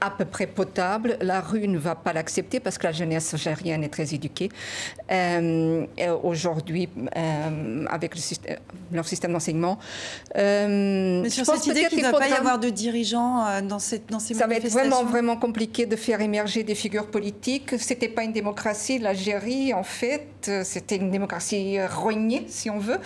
à 0.00 0.10
peu 0.10 0.24
près 0.24 0.46
potable. 0.46 1.16
La 1.20 1.40
rue 1.40 1.68
ne 1.68 1.78
va 1.78 1.94
pas 1.94 2.12
l'accepter 2.12 2.60
parce 2.60 2.78
que 2.78 2.86
la 2.86 2.92
jeunesse 2.92 3.34
algérienne 3.34 3.84
est 3.84 3.88
très 3.88 4.14
éduquée. 4.14 4.48
Euh, 5.10 5.86
Aujourd'hui, 6.22 6.88
euh, 7.16 7.84
avec 7.88 8.14
le 8.14 8.20
système, 8.20 8.56
leur 8.92 9.06
système 9.06 9.32
d'enseignement. 9.32 9.78
Euh, 10.36 11.20
Mais 11.22 11.30
sur 11.30 11.46
cette 11.46 11.66
idée 11.66 11.86
qu'il 11.86 11.98
ne 11.98 12.10
va 12.10 12.18
pas 12.18 12.28
y 12.28 12.32
avoir 12.32 12.58
de 12.58 12.70
dirigeants 12.70 13.46
euh, 13.46 13.60
dans, 13.60 13.78
cette, 13.78 14.08
dans 14.10 14.18
ces 14.18 14.34
ça 14.34 14.46
manifestations 14.46 14.78
Ça 14.78 14.88
va 14.88 14.88
être 14.88 14.92
vraiment, 14.94 15.10
vraiment 15.10 15.36
compliqué 15.36 15.86
de 15.86 15.96
faire 15.96 16.20
émerger 16.20 16.62
des 16.62 16.74
figures 16.74 17.06
politiques. 17.06 17.78
Ce 17.78 17.92
n'était 17.92 18.08
pas 18.08 18.22
une 18.22 18.32
démocratie, 18.32 18.98
l'Algérie, 18.98 19.74
en 19.74 19.82
fait. 19.82 20.50
C'était 20.64 20.96
une 20.96 21.10
démocratie 21.10 21.78
rognée, 21.84 22.46
si 22.48 22.70
on 22.70 22.78
veut. 22.78 22.98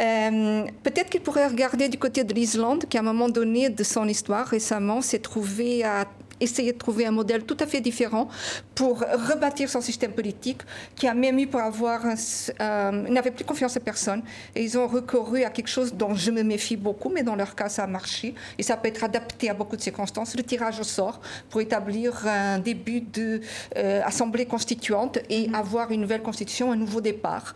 Euh, 0.00 0.64
Peut-être 0.82 1.10
qu'il 1.10 1.20
pourrait 1.20 1.46
regarder 1.46 1.88
du 1.88 1.98
côté 1.98 2.24
de 2.24 2.32
l'Islande, 2.32 2.84
qui 2.88 2.96
à 2.96 3.00
un 3.00 3.04
moment 3.04 3.28
donné 3.28 3.68
de 3.68 3.84
son 3.84 4.08
histoire 4.08 4.46
récemment 4.46 5.00
s'est 5.02 5.18
trouvé 5.18 5.84
à 5.84 6.06
essayer 6.40 6.72
de 6.72 6.78
trouver 6.78 7.06
un 7.06 7.10
modèle 7.10 7.44
tout 7.44 7.56
à 7.60 7.66
fait 7.66 7.80
différent 7.80 8.28
pour 8.74 9.00
rebâtir 9.00 9.68
son 9.68 9.80
système 9.80 10.12
politique, 10.12 10.62
qui 10.96 11.06
a 11.06 11.14
même 11.14 11.38
eu 11.38 11.46
pour 11.46 11.60
avoir... 11.60 12.00
Euh, 12.04 12.90
n'avait 12.90 13.30
plus 13.30 13.44
confiance 13.44 13.76
en 13.76 13.80
personne. 13.80 14.22
Et 14.54 14.62
ils 14.62 14.78
ont 14.78 14.86
recouru 14.86 15.44
à 15.44 15.50
quelque 15.50 15.68
chose 15.68 15.94
dont 15.94 16.14
je 16.14 16.30
me 16.30 16.42
méfie 16.42 16.76
beaucoup, 16.76 17.08
mais 17.08 17.22
dans 17.22 17.36
leur 17.36 17.54
cas, 17.54 17.68
ça 17.68 17.84
a 17.84 17.86
marché. 17.86 18.34
Et 18.58 18.62
ça 18.62 18.76
peut 18.76 18.88
être 18.88 19.04
adapté 19.04 19.50
à 19.50 19.54
beaucoup 19.54 19.76
de 19.76 19.82
circonstances. 19.82 20.34
Le 20.36 20.42
tirage 20.42 20.80
au 20.80 20.84
sort 20.84 21.20
pour 21.48 21.60
établir 21.60 22.26
un 22.26 22.58
début 22.58 23.00
d'assemblée 23.00 24.44
euh, 24.44 24.48
constituante 24.48 25.18
et 25.28 25.48
mm-hmm. 25.48 25.54
avoir 25.54 25.90
une 25.90 26.00
nouvelle 26.00 26.22
constitution, 26.22 26.72
un 26.72 26.76
nouveau 26.76 27.00
départ. 27.00 27.54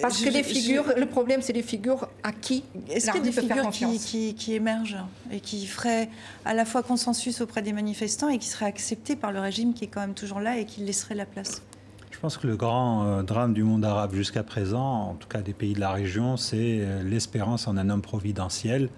Parce 0.00 0.22
que 0.22 0.30
les 0.30 0.42
figures, 0.42 0.92
le 0.96 1.06
problème, 1.06 1.42
c'est 1.42 1.52
les 1.52 1.62
figures 1.62 2.08
à 2.22 2.32
qui 2.32 2.64
Est-ce 2.88 3.10
qu'il 3.10 3.24
y 3.24 3.28
a 3.28 3.30
des 3.30 3.40
figures 3.40 3.70
qui, 3.70 3.98
qui, 3.98 4.34
qui 4.34 4.54
émergent 4.54 4.98
et 5.32 5.40
qui 5.40 5.66
feraient 5.66 6.08
à 6.44 6.54
la 6.54 6.64
fois 6.64 6.82
consensus 6.82 7.40
auprès 7.40 7.62
des 7.62 7.72
manifestants 7.72 8.19
et 8.28 8.38
qui 8.38 8.48
serait 8.48 8.66
accepté 8.66 9.16
par 9.16 9.32
le 9.32 9.40
régime 9.40 9.74
qui 9.74 9.84
est 9.84 9.88
quand 9.88 10.00
même 10.00 10.14
toujours 10.14 10.40
là 10.40 10.58
et 10.58 10.64
qui 10.64 10.82
laisserait 10.82 11.14
la 11.14 11.26
place 11.26 11.62
Je 12.10 12.18
pense 12.18 12.36
que 12.36 12.46
le 12.46 12.56
grand 12.56 13.04
euh, 13.04 13.22
drame 13.22 13.54
du 13.54 13.62
monde 13.62 13.84
arabe 13.84 14.14
jusqu'à 14.14 14.42
présent, 14.42 15.10
en 15.10 15.14
tout 15.14 15.28
cas 15.28 15.40
des 15.40 15.54
pays 15.54 15.74
de 15.74 15.80
la 15.80 15.90
région, 15.90 16.36
c'est 16.36 16.80
euh, 16.80 17.02
l'espérance 17.02 17.66
en 17.68 17.76
un 17.76 17.88
homme 17.88 18.02
providentiel. 18.02 18.90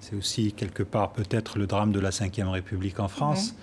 C'est 0.00 0.16
aussi 0.16 0.52
quelque 0.52 0.82
part 0.82 1.12
peut-être 1.12 1.58
le 1.58 1.66
drame 1.66 1.92
de 1.92 2.00
la 2.00 2.10
Ve 2.10 2.48
République 2.48 3.00
en 3.00 3.08
France. 3.08 3.54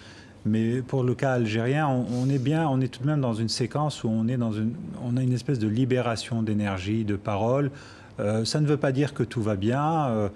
Mais 0.44 0.82
pour 0.82 1.04
le 1.04 1.14
cas 1.14 1.34
algérien, 1.34 1.88
on, 1.88 2.28
est 2.28 2.40
bien, 2.40 2.68
on 2.68 2.82
est 2.82 2.88
tout 2.88 3.04
de 3.04 3.08
même 3.08 3.22
dans 3.22 3.36
une 3.36 3.50
séquence 3.50 4.04
où 4.04 4.10
on 4.10 4.28
est 4.28 4.38
dans 4.38 4.52
une, 4.52 4.74
on 5.04 5.16
a 5.18 5.22
une 5.22 5.34
espèce 5.34 5.60
de 5.60 5.68
libération 5.68 6.42
d'énergie, 6.42 7.06
de 7.06 7.16
parole. 7.16 7.70
Euh, 8.20 8.44
ça 8.44 8.60
ne 8.60 8.66
veut 8.66 8.78
pas 8.78 8.92
dire 8.92 9.14
que 9.14 9.22
tout 9.22 9.44
va 9.44 9.56
bien. 9.56 10.30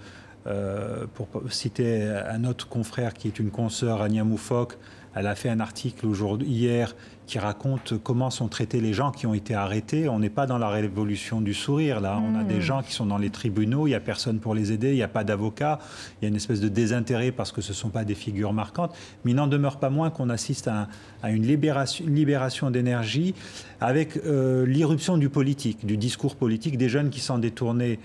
Euh, 0.47 1.05
pour 1.13 1.27
citer 1.49 2.03
un 2.03 2.43
autre 2.43 2.67
confrère 2.67 3.13
qui 3.13 3.27
est 3.27 3.39
une 3.39 3.49
consoeur, 3.49 4.01
Anya 4.01 4.23
Moufok, 4.23 4.77
elle 5.15 5.27
a 5.27 5.35
fait 5.35 5.49
un 5.49 5.61
article 5.61 6.05
aujourd'hui, 6.07 6.47
hier 6.47 6.93
qui 7.25 7.39
raconte 7.39 7.93
comment 8.03 8.29
sont 8.29 8.49
traités 8.49 8.81
les 8.81 8.93
gens 8.93 9.11
qui 9.11 9.25
ont 9.25 9.33
été 9.33 9.55
arrêtés. 9.55 10.09
On 10.09 10.19
n'est 10.19 10.29
pas 10.29 10.45
dans 10.45 10.57
la 10.57 10.67
révolution 10.67 11.41
du 11.41 11.53
sourire, 11.53 12.01
là. 12.01 12.21
On 12.21 12.37
a 12.37 12.43
des 12.43 12.57
hmm. 12.57 12.61
gens 12.61 12.83
qui 12.83 12.91
sont 12.91 13.05
dans 13.05 13.17
les 13.17 13.29
tribunaux, 13.29 13.87
il 13.87 13.91
n'y 13.91 13.95
a 13.95 14.01
personne 14.01 14.39
pour 14.39 14.53
les 14.53 14.73
aider, 14.73 14.89
il 14.89 14.95
n'y 14.95 15.03
a 15.03 15.07
pas 15.07 15.23
d'avocat, 15.23 15.79
il 16.21 16.25
y 16.25 16.27
a 16.27 16.29
une 16.29 16.35
espèce 16.35 16.59
de 16.59 16.67
désintérêt 16.67 17.31
parce 17.31 17.51
que 17.51 17.61
ce 17.61 17.71
ne 17.71 17.75
sont 17.75 17.89
pas 17.89 18.03
des 18.03 18.13
figures 18.13 18.53
marquantes. 18.53 18.93
Mais 19.23 19.31
il 19.31 19.35
n'en 19.35 19.47
demeure 19.47 19.79
pas 19.79 19.89
moins 19.89 20.09
qu'on 20.09 20.29
assiste 20.29 20.67
à, 20.67 20.89
une 21.23 21.47
libération, 21.47 22.05
libération 22.07 22.69
d'énergie 22.69 23.33
avec 23.79 24.17
euh, 24.17 24.65
l'irruption 24.65 25.17
du 25.17 25.29
politique, 25.29 25.85
du 25.85 25.97
discours 25.97 26.35
politique, 26.35 26.77
des 26.77 26.89
jeunes 26.89 27.09
qui 27.09 27.21
s'en 27.21 27.39
détournaient 27.39 27.99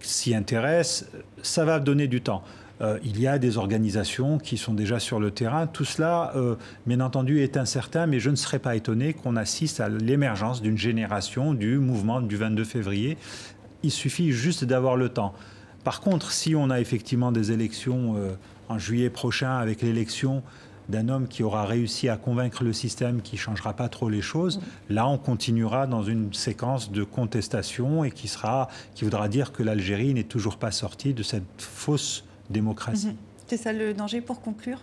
s'y 0.00 0.34
intéressent, 0.34 1.08
ça 1.42 1.64
va 1.64 1.80
donner 1.80 2.08
du 2.08 2.20
temps. 2.20 2.42
Euh, 2.80 2.98
il 3.04 3.20
y 3.20 3.26
a 3.26 3.38
des 3.38 3.58
organisations 3.58 4.38
qui 4.38 4.56
sont 4.56 4.72
déjà 4.72 4.98
sur 4.98 5.20
le 5.20 5.30
terrain. 5.30 5.66
Tout 5.66 5.84
cela, 5.84 6.32
euh, 6.34 6.56
bien 6.86 7.00
entendu, 7.00 7.40
est 7.40 7.56
incertain, 7.56 8.06
mais 8.06 8.20
je 8.20 8.30
ne 8.30 8.36
serais 8.36 8.58
pas 8.58 8.74
étonné 8.74 9.12
qu'on 9.12 9.36
assiste 9.36 9.80
à 9.80 9.88
l'émergence 9.88 10.62
d'une 10.62 10.78
génération 10.78 11.52
du 11.52 11.78
mouvement 11.78 12.20
du 12.22 12.36
22 12.36 12.64
février. 12.64 13.18
Il 13.82 13.90
suffit 13.90 14.32
juste 14.32 14.64
d'avoir 14.64 14.96
le 14.96 15.10
temps. 15.10 15.34
Par 15.84 16.00
contre, 16.00 16.32
si 16.32 16.54
on 16.54 16.70
a 16.70 16.80
effectivement 16.80 17.32
des 17.32 17.52
élections 17.52 18.16
en 18.68 18.78
juillet 18.78 19.08
prochain 19.08 19.56
avec 19.56 19.80
l'élection 19.80 20.42
d'un 20.90 21.08
homme 21.08 21.28
qui 21.28 21.42
aura 21.42 21.64
réussi 21.64 22.08
à 22.08 22.16
convaincre 22.16 22.64
le 22.64 22.72
système 22.72 23.22
qui 23.22 23.36
ne 23.36 23.40
changera 23.40 23.72
pas 23.72 23.88
trop 23.88 24.08
les 24.08 24.20
choses, 24.20 24.60
là 24.88 25.06
on 25.08 25.18
continuera 25.18 25.86
dans 25.86 26.02
une 26.02 26.32
séquence 26.34 26.90
de 26.92 27.04
contestation 27.04 28.04
et 28.04 28.10
qui, 28.10 28.28
sera, 28.28 28.68
qui 28.94 29.04
voudra 29.04 29.28
dire 29.28 29.52
que 29.52 29.62
l'Algérie 29.62 30.12
n'est 30.14 30.24
toujours 30.24 30.56
pas 30.56 30.70
sortie 30.70 31.14
de 31.14 31.22
cette 31.22 31.44
fausse 31.58 32.24
démocratie. 32.50 33.08
Mm-hmm. 33.08 33.46
C'est 33.46 33.56
ça 33.56 33.72
le 33.72 33.94
danger 33.94 34.20
pour 34.20 34.40
conclure 34.40 34.80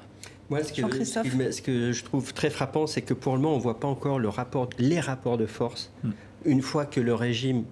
moi, 0.50 0.64
ce 0.64 0.72
que, 0.72 1.04
ce, 1.52 1.62
que, 1.62 1.92
je 1.92 2.04
trouve 2.06 2.34
très 2.34 2.50
frappant, 2.50 2.88
c'est 2.88 3.02
que 3.02 3.14
pour 3.14 3.36
le 3.36 3.42
moment, 3.42 3.56
on 3.56 3.58
ne 3.58 3.62
voit 3.62 3.82
pas 3.82 3.88
encore 3.88 4.18
le 4.18 4.30
rapport, 4.30 4.70
les 4.80 5.02
rapports 5.02 5.38
de 5.38 5.46
force. 5.46 5.92
Mm. 6.04 6.10
Une 6.46 6.62
fois 6.62 6.86
que 6.86 7.02
le 7.02 7.14
régime 7.14 7.66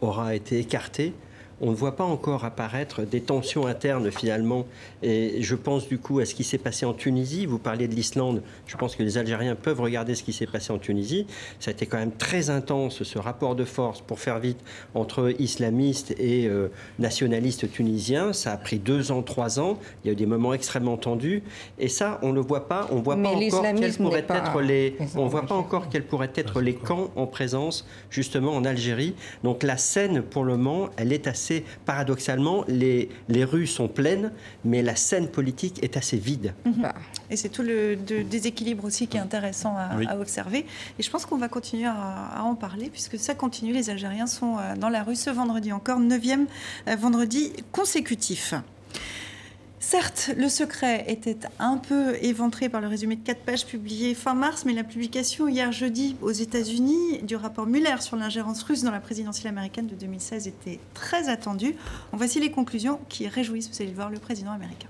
aura 0.00 0.34
été 0.34 0.58
écarté, 0.58 1.12
on 1.60 1.70
ne 1.70 1.74
voit 1.74 1.96
pas 1.96 2.04
encore 2.04 2.44
apparaître 2.44 3.02
des 3.02 3.20
tensions 3.20 3.66
internes 3.66 4.10
finalement. 4.10 4.66
Et 5.02 5.42
je 5.42 5.54
pense 5.54 5.88
du 5.88 5.98
coup 5.98 6.18
à 6.18 6.24
ce 6.24 6.34
qui 6.34 6.44
s'est 6.44 6.58
passé 6.58 6.86
en 6.86 6.94
Tunisie. 6.94 7.46
Vous 7.46 7.58
parliez 7.58 7.88
de 7.88 7.94
l'Islande. 7.94 8.42
Je 8.66 8.76
pense 8.76 8.96
que 8.96 9.02
les 9.02 9.18
Algériens 9.18 9.54
peuvent 9.54 9.80
regarder 9.80 10.14
ce 10.14 10.22
qui 10.22 10.32
s'est 10.32 10.46
passé 10.46 10.72
en 10.72 10.78
Tunisie. 10.78 11.26
Ça 11.58 11.70
a 11.70 11.72
été 11.72 11.86
quand 11.86 11.98
même 11.98 12.12
très 12.12 12.50
intense 12.50 13.02
ce 13.02 13.18
rapport 13.18 13.54
de 13.54 13.64
force 13.64 14.00
pour 14.00 14.20
faire 14.20 14.38
vite 14.38 14.58
entre 14.94 15.34
islamistes 15.38 16.12
et 16.18 16.46
euh, 16.46 16.68
nationalistes 16.98 17.70
tunisiens. 17.70 18.32
Ça 18.32 18.52
a 18.52 18.56
pris 18.56 18.78
deux 18.78 19.12
ans, 19.12 19.22
trois 19.22 19.60
ans. 19.60 19.78
Il 20.02 20.08
y 20.08 20.10
a 20.10 20.12
eu 20.12 20.16
des 20.16 20.26
moments 20.26 20.54
extrêmement 20.54 20.96
tendus. 20.96 21.42
Et 21.78 21.88
ça, 21.88 22.18
on 22.22 22.32
ne 22.32 22.40
voit 22.40 22.68
pas. 22.68 22.88
On 22.90 22.96
voit 22.96 23.16
pas 23.16 23.28
encore 23.28 23.62
quels 23.74 23.94
pourraient 23.94 24.26
être 24.28 24.60
les. 24.60 24.96
On 25.16 25.26
voit 25.26 25.46
pas 25.46 25.54
encore 25.54 25.88
quels 25.90 26.04
pourraient 26.04 26.32
être 26.34 26.60
les 26.60 26.74
camps 26.74 27.10
en 27.16 27.26
présence 27.26 27.86
justement 28.08 28.54
en 28.54 28.64
Algérie. 28.64 29.14
Donc 29.44 29.62
la 29.62 29.76
scène 29.76 30.22
pour 30.22 30.44
le 30.44 30.56
moment, 30.56 30.88
elle 30.96 31.12
est 31.12 31.26
assez 31.26 31.49
paradoxalement, 31.84 32.64
les, 32.68 33.08
les 33.28 33.44
rues 33.44 33.66
sont 33.66 33.88
pleines, 33.88 34.32
mais 34.64 34.82
la 34.82 34.96
scène 34.96 35.28
politique 35.28 35.82
est 35.82 35.96
assez 35.96 36.16
vide. 36.16 36.54
Mhm. 36.64 36.92
Et 37.30 37.36
c'est 37.36 37.48
tout 37.48 37.62
le 37.62 37.96
déséquilibre 37.96 38.84
aussi 38.84 39.06
qui 39.06 39.16
est 39.16 39.20
intéressant 39.20 39.76
à, 39.76 40.18
observer. 40.18 40.66
Et 40.98 41.02
je 41.02 41.10
pense 41.10 41.26
qu'on 41.26 41.38
va 41.38 41.48
continuer 41.48 41.86
à, 41.86 42.42
en 42.42 42.54
parler, 42.54 42.90
puisque 42.90 43.18
ça 43.18 43.34
continue. 43.34 43.72
Les 43.72 43.90
Algériens 43.90 44.26
sont 44.26 44.56
euh, 44.58 44.76
dans 44.76 44.88
la 44.88 45.02
rue 45.02 45.16
ce 45.16 45.30
vendredi 45.30 45.72
encore, 45.72 46.00
neuvième 46.00 46.46
euh, 46.88 46.96
vendredi 46.96 47.52
consécutif. 47.72 48.54
Certes, 49.82 50.30
le 50.36 50.50
secret 50.50 51.06
était 51.08 51.38
un 51.58 51.78
peu 51.78 52.14
éventré 52.22 52.68
par 52.68 52.82
le 52.82 52.86
résumé 52.86 53.16
de 53.16 53.24
quatre 53.24 53.40
pages 53.40 53.64
publié 53.64 54.14
fin 54.14 54.34
mars, 54.34 54.64
mais 54.66 54.74
la 54.74 54.84
publication 54.84 55.48
hier 55.48 55.72
jeudi 55.72 56.16
aux 56.20 56.30
États-Unis 56.30 57.22
du 57.22 57.34
rapport 57.34 57.66
Muller 57.66 57.96
sur 58.00 58.16
l'ingérence 58.16 58.62
russe 58.62 58.82
dans 58.82 58.90
la 58.90 59.00
présidentielle 59.00 59.48
américaine 59.48 59.86
de 59.86 59.94
2016 59.94 60.48
était 60.48 60.80
très 60.92 61.30
attendue. 61.30 61.74
En 62.12 62.18
voici 62.18 62.40
les 62.40 62.50
conclusions 62.50 63.00
qui 63.08 63.26
réjouissent, 63.26 63.70
vous 63.70 63.82
allez 63.82 63.94
voir, 63.94 64.10
le 64.10 64.18
président 64.18 64.52
américain. 64.52 64.88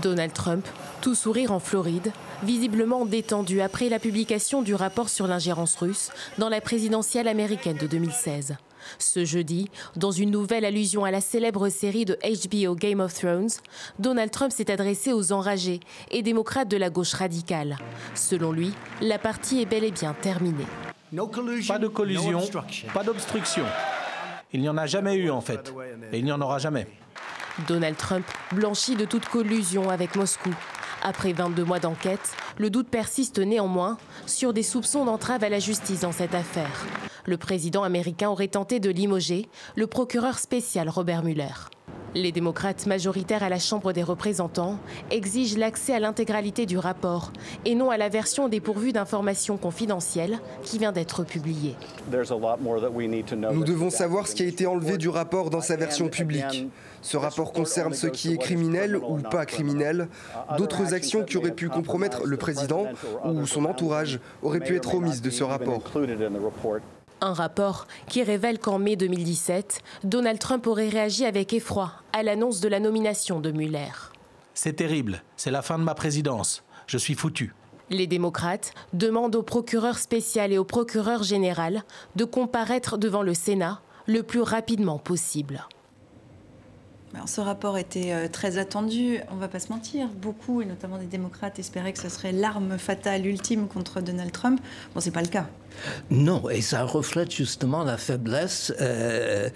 Donald 0.00 0.32
Trump, 0.32 0.66
tout 1.02 1.14
sourire 1.14 1.52
en 1.52 1.60
Floride, 1.60 2.10
visiblement 2.42 3.04
détendu 3.04 3.60
après 3.60 3.90
la 3.90 3.98
publication 3.98 4.62
du 4.62 4.74
rapport 4.74 5.10
sur 5.10 5.26
l'ingérence 5.26 5.76
russe 5.76 6.10
dans 6.38 6.48
la 6.48 6.62
présidentielle 6.62 7.28
américaine 7.28 7.76
de 7.76 7.86
2016. 7.86 8.56
Ce 8.98 9.24
jeudi, 9.24 9.70
dans 9.96 10.10
une 10.10 10.30
nouvelle 10.30 10.64
allusion 10.64 11.04
à 11.04 11.10
la 11.10 11.20
célèbre 11.20 11.68
série 11.68 12.04
de 12.04 12.16
HBO 12.22 12.74
Game 12.74 13.00
of 13.00 13.14
Thrones, 13.14 13.50
Donald 13.98 14.30
Trump 14.30 14.52
s'est 14.52 14.70
adressé 14.70 15.12
aux 15.12 15.32
enragés 15.32 15.80
et 16.10 16.22
démocrates 16.22 16.68
de 16.68 16.76
la 16.76 16.90
gauche 16.90 17.14
radicale. 17.14 17.78
Selon 18.14 18.52
lui, 18.52 18.72
la 19.00 19.18
partie 19.18 19.60
est 19.60 19.66
bel 19.66 19.84
et 19.84 19.90
bien 19.90 20.14
terminée. 20.20 20.66
Pas 21.68 21.78
de 21.78 21.88
collusion, 21.88 22.40
pas 22.94 23.04
d'obstruction. 23.04 23.64
Il 24.52 24.60
n'y 24.60 24.68
en 24.68 24.76
a 24.76 24.86
jamais 24.86 25.14
eu 25.14 25.30
en 25.30 25.40
fait, 25.40 25.72
et 26.12 26.18
il 26.18 26.24
n'y 26.24 26.32
en 26.32 26.40
aura 26.40 26.58
jamais. 26.58 26.86
Donald 27.68 27.96
Trump 27.96 28.24
blanchit 28.52 28.96
de 28.96 29.04
toute 29.04 29.26
collusion 29.26 29.90
avec 29.90 30.16
Moscou 30.16 30.54
Après 31.02 31.32
22 31.32 31.64
mois 31.64 31.80
d'enquête, 31.80 32.34
le 32.56 32.70
doute 32.70 32.88
persiste 32.88 33.38
néanmoins 33.38 33.98
sur 34.26 34.52
des 34.52 34.62
soupçons 34.62 35.04
d'entrave 35.04 35.44
à 35.44 35.48
la 35.48 35.58
justice 35.58 36.00
dans 36.00 36.12
cette 36.12 36.34
affaire. 36.34 36.86
Le 37.24 37.36
président 37.36 37.84
américain 37.84 38.30
aurait 38.30 38.48
tenté 38.48 38.80
de 38.80 38.90
limoger 38.90 39.48
le 39.76 39.86
procureur 39.86 40.38
spécial 40.38 40.88
Robert 40.88 41.22
Mueller. 41.22 41.70
Les 42.14 42.30
démocrates 42.30 42.86
majoritaires 42.86 43.42
à 43.42 43.48
la 43.48 43.58
Chambre 43.58 43.94
des 43.94 44.02
représentants 44.02 44.78
exigent 45.10 45.56
l'accès 45.56 45.94
à 45.94 45.98
l'intégralité 45.98 46.66
du 46.66 46.76
rapport 46.76 47.32
et 47.64 47.74
non 47.74 47.90
à 47.90 47.96
la 47.96 48.10
version 48.10 48.48
dépourvue 48.48 48.92
d'informations 48.92 49.56
confidentielles 49.56 50.38
qui 50.62 50.78
vient 50.78 50.92
d'être 50.92 51.24
publiée. 51.24 51.74
Nous 52.10 53.64
devons 53.64 53.88
savoir 53.88 54.26
ce 54.26 54.34
qui 54.34 54.42
a 54.42 54.46
été 54.46 54.66
enlevé 54.66 54.98
du 54.98 55.08
rapport 55.08 55.48
dans 55.48 55.62
sa 55.62 55.76
version 55.76 56.08
publique. 56.08 56.68
Ce 57.00 57.16
rapport 57.16 57.52
concerne 57.52 57.94
ce 57.94 58.08
qui 58.08 58.34
est 58.34 58.38
criminel 58.38 58.96
ou 58.96 59.16
pas 59.18 59.46
criminel. 59.46 60.08
D'autres 60.58 60.92
actions 60.92 61.24
qui 61.24 61.38
auraient 61.38 61.54
pu 61.54 61.70
compromettre 61.70 62.26
le 62.26 62.36
président 62.36 62.88
ou 63.24 63.46
son 63.46 63.64
entourage 63.64 64.20
auraient 64.42 64.60
pu 64.60 64.76
être 64.76 64.94
omises 64.94 65.22
de 65.22 65.30
ce 65.30 65.44
rapport. 65.44 65.82
Un 67.24 67.34
rapport 67.34 67.86
qui 68.08 68.24
révèle 68.24 68.58
qu'en 68.58 68.80
mai 68.80 68.96
2017, 68.96 69.80
Donald 70.02 70.40
Trump 70.40 70.66
aurait 70.66 70.88
réagi 70.88 71.24
avec 71.24 71.52
effroi 71.52 71.92
à 72.12 72.24
l'annonce 72.24 72.58
de 72.58 72.66
la 72.66 72.80
nomination 72.80 73.38
de 73.38 73.52
Mueller. 73.52 73.92
C'est 74.54 74.72
terrible, 74.72 75.22
c'est 75.36 75.52
la 75.52 75.62
fin 75.62 75.78
de 75.78 75.84
ma 75.84 75.94
présidence. 75.94 76.64
Je 76.88 76.98
suis 76.98 77.14
foutu. 77.14 77.54
Les 77.90 78.08
démocrates 78.08 78.74
demandent 78.92 79.36
au 79.36 79.44
procureur 79.44 79.98
spécial 79.98 80.50
et 80.50 80.58
au 80.58 80.64
procureur 80.64 81.22
général 81.22 81.84
de 82.16 82.24
comparaître 82.24 82.98
devant 82.98 83.22
le 83.22 83.34
Sénat 83.34 83.80
le 84.08 84.24
plus 84.24 84.42
rapidement 84.42 84.98
possible. 84.98 85.68
ce 87.26 87.40
rapport 87.40 87.78
était 87.78 88.12
euh, 88.12 88.26
très 88.26 88.58
attendu, 88.58 89.20
on 89.30 89.36
ne 89.36 89.40
va 89.40 89.46
pas 89.46 89.60
se 89.60 89.70
mentir. 89.70 90.08
Beaucoup, 90.08 90.60
et 90.60 90.64
notamment 90.64 90.98
des 90.98 91.06
démocrates, 91.06 91.60
espéraient 91.60 91.92
que 91.92 92.00
ce 92.00 92.08
serait 92.08 92.32
l'arme 92.32 92.78
fatale 92.78 93.24
ultime 93.26 93.68
contre 93.68 94.00
Donald 94.00 94.32
Trump. 94.32 94.60
Bon, 94.92 95.00
ce 95.00 95.06
n'est 95.06 95.12
pas 95.12 95.22
le 95.22 95.28
cas. 95.28 95.46
Non, 96.10 96.48
et 96.50 96.60
ça 96.60 96.84
reflète 96.84 97.30
justement 97.30 97.84
la 97.84 97.96
faiblesse 97.96 98.72
euh, 98.80 99.48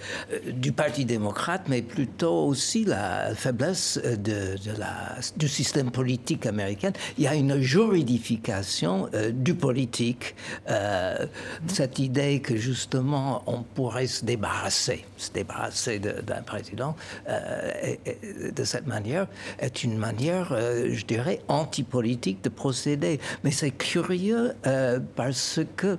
du 0.52 0.72
Parti 0.72 1.04
démocrate, 1.04 1.62
mais 1.68 1.82
plutôt 1.82 2.46
aussi 2.46 2.84
la 2.84 3.34
faiblesse 3.34 3.98
de, 3.98 4.56
la, 4.78 5.16
du 5.36 5.48
système 5.48 5.90
politique 5.90 6.46
américain. 6.46 6.92
Il 7.18 7.24
y 7.24 7.26
a 7.26 7.34
une 7.34 7.60
juridification 7.60 9.08
euh, 9.14 9.30
du 9.30 9.54
politique, 9.54 10.34
euh, 10.70 11.26
cette 11.66 11.98
idée 11.98 12.40
que 12.40 12.56
justement 12.56 13.42
on 13.46 13.62
pourrait 13.62 14.06
se 14.06 14.24
débarrasser, 14.24 15.04
se 15.16 15.30
débarrasser 15.30 15.98
d'un 15.98 16.42
président 16.42 16.96
de 17.26 18.64
cette 18.64 18.86
manière 18.86 19.26
est 19.58 19.84
une 19.84 19.96
manière, 19.96 20.56
je 20.56 21.04
dirais, 21.04 21.40
antipolitique 21.48 22.42
de 22.42 22.48
procéder. 22.48 23.20
Mais 23.44 23.50
c'est 23.50 23.70
curieux 23.70 24.54
parce 25.16 25.60
que 25.76 25.98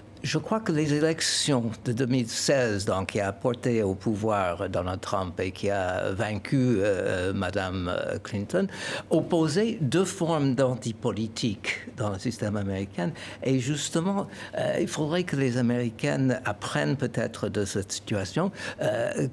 je 0.23 0.37
crois 0.37 0.59
que 0.59 0.71
les 0.71 0.93
élections 0.93 1.71
de 1.85 1.93
2016, 1.93 2.85
donc, 2.85 3.09
qui 3.09 3.19
a 3.19 3.31
porté 3.31 3.81
au 3.81 3.95
pouvoir 3.95 4.69
Donald 4.69 5.01
Trump 5.01 5.39
et 5.39 5.51
qui 5.51 5.69
a 5.69 6.11
vaincu 6.11 6.57
euh, 6.57 7.33
Madame 7.33 7.89
euh, 7.89 8.17
Clinton, 8.19 8.67
opposaient 9.09 9.77
deux 9.81 10.05
formes 10.05 10.53
d'antipolitique 10.53 11.87
dans 11.97 12.11
le 12.11 12.19
système 12.19 12.55
américain. 12.55 13.11
Et 13.43 13.59
justement, 13.59 14.27
euh, 14.57 14.77
il 14.79 14.87
faudrait 14.87 15.23
que 15.23 15.35
les 15.35 15.57
Américaines 15.57 16.39
apprennent 16.45 16.97
peut-être 16.97 17.49
de 17.49 17.65
cette 17.65 17.91
situation 17.91 18.51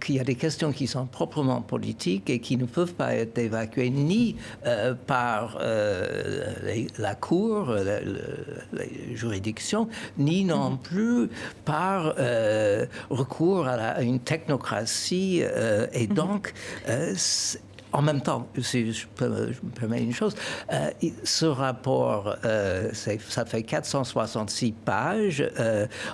qu'il 0.01 0.17
y 0.17 0.21
a 0.21 0.25
des 0.25 0.35
questions 0.35 0.73
qui 0.73 0.87
sont 0.87 1.07
proprement 1.07 1.61
politiques 1.61 2.31
et 2.31 2.41
qui 2.41 2.57
ne 2.57 2.65
peuvent 2.65 2.95
pas 2.95 3.15
être 3.15 3.39
évacuées 3.39 3.91
ni 3.91 4.37
par 5.07 5.59
la 6.99 7.15
Cour, 7.15 7.75
les 8.73 9.17
juridictions, 9.17 9.89
ni 10.19 10.45
non 10.45 10.78
plus 10.79 11.29
par 11.65 12.15
euh, 12.19 12.87
recours 13.11 13.67
à, 13.67 14.03
une 14.03 14.21
technocratie. 14.21 15.41
Euh, 15.43 15.87
et 15.93 16.07
mhm. 16.07 16.15
donc, 16.15 16.55
euh, 16.89 17.15
en 17.93 18.03
même 18.03 18.21
temps, 18.21 18.47
si 18.61 18.93
je, 18.93 19.07
peux, 19.15 19.29
me 19.29 19.71
permets 19.75 20.03
une 20.03 20.13
chose, 20.13 20.35
ce 21.25 21.47
rapport, 21.47 22.37
ça 22.93 23.47
fait 23.47 23.63
466 23.63 24.73
pages. 24.73 25.51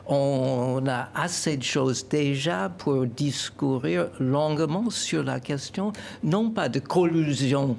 on 0.06 0.84
a 0.86 1.08
assez 1.16 1.56
de 1.56 1.64
choses 1.64 2.06
déjà 2.08 2.68
pour 2.78 3.06
discourir 3.06 4.06
longuement 4.20 4.88
sur 4.88 5.24
la 5.24 5.40
question, 5.40 5.92
non 6.22 6.50
pas 6.50 6.68
de 6.68 6.78
collusion 6.78 7.76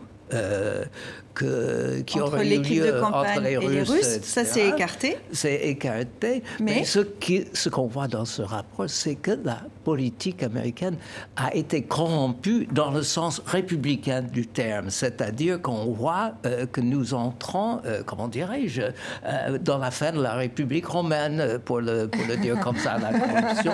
qui 2.06 2.22
entre 2.22 2.34
aurait 2.34 2.56
eu 2.56 2.62
lieu 2.62 3.04
entre 3.04 3.42
les 3.42 3.58
Russes. 3.58 4.20
ça 4.24 4.46
c'est 4.46 4.68
écarté. 4.70 5.18
C'est 5.32 5.56
écarté. 5.68 6.44
Mais, 6.60 6.84
ce 6.86 7.70
qu'on 7.70 7.88
voit 7.88 8.08
dans 8.08 8.26
ce 8.26 8.42
rapport, 8.42 8.90
c'est 8.90 9.16
que 9.16 9.32
la 9.44 9.62
politique 9.86 10.42
américaine 10.44 10.98
a 11.36 11.56
été 11.56 11.84
corrompue 11.84 12.68
dans 12.72 12.92
le 12.92 13.04
sens 13.04 13.42
républicain 13.46 14.24
du 14.24 14.48
terme. 14.48 14.90
C'est-à-dire 14.90 15.62
qu'on 15.62 15.86
voit 15.94 16.34
euh, 16.46 16.66
que 16.66 16.82
nous 16.82 17.14
entrons, 17.14 17.82
euh, 17.86 18.02
comment 18.04 18.28
dirais-je, 18.28 18.82
euh, 18.82 19.58
dans 19.60 19.78
la 19.78 19.92
fin 19.92 20.12
de 20.12 20.22
la 20.22 20.34
République 20.34 20.88
romaine, 20.88 21.60
pour 21.64 21.80
le, 21.82 22.08
pour 22.08 22.26
le 22.28 22.36
dire 22.38 22.60
comme 22.60 22.78
ça, 22.78 22.98
la 22.98 23.18
corruption 23.20 23.74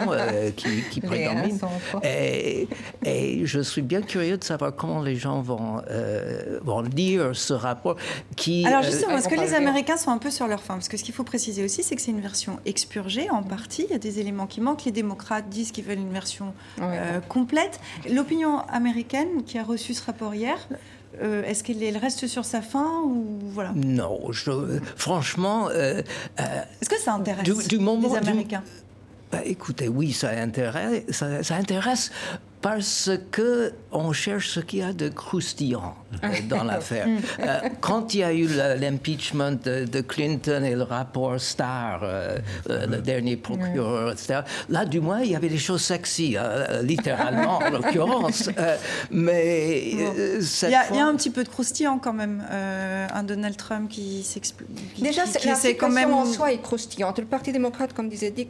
qui, 0.58 0.84
qui 0.92 1.00
prédomine. 1.00 1.58
Et, 2.04 2.68
et, 3.06 3.46
je 3.46 3.62
suis 3.62 3.82
bien 3.82 4.02
curieux 4.02 4.38
de 4.38 4.44
savoir 4.44 4.76
comment 4.76 5.02
les 5.02 5.16
gens 5.16 5.42
vont, 5.42 5.82
vont 6.62 6.82
lire 6.82 7.30
ce 7.34 7.51
rapport 7.54 7.96
qui... 8.36 8.66
Alors 8.66 8.82
euh, 8.82 8.84
justement, 8.84 9.18
est-ce 9.18 9.30
que 9.30 9.40
les 9.40 9.54
Américains 9.54 9.98
sont 9.98 10.12
un 10.12 10.18
peu 10.18 10.32
sur 10.32 10.48
leur 10.48 10.62
fin? 10.62 10.76
Parce 10.76 10.88
que 10.88 10.98
ce 10.98 11.04
qu'il 11.04 11.14
faut 11.14 11.24
préciser 11.24 11.64
aussi, 11.64 11.84
c'est 11.84 11.96
que 11.96 12.02
c'est 12.02 12.12
une 12.12 12.22
version 12.22 12.60
expurgée 12.66 13.30
en 13.30 13.44
partie. 13.44 13.84
Il 13.84 13.92
y 13.92 13.96
a 13.96 14.00
des 14.00 14.20
éléments 14.20 14.48
qui 14.48 14.62
manquent. 14.62 14.86
Les 14.86 14.92
démocrates 14.92 15.50
disent 15.50 15.72
qu'ils 15.72 15.86
veulent 15.86 16.00
une 16.00 16.14
version 16.14 16.54
euh, 16.82 17.20
complète. 17.22 17.80
L'opinion 18.10 18.60
américaine 18.70 19.44
qui 19.46 19.58
a 19.58 19.64
reçu 19.64 19.94
ce 19.94 20.06
rapport 20.06 20.34
hier, 20.36 20.58
euh, 21.22 21.44
Est-ce 21.44 21.64
qu'elle 21.64 21.98
reste 21.98 22.28
sur 22.28 22.46
sa 22.46 22.62
fin 22.62 23.02
ou 23.04 23.40
voilà? 23.42 23.74
Non, 23.76 24.32
je, 24.32 24.80
franchement. 24.96 25.70
Est-ce 25.70 26.90
que 26.90 27.00
ça 27.00 27.14
intéresse 27.14 27.44
du, 27.44 27.78
les 27.78 28.16
Américains? 28.16 28.64
Bah, 29.32 29.40
Écoutez, 29.46 29.88
oui, 29.88 30.12
ça 30.12 30.30
intéresse, 30.30 31.04
ça, 31.10 31.44
ça 31.44 31.56
intéresse 31.56 32.12
parce 32.62 33.10
que 33.32 33.74
on 33.92 34.14
cherche 34.14 34.50
ce 34.50 34.60
qu'il 34.60 34.80
y 34.80 34.84
a 34.84 34.94
de 34.94 35.10
croustillant 35.10 35.96
euh, 36.24 36.28
dans 36.48 36.64
l'affaire. 36.72 37.08
Euh, 37.40 37.60
quand 37.82 38.14
il 38.14 38.20
y 38.20 38.24
a 38.24 38.34
eu 38.34 38.48
l'impeachment 38.48 39.58
de, 39.64 40.02
Clinton 40.02 40.64
et 40.64 40.76
le 40.76 40.84
rapport 40.84 41.40
Starr, 41.40 42.02
euh, 42.04 42.38
le 42.68 42.98
dernier 42.98 43.38
procureur, 43.38 44.12
etc., 44.12 44.42
là, 44.70 44.86
du 44.86 45.00
moins, 45.00 45.22
il 45.22 45.32
y 45.32 45.36
avait 45.36 45.50
des 45.50 45.58
choses 45.58 45.82
sexy, 45.82 46.38
littéralement, 46.84 47.58
en 47.58 47.70
l'occurrence. 47.72 48.50
mais 49.10 49.82
il, 49.92 50.00
y 50.00 50.76
a, 50.76 50.90
il 50.90 50.96
y, 50.96 51.00
a 51.00 51.06
un 51.06 51.16
petit 51.16 51.30
peu 51.30 51.44
de 51.44 51.50
croustillant 51.50 52.00
quand 52.00 52.14
même. 52.14 52.44
un 52.50 53.24
Donald 53.24 53.58
Trump 53.58 53.90
qui 53.90 54.24
s'explique. 54.24 54.70
Déjà, 55.02 55.24
qui, 55.24 55.48
la 55.48 55.56
situation 55.56 55.76
quand 55.80 55.90
même... 55.90 56.14
en 56.14 56.26
soi 56.26 56.52
est 56.52 56.62
croustillante. 56.62 57.20
Le 57.20 57.26
Parti 57.26 57.52
démocrate, 57.52 57.94
comme 57.94 58.10
disait 58.10 58.32
Dick 58.32 58.50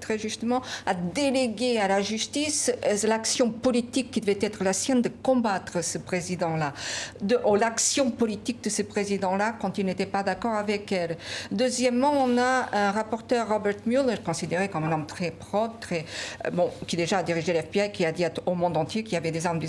très 0.00 0.18
justement, 0.18 0.62
a 0.86 0.94
délégué 0.94 1.78
à 1.78 1.88
la 1.88 2.02
justice 2.02 2.70
l'action 3.04 3.51
politique 3.52 4.10
qui 4.10 4.20
devait 4.20 4.38
être 4.40 4.64
la 4.64 4.72
sienne 4.72 5.02
de 5.02 5.10
combattre 5.22 5.82
ce 5.82 5.98
président-là, 5.98 6.72
de 7.20 7.38
l'action 7.58 8.10
politique 8.10 8.62
de 8.64 8.70
ce 8.70 8.82
président-là 8.82 9.54
quand 9.60 9.78
il 9.78 9.86
n'était 9.86 10.06
pas 10.06 10.22
d'accord 10.22 10.54
avec 10.54 10.90
elle. 10.92 11.16
Deuxièmement, 11.50 12.12
on 12.12 12.38
a 12.38 12.68
un 12.72 12.90
rapporteur 12.90 13.48
Robert 13.48 13.76
Mueller, 13.86 14.16
considéré 14.24 14.68
comme 14.68 14.84
un 14.84 14.92
homme 14.92 15.06
très 15.06 15.30
propre, 15.30 15.78
très, 15.80 16.04
euh, 16.46 16.50
bon, 16.50 16.70
qui 16.86 16.96
déjà 16.96 17.18
a 17.18 17.22
dirigé 17.22 17.52
l'FBI, 17.52 17.92
qui 17.92 18.04
a 18.04 18.12
dit 18.12 18.24
au 18.46 18.54
monde 18.54 18.76
entier 18.76 19.02
qu'il 19.02 19.14
y 19.14 19.16
avait 19.16 19.30
des 19.30 19.46
armes 19.46 19.58
de 19.58 19.68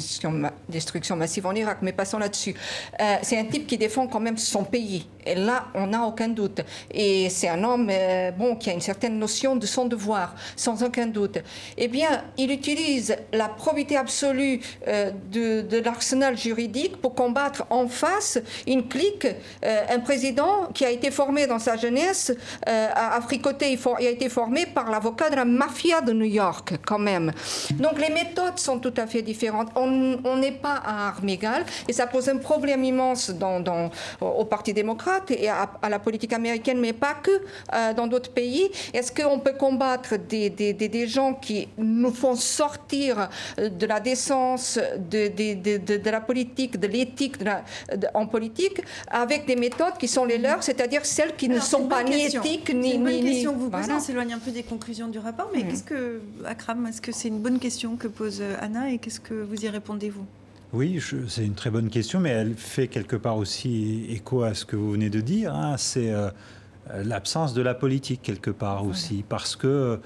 destruction, 0.69 1.15
massive 1.15 1.45
en 1.45 1.53
Irak, 1.53 1.79
mais 1.81 1.93
passons 1.93 2.19
là-dessus. 2.19 2.55
Euh, 2.99 3.15
c'est 3.21 3.37
un 3.37 3.45
type 3.45 3.67
qui 3.67 3.77
défend 3.77 4.07
quand 4.07 4.19
même 4.19 4.37
son 4.37 4.63
pays. 4.63 5.07
Et 5.25 5.35
là, 5.35 5.67
on 5.73 5.87
n'a 5.87 6.03
aucun 6.05 6.27
doute. 6.27 6.61
Et 6.91 7.29
c'est 7.29 7.47
un 7.47 7.63
homme 7.63 7.89
euh, 7.89 8.31
bon, 8.31 8.55
qui 8.55 8.69
a 8.69 8.73
une 8.73 8.81
certaine 8.81 9.17
notion 9.17 9.55
de 9.55 9.65
son 9.65 9.85
devoir, 9.85 10.35
sans 10.55 10.83
aucun 10.83 11.07
doute. 11.07 11.39
Eh 11.77 11.87
bien, 11.87 12.23
il 12.37 12.51
utilise 12.51 13.15
la 13.31 13.49
probité 13.73 13.97
absolue 13.97 14.59
euh, 14.87 15.09
de, 15.31 15.79
l'arsenal 15.79 16.37
juridique 16.37 16.97
pour 17.01 17.15
combattre 17.15 17.65
en 17.71 17.87
face 17.87 18.37
une 18.67 18.87
clique, 18.87 19.25
euh, 19.25 19.81
un 19.89 19.99
président 19.99 20.69
qui 20.75 20.85
a 20.85 20.91
été 20.91 21.09
formé 21.09 21.47
dans 21.47 21.57
sa 21.57 21.75
jeunesse, 21.75 22.31
à, 22.67 23.19
fricoter, 23.21 23.71
il, 23.73 24.07
a 24.07 24.11
été 24.11 24.29
formé 24.29 24.67
par 24.67 24.91
l'avocat 24.91 25.31
de 25.31 25.35
la 25.35 25.45
mafia 25.45 26.01
de 26.01 26.13
New 26.13 26.25
York, 26.25 26.73
quand 26.85 26.99
même. 26.99 27.31
Donc 27.71 27.99
les 27.99 28.09
méthodes 28.09 28.59
sont 28.59 28.77
tout 28.77 28.93
à 28.97 29.07
fait 29.07 29.23
différentes. 29.23 29.69
On 29.75 30.37
n'est 30.37 30.51
pas 30.51 30.75
à 30.75 31.07
armes 31.07 31.29
égales 31.29 31.65
et 31.87 31.93
ça 31.93 32.05
pose 32.05 32.29
un 32.29 32.37
problème 32.37 32.83
immense 32.83 33.31
au 34.21 34.45
Parti 34.45 34.73
démocrate 34.73 35.31
et 35.31 35.49
à, 35.49 35.67
la 35.89 35.99
politique 35.99 36.33
américaine, 36.33 36.79
mais 36.79 36.93
pas 36.93 37.15
que 37.15 37.31
euh, 37.31 37.93
dans 37.93 38.07
d'autres 38.07 38.31
pays. 38.31 38.69
Est-ce 38.93 39.11
qu'on 39.11 39.39
peut 39.39 39.53
combattre 39.53 40.15
des, 40.17 40.49
des, 40.49 41.07
gens 41.07 41.33
qui 41.33 41.67
nous 41.77 42.13
font 42.13 42.35
sortir 42.35 43.29
de 43.69 43.85
la 43.85 43.99
décence, 43.99 44.79
de, 44.97 45.27
de 45.97 46.09
la 46.09 46.21
politique, 46.21 46.79
de 46.79 46.87
l'éthique 46.87 47.37
en 48.13 48.27
politique, 48.27 48.81
avec 49.07 49.45
des 49.45 49.55
méthodes 49.55 49.97
qui 49.99 50.07
sont 50.07 50.25
les 50.25 50.37
leurs, 50.37 50.63
c'est-à-dire 50.63 51.05
celles 51.05 51.35
qui 51.35 51.49
ne 51.49 51.59
sont 51.59 51.87
pas 51.87 52.03
ni 52.03 52.25
éthiques 52.25 52.73
ni... 52.73 52.89
C'est 52.89 52.95
une 52.95 53.03
bonne 53.03 53.21
question. 53.21 53.53
Que 53.53 53.59
vous 53.59 53.69
posez, 53.69 53.91
on 53.91 53.99
s'éloigne 53.99 54.33
un 54.33 54.39
peu 54.39 54.51
des 54.51 54.63
conclusions 54.63 55.07
du 55.07 55.19
rapport, 55.19 55.49
mais 55.53 55.63
qu'est-ce 55.63 55.83
que, 55.83 56.21
Akram, 56.45 56.85
est-ce 56.87 57.01
que 57.01 57.11
c'est 57.11 57.27
une 57.27 57.39
bonne 57.39 57.59
question 57.59 57.95
que 57.95 58.07
pose 58.07 58.43
Anna 58.59 58.91
et 58.91 58.97
qu'est-ce 58.97 59.19
que 59.19 59.33
vous 59.33 59.63
y 59.63 59.69
répondez-vous? 59.69 60.25
Oui, 60.73 60.99
c'est 61.27 61.45
une 61.45 61.53
très 61.53 61.69
bonne 61.69 61.89
question, 61.89 62.19
mais 62.19 62.31
elle 62.31 62.55
fait 62.55 62.87
quelque 62.87 63.15
part 63.15 63.37
aussi 63.37 64.07
écho 64.09 64.41
à 64.41 64.55
ce 64.55 64.65
que 64.65 64.75
vous 64.75 64.91
venez 64.91 65.11
de 65.11 65.21
dire. 65.21 65.53
Hein. 65.53 65.75
C'est 65.77 66.11
euh, 66.11 66.31
l'absence 67.03 67.53
de 67.53 67.61
la 67.61 67.75
politique 67.75 68.21
quelque 68.23 68.49
part 68.49 68.83
aussi, 68.85 69.23
parce 69.29 69.55
que 69.55 69.99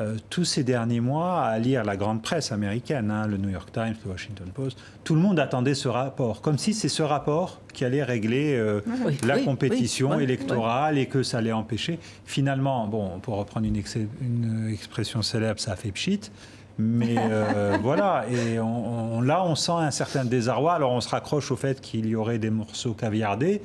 euh, 0.00 0.16
tous 0.30 0.44
ces 0.44 0.64
derniers 0.64 1.00
mois, 1.00 1.42
à 1.42 1.58
lire 1.58 1.84
la 1.84 1.96
grande 1.96 2.22
presse 2.22 2.52
américaine, 2.52 3.10
hein, 3.10 3.26
le 3.26 3.36
New 3.36 3.50
York 3.50 3.70
Times, 3.72 3.94
le 4.04 4.10
Washington 4.10 4.48
Post, 4.52 4.78
tout 5.04 5.14
le 5.14 5.20
monde 5.20 5.38
attendait 5.38 5.74
ce 5.74 5.88
rapport, 5.88 6.40
comme 6.40 6.56
si 6.56 6.72
c'est 6.72 6.88
ce 6.88 7.02
rapport 7.02 7.60
qui 7.74 7.84
allait 7.84 8.02
régler 8.02 8.56
euh, 8.56 8.80
la 9.26 9.38
compétition 9.38 10.18
électorale 10.18 10.96
et 10.96 11.06
que 11.06 11.22
ça 11.22 11.38
allait 11.38 11.52
empêcher. 11.52 11.98
Finalement, 12.24 12.86
bon, 12.86 13.18
pour 13.20 13.36
reprendre 13.36 13.66
une, 13.66 13.82
une 14.22 14.70
expression 14.72 15.22
célèbre, 15.22 15.60
ça 15.60 15.72
a 15.72 15.76
fait 15.76 15.92
pchit. 15.92 16.30
Mais 16.78 17.16
euh, 17.18 17.76
voilà, 17.82 18.24
et 18.30 18.58
on, 18.58 19.20
là, 19.20 19.44
on 19.44 19.54
sent 19.54 19.72
un 19.72 19.90
certain 19.90 20.24
désarroi. 20.24 20.74
Alors, 20.74 20.92
on 20.92 21.00
se 21.00 21.08
raccroche 21.08 21.50
au 21.50 21.56
fait 21.56 21.80
qu'il 21.80 22.06
y 22.06 22.16
aurait 22.16 22.38
des 22.38 22.50
morceaux 22.50 22.94
caviardés. 22.94 23.60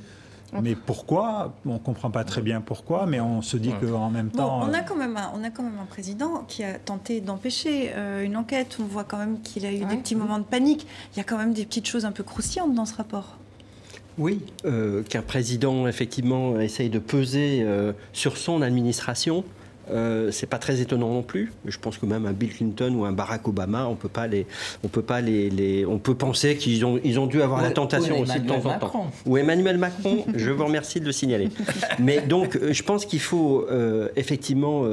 Mais 0.62 0.76
pourquoi? 0.76 1.54
On 1.66 1.74
ne 1.74 1.78
comprend 1.80 2.12
pas 2.12 2.24
très 2.24 2.42
bien 2.42 2.62
pourquoi, 2.62 3.06
mais 3.06 3.20
on 3.20 3.42
se 3.42 3.58
dit 3.58 3.72
qu'en 3.82 4.10
même 4.10 4.30
temps... 4.30 4.62
on, 4.64 4.74
a 4.74 4.82
quand 4.82 4.96
même 4.96 5.18
un, 5.18 5.32
on 5.36 5.44
a 5.44 5.50
quand 5.50 5.64
même 5.64 5.80
un 5.82 5.86
président 5.86 6.44
qui 6.48 6.64
a 6.64 6.80
tenté 6.80 7.22
d'empêcher 7.22 7.92
euh, 7.96 8.24
une 8.24 8.38
enquête. 8.38 8.78
On 8.80 8.86
voit 8.86 9.04
quand 9.04 9.18
même 9.18 9.42
qu'il 9.42 9.66
a 9.66 9.72
eu 9.72 9.86
des 9.86 9.98
petits 9.98 10.16
moments 10.16 10.40
de 10.40 10.44
panique. 10.44 10.88
Il 11.14 11.18
y 11.18 11.22
a 11.22 11.24
quand 11.24 11.38
même 11.38 11.54
des 11.54 11.66
petites 11.66 11.88
choses 11.88 12.06
un 12.06 12.12
peu 12.12 12.24
croustillantes 12.24 12.74
dans 12.74 12.86
ce 12.86 12.96
rapport. 12.96 13.38
Oui, 14.18 14.42
euh, 14.66 15.04
qu'un 15.04 15.22
président, 15.22 15.88
effectivement, 15.88 16.60
essaye 16.60 16.90
de 16.90 17.00
peser 17.00 17.66
sur 18.14 18.38
son 18.38 18.62
administration 18.62 19.44
euh, 19.92 20.32
c'est 20.32 20.48
pas 20.48 20.58
très 20.58 20.82
étonnant 20.82 21.10
non 21.10 21.22
plus. 21.22 21.52
Je 21.66 21.78
pense 21.78 21.98
que 21.98 22.06
même 22.06 22.26
un 22.26 22.34
Bill 22.34 22.54
Clinton 22.54 22.94
ou 22.96 23.06
un 23.06 23.12
Barack 23.12 23.48
Obama, 23.48 23.86
on 23.88 23.96
peut 23.96 24.10
pas 24.10 24.28
les, 24.28 24.46
on 24.84 24.88
peut 24.88 25.02
pas 25.02 25.22
les, 25.22 25.86
on 25.86 25.98
peut 25.98 26.16
penser 26.16 26.58
qu'ils 26.58 26.86
ont, 26.86 27.00
ils 27.04 27.20
ont 27.20 27.28
dû 27.28 27.42
avoir 27.42 27.62
la 27.62 27.72
tentation 27.72 28.20
aussi 28.20 28.40
de 28.40 28.48
temps 28.48 28.66
en 28.66 28.80
temps. 28.80 29.12
Ou 29.26 29.38
Emmanuel 29.38 29.78
Macron, 29.78 30.26
je 30.36 30.52
vous 30.52 30.66
remercie 30.66 31.00
de 31.00 31.06
le 31.06 31.12
signaler. 31.12 31.50
Mais 32.00 32.22
donc, 32.22 32.56
euh, 32.56 32.74
je 32.74 32.84
pense 32.84 33.06
qu'il 33.06 33.20
faut 33.20 33.66
euh, 33.70 34.10
effectivement, 34.16 34.84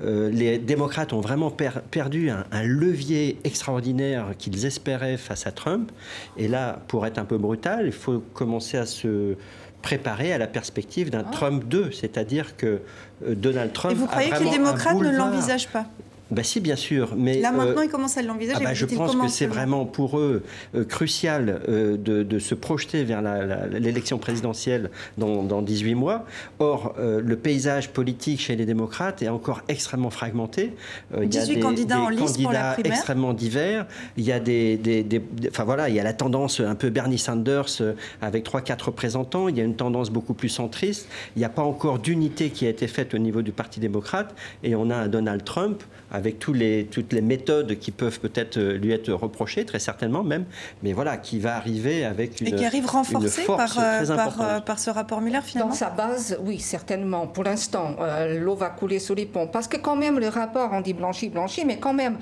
les 0.00 0.58
démocrates 0.58 1.12
ont 1.12 1.20
vraiment 1.20 1.50
perdu 1.90 2.30
un, 2.30 2.44
un, 2.52 2.62
levier 2.62 3.38
extraordinaire 3.44 4.32
qu'ils 4.38 4.66
espéraient 4.66 5.16
face 5.16 5.46
à 5.46 5.52
Trump. 5.52 5.90
Et 6.36 6.48
là, 6.48 6.80
pour 6.88 7.06
être 7.06 7.18
un 7.18 7.24
peu 7.24 7.38
brutal, 7.38 7.84
il 7.86 7.92
faut 7.92 8.22
commencer 8.34 8.76
à 8.76 8.86
se 8.86 9.36
préparer 9.82 10.32
à 10.32 10.38
la 10.38 10.46
perspective 10.46 11.10
d'un 11.10 11.24
ah. 11.26 11.30
Trump 11.32 11.64
2, 11.66 11.90
c'est-à-dire 11.92 12.56
que 12.56 12.80
Donald 13.26 13.72
Trump. 13.72 13.94
Et 13.94 13.98
vous 13.98 14.06
croyez 14.06 14.29
que 14.30 14.44
les 14.44 14.50
démocrates 14.50 14.96
ne 14.96 15.10
l'envisagent 15.10 15.68
pas 15.68 15.86
ben 16.30 16.44
si, 16.44 16.60
bien 16.60 16.76
sûr. 16.76 17.14
Mais, 17.16 17.40
Là, 17.40 17.50
maintenant, 17.50 17.80
euh, 17.80 17.84
ils 17.84 17.90
commencent 17.90 18.16
à 18.16 18.22
l'envisager. 18.22 18.60
Ah 18.60 18.68
bah, 18.68 18.74
je 18.74 18.86
pense 18.86 19.16
que 19.16 19.28
c'est 19.28 19.46
vraiment 19.46 19.84
pour 19.84 20.18
eux 20.18 20.42
euh, 20.74 20.84
crucial 20.84 21.62
euh, 21.68 21.96
de, 21.96 22.38
se 22.38 22.54
projeter 22.54 23.04
vers 23.04 23.22
l'élection 23.70 24.18
présidentielle 24.18 24.90
dans, 25.18 25.42
dans, 25.42 25.62
18 25.62 25.94
mois. 25.94 26.24
Or, 26.58 26.94
le 26.98 27.36
paysage 27.36 27.90
politique 27.90 28.40
chez 28.40 28.56
les 28.56 28.64
démocrates 28.64 29.22
est 29.22 29.28
encore 29.28 29.62
extrêmement 29.68 30.10
fragmenté. 30.10 30.72
il 31.14 31.32
y 31.34 31.38
a 31.38 31.44
des, 31.44 31.60
candidats 31.60 32.00
en 32.00 32.08
liste 32.08 32.36
candidats 32.36 32.76
extrêmement 32.82 33.34
divers. 33.34 33.86
Il 34.16 34.24
y 34.24 34.32
a 34.32 34.40
des, 34.40 34.76
des, 34.76 35.22
Enfin 35.50 35.64
voilà, 35.64 35.88
il 35.88 35.94
y 35.94 36.00
a 36.00 36.02
la 36.02 36.14
tendance 36.14 36.60
un 36.60 36.74
peu 36.74 36.88
Bernie 36.88 37.18
Sanders 37.18 37.82
avec 38.22 38.48
3-4 38.48 38.84
représentants. 38.84 39.48
Il 39.48 39.58
y 39.58 39.60
a 39.60 39.64
une 39.64 39.76
tendance 39.76 40.10
beaucoup 40.10 40.34
plus 40.34 40.48
centriste. 40.48 41.08
Il 41.36 41.40
n'y 41.40 41.44
a 41.44 41.50
pas 41.50 41.62
encore 41.62 41.98
d'unité 41.98 42.50
qui 42.50 42.66
a 42.66 42.70
été 42.70 42.88
faite 42.88 43.14
au 43.14 43.18
niveau 43.18 43.42
du 43.42 43.52
Parti 43.52 43.80
démocrate. 43.80 44.34
Et 44.62 44.74
on 44.74 44.88
a 44.90 44.96
un 44.96 45.08
Donald 45.08 45.44
Trump 45.44 45.82
avec 46.10 46.19
tous 46.38 46.52
les, 46.52 46.86
toutes 46.86 47.12
les 47.12 47.20
méthodes 47.20 47.78
qui 47.78 47.90
peuvent 47.90 48.20
peut-être 48.20 48.56
euh, 48.56 48.76
lui 48.76 48.92
être 48.92 49.12
reprochées, 49.12 49.64
très 49.64 49.78
certainement 49.78 50.22
même, 50.22 50.44
mais 50.82 50.92
voilà, 50.92 51.16
qui 51.16 51.38
va 51.38 51.56
arriver 51.56 52.04
avec 52.04 52.40
une 52.40 52.48
Et 52.48 52.52
qui 52.52 52.64
arrive 52.64 52.86
renforcé 52.86 53.44
par, 53.44 53.78
euh, 53.78 54.06
par, 54.06 54.40
euh, 54.40 54.60
par, 54.60 54.78
ce 54.78 54.90
rapport 54.90 55.20
Muller 55.20 55.40
finalement 55.44 55.70
Dans 55.70 55.76
sa 55.76 55.90
base, 55.90 56.38
oui, 56.44 56.58
certainement. 56.58 57.26
Pour 57.26 57.44
l'instant, 57.44 57.96
l'eau 58.28 58.54
va 58.54 58.70
couler 58.70 58.98
sous 58.98 59.14
les 59.14 59.26
ponts. 59.26 59.46
Parce 59.46 59.68
que 59.68 59.76
quand 59.76 59.96
même, 59.96 60.18
le 60.18 60.28
rapport, 60.28 60.70
on 60.72 60.80
dit 60.80 60.94
blanchi, 60.94 61.28
blanchi, 61.28 61.64
mais 61.64 61.78
quand 61.78 61.92
même, 61.94 62.18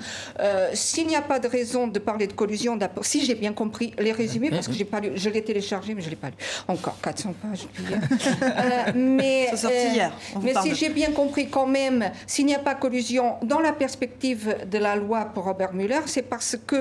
s'il 0.73 1.07
n'y 1.07 1.15
a 1.15 1.21
pas 1.21 1.39
de 1.39 1.47
raison 1.47 1.87
de 1.87 1.99
parler 1.99 2.27
de 2.27 2.33
collusion, 2.33 2.77
si 3.01 3.25
j'ai 3.25 3.35
bien 3.35 3.53
compris 3.53 3.93
les 3.99 4.11
résumés, 4.11 4.49
parce 4.49 4.67
que 4.67 4.73
j'ai 4.73 4.85
pas 4.85 4.99
lu, 4.99 5.11
je 5.15 5.29
l'ai 5.29 5.43
téléchargé, 5.43 5.93
mais 5.93 6.01
je 6.01 6.07
ne 6.07 6.11
l'ai 6.11 6.15
pas 6.15 6.29
lu. 6.29 6.35
Encore 6.67 6.97
400 7.01 7.33
pages. 7.41 7.67
mais 8.95 9.49
hier. 9.53 10.11
mais 10.41 10.53
si 10.63 10.75
j'ai 10.75 10.89
bien 10.89 11.11
compris 11.11 11.49
quand 11.49 11.67
même, 11.67 12.11
s'il 12.27 12.45
n'y 12.45 12.55
a 12.55 12.59
pas 12.59 12.75
collusion 12.75 13.35
dans 13.43 13.59
la 13.59 13.73
perspective 13.89 14.55
de 14.69 14.77
la 14.77 14.95
loi 14.95 15.25
pour 15.33 15.45
Robert 15.45 15.73
Mueller, 15.73 16.01
c'est 16.05 16.21
parce 16.21 16.55
que 16.67 16.75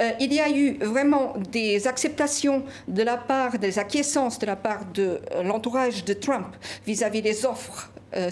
euh, 0.00 0.10
il 0.18 0.34
y 0.34 0.40
a 0.40 0.50
eu 0.50 0.76
vraiment 0.80 1.34
des 1.52 1.86
acceptations 1.86 2.64
de 2.88 3.04
la 3.04 3.16
part, 3.16 3.60
des 3.60 3.78
acquiescences 3.78 4.40
de 4.40 4.46
la 4.46 4.56
part 4.56 4.84
de 4.92 5.20
euh, 5.32 5.44
l'entourage 5.44 6.04
de 6.04 6.14
Trump 6.14 6.48
vis-à-vis 6.84 7.22
des 7.22 7.46
offres 7.46 7.92
euh, 8.16 8.28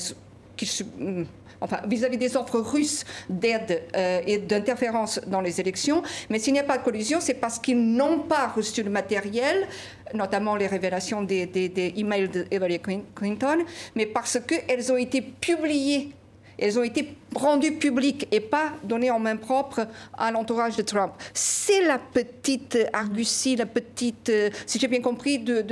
mm, 0.98 1.22
enfin, 1.60 1.78
vis-à-vis 1.86 2.18
des 2.18 2.36
offres 2.36 2.58
russes 2.58 3.04
d'aide 3.30 3.84
et 4.26 4.38
d'interférence 4.38 5.20
dans 5.28 5.40
les 5.40 5.60
élections. 5.60 6.02
Mais 6.28 6.40
s'il 6.40 6.54
n'y 6.54 6.58
a 6.58 6.64
pas 6.64 6.78
de 6.78 6.82
collusion, 6.82 7.20
c'est 7.20 7.34
parce 7.34 7.60
qu'ils 7.60 7.80
n'ont 7.80 8.18
pas 8.18 8.48
reçu 8.48 8.82
le 8.82 8.90
matériel, 8.90 9.68
notamment 10.14 10.56
les 10.56 10.66
révélations 10.66 11.22
des, 11.22 11.46
des, 11.46 11.68
des 11.68 11.94
emails 11.96 12.28
d'Hillary 12.28 12.80
Clinton, 13.14 13.58
mais 13.94 14.06
parce 14.06 14.36
qu'elles 14.40 14.90
ont 14.90 14.96
été 14.96 15.22
publiées 15.22 16.10
elles 16.58 16.78
ont 16.78 16.82
été 16.82 17.16
rendues 17.34 17.72
publiques 17.72 18.28
et 18.32 18.40
pas 18.40 18.72
données 18.82 19.10
en 19.10 19.18
main 19.18 19.36
propre 19.36 19.86
à 20.16 20.30
l'entourage 20.30 20.76
de 20.76 20.82
Trump. 20.82 21.12
C'est 21.34 21.84
la 21.84 21.98
petite 21.98 22.78
argutie, 22.92 23.56
la 23.56 23.66
petite, 23.66 24.28
euh, 24.28 24.50
si 24.66 24.78
j'ai 24.78 24.88
bien 24.88 25.00
compris, 25.00 25.38
de... 25.38 25.64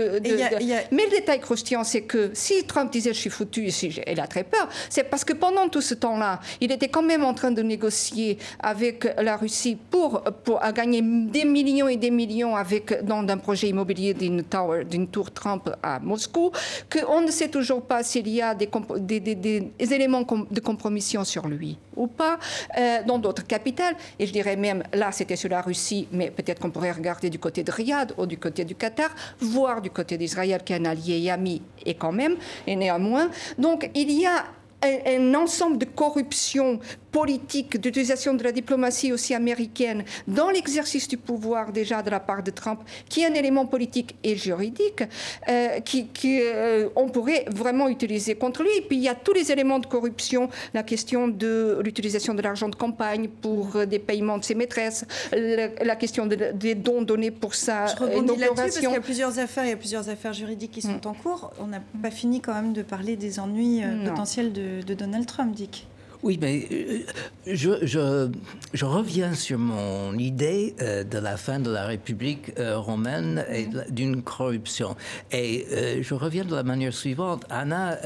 Mais 0.92 1.04
le 1.04 1.10
détail 1.10 1.40
croustillant, 1.40 1.84
c'est 1.84 2.02
que 2.02 2.30
si 2.34 2.64
Trump 2.64 2.92
disait 2.92 3.12
je 3.12 3.18
suis 3.18 3.30
foutu, 3.30 3.70
si 3.70 3.88
il 4.06 4.20
a 4.20 4.26
très 4.26 4.44
peur, 4.44 4.68
c'est 4.88 5.04
parce 5.04 5.24
que 5.24 5.32
pendant 5.32 5.68
tout 5.68 5.80
ce 5.80 5.94
temps-là, 5.94 6.40
il 6.60 6.72
était 6.72 6.88
quand 6.88 7.02
même 7.02 7.24
en 7.24 7.34
train 7.34 7.50
de 7.50 7.62
négocier 7.62 8.38
avec 8.60 9.06
la 9.18 9.36
Russie 9.36 9.78
pour, 9.90 10.22
pour 10.44 10.60
gagner 10.72 11.02
des 11.02 11.44
millions 11.44 11.88
et 11.88 11.96
des 11.96 12.10
millions 12.10 12.56
avec, 12.56 13.04
dans 13.04 13.26
un 13.26 13.38
projet 13.38 13.68
immobilier 13.68 14.14
d'une 14.14 14.42
tower, 14.42 14.84
d'une 14.84 15.08
tour 15.08 15.30
Trump 15.30 15.70
à 15.82 15.98
Moscou, 16.00 16.50
qu'on 16.90 17.20
ne 17.20 17.30
sait 17.30 17.48
toujours 17.48 17.82
pas 17.82 18.02
s'il 18.02 18.28
y 18.28 18.42
a 18.42 18.54
des, 18.54 18.68
des, 18.98 19.20
des, 19.20 19.34
des 19.34 19.94
éléments 19.94 20.22
de 20.50 20.60
compromission 20.60 21.24
sur 21.24 21.43
lui 21.48 21.78
ou 21.96 22.06
pas, 22.06 22.38
euh, 22.78 22.98
dans 23.06 23.18
d'autres 23.18 23.46
capitales. 23.46 23.94
Et 24.18 24.26
je 24.26 24.32
dirais 24.32 24.56
même, 24.56 24.82
là, 24.92 25.12
c'était 25.12 25.36
sur 25.36 25.50
la 25.50 25.62
Russie, 25.62 26.08
mais 26.12 26.30
peut-être 26.30 26.60
qu'on 26.60 26.70
pourrait 26.70 26.92
regarder 26.92 27.30
du 27.30 27.38
côté 27.38 27.62
de 27.62 27.70
Riyad 27.70 28.14
ou 28.18 28.26
du 28.26 28.38
côté 28.38 28.64
du 28.64 28.74
Qatar, 28.74 29.10
voire 29.40 29.80
du 29.80 29.90
côté 29.90 30.18
d'Israël, 30.18 30.62
qui 30.64 30.72
est 30.72 30.76
un 30.76 30.84
allié 30.84 31.20
et 31.22 31.30
ami, 31.30 31.62
et 31.84 31.94
quand 31.94 32.12
même, 32.12 32.36
et 32.66 32.76
néanmoins. 32.76 33.28
Donc, 33.58 33.90
il 33.94 34.10
y 34.10 34.26
a 34.26 34.44
un, 34.84 35.34
ensemble 35.34 35.78
de 35.78 35.84
corruption 35.84 36.78
politique, 37.14 37.80
d'utilisation 37.80 38.34
de 38.34 38.42
la 38.42 38.50
diplomatie 38.50 39.12
aussi 39.12 39.34
américaine 39.34 40.02
dans 40.26 40.50
l'exercice 40.50 41.06
du 41.06 41.16
pouvoir 41.16 41.70
déjà 41.70 42.02
de 42.02 42.10
la 42.10 42.18
part 42.18 42.42
de 42.42 42.50
Trump, 42.50 42.80
qui 43.08 43.20
est 43.20 43.26
un 43.26 43.34
élément 43.34 43.66
politique 43.66 44.16
et 44.24 44.34
juridique 44.34 45.04
euh, 45.48 45.78
qui, 45.78 46.40
euh, 46.42 46.88
on 46.96 47.08
pourrait 47.08 47.44
vraiment 47.54 47.88
utiliser 47.88 48.34
contre 48.34 48.64
lui. 48.64 48.70
Et 48.78 48.80
puis 48.80 48.96
il 48.96 49.04
y 49.04 49.08
a 49.08 49.14
tous 49.14 49.32
les 49.32 49.52
éléments 49.52 49.78
de 49.78 49.86
corruption, 49.86 50.50
la 50.74 50.82
question 50.82 51.28
de 51.28 51.78
l'utilisation 51.84 52.34
de 52.34 52.42
l'argent 52.42 52.68
de 52.68 52.74
campagne 52.74 53.28
pour 53.28 53.76
euh, 53.76 53.86
des 53.86 54.00
paiements 54.00 54.38
de 54.38 54.44
ses 54.44 54.56
maîtresses, 54.56 55.04
la, 55.30 55.94
question 55.94 56.26
des 56.26 56.74
dons 56.74 57.02
donnés 57.02 57.30
pour 57.30 57.54
sa 57.54 57.86
Je 57.86 57.94
rebondis 57.94 58.40
là-dessus 58.40 58.54
parce 58.56 58.78
qu'il 58.80 58.90
y 58.90 58.96
a 58.96 59.00
plusieurs 59.00 59.38
affaires, 59.38 59.64
il 59.64 59.70
y 59.70 59.72
a 59.72 59.76
plusieurs 59.76 60.08
affaires 60.08 60.32
juridiques 60.32 60.72
qui 60.72 60.82
sont 60.82 61.00
mm. 61.04 61.06
en 61.06 61.14
cours. 61.14 61.52
On 61.60 61.68
n'a 61.68 61.82
pas 62.02 62.10
fini 62.10 62.40
quand 62.40 62.54
même 62.54 62.72
de 62.72 62.82
parler 62.82 63.14
des 63.14 63.38
ennuis 63.38 63.82
potentiels 64.04 64.52
de, 64.52 64.82
de 64.82 64.94
Donald 64.94 65.26
Trump, 65.26 65.54
Dick. 65.54 65.86
Oui, 66.24 66.38
mais 66.40 66.66
euh, 66.72 67.00
je, 67.46 67.84
je, 67.84 68.30
je, 68.72 68.84
reviens 68.86 69.34
sur 69.34 69.58
mon 69.58 70.16
idée 70.16 70.74
euh, 70.80 71.04
de 71.04 71.18
la 71.18 71.36
fin 71.36 71.60
de 71.60 71.70
la 71.70 71.84
République 71.84 72.50
euh, 72.58 72.78
romaine 72.78 73.44
et 73.52 73.68
d'une 73.90 74.22
corruption. 74.22 74.96
Et 75.32 75.66
je 76.00 76.14
reviens 76.14 76.46
de 76.46 76.54
la 76.54 76.62
manière 76.62 76.94
suivante. 76.94 77.44
Anna 77.50 77.98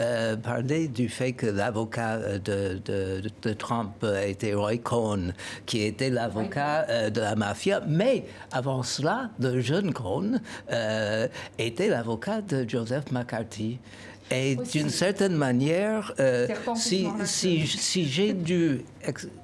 parlait 0.43 0.89
du 0.89 1.09
fait 1.09 1.33
que 1.33 1.47
l'avocat 1.47 2.41
de, 2.41 2.81
de, 2.85 3.23
de, 3.43 3.53
Trump 3.53 4.05
était 4.27 4.53
Roy 4.53 4.79
Cohn, 4.79 5.33
qui 5.64 5.83
était 5.83 6.11
l'avocat 6.11 7.11
de 7.11 7.21
la 7.21 7.37
mafia. 7.37 7.83
Mais 7.87 8.25
avant 8.51 8.83
cela, 8.83 9.31
le 9.39 9.61
jeune 9.61 9.93
Cohn 9.93 10.41
était 11.59 11.89
l'avocat 11.89 12.41
de 12.43 12.69
Joseph 12.69 13.12
McCarthy. 13.12 13.79
Et 14.31 14.57
d'une 14.57 14.91
certaine 14.91 15.35
manière, 15.35 16.12
euh, 16.20 16.47
si, 16.76 17.09
si, 17.24 17.66
si, 17.66 18.05
j'ai 18.07 18.33
dû, 18.33 18.85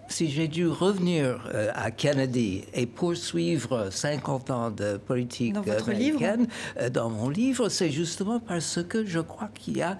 si 0.09 0.49
dû 0.49 0.67
revenir 0.69 1.49
euh, 1.55 1.71
à 1.75 1.91
Kennedy 1.91 2.65
et 2.75 2.87
poursuivre 2.87 3.89
50 3.91 4.51
ans 4.51 4.71
de 4.71 4.97
politique 4.99 5.57
américaine 5.57 6.47
euh, 6.79 6.91
dans 6.91 7.09
mon 7.09 7.29
livre, 7.29 7.69
c'est 7.69 7.91
justement 7.91 8.41
parce 8.41 8.83
que 8.83 9.05
je 9.07 9.21
crois 9.21 9.49
qu'il 9.55 9.79
y 9.79 9.83
a 9.83 9.99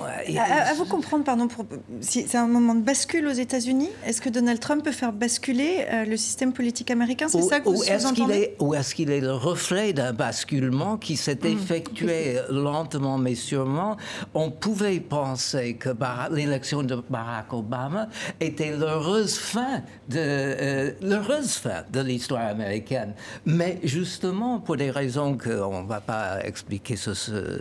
à, 0.00 0.74
vous 0.74 0.84
comprendre, 0.84 1.24
pardon, 1.24 1.48
pour, 1.48 1.64
si 2.00 2.26
c'est 2.26 2.38
un 2.38 2.46
moment 2.46 2.74
de 2.74 2.82
bascule 2.82 3.26
aux 3.26 3.32
États-Unis. 3.32 3.90
Est-ce 4.06 4.20
que 4.20 4.28
Donald 4.28 4.60
Trump 4.60 4.84
peut 4.84 4.92
faire 4.92 5.12
basculer 5.12 5.84
euh, 5.90 6.04
le 6.04 6.16
système 6.16 6.52
politique 6.52 6.90
américain 6.90 7.28
C'est 7.28 7.42
ça 7.42 7.60
que 7.60 7.68
vous 7.68 7.82
est, 7.82 8.56
Ou 8.60 8.74
est-ce 8.74 8.94
qu'il 8.94 9.10
est 9.10 9.20
le 9.20 9.32
reflet 9.32 9.92
d'un 9.92 10.12
basculement 10.12 10.96
qui 10.96 11.16
s'est 11.16 11.38
hmm. 11.42 11.46
effectué 11.46 12.38
lentement 12.50 13.18
mais 13.18 13.34
sûrement? 13.34 13.96
On 14.34 14.50
pouvait 14.50 15.00
penser 15.00 15.74
que 15.74 15.90
l'élection 16.30 16.82
de 16.82 17.02
Barack 17.08 17.52
Obama 17.52 18.08
était 18.40 18.76
l'heureuse 18.76 19.36
fin 19.36 19.82
de 20.08 20.18
euh, 20.18 20.90
l'heureuse 21.00 21.52
fin 21.54 21.84
de 21.92 22.00
l'histoire 22.00 22.46
américaine, 22.46 23.14
mais 23.44 23.78
justement 23.82 24.60
pour 24.60 24.76
des 24.76 24.90
raisons 24.90 25.36
qu'on 25.36 25.82
ne 25.82 25.88
va 25.88 26.00
pas 26.00 26.44
expliquer 26.44 26.96
ce, 26.96 27.14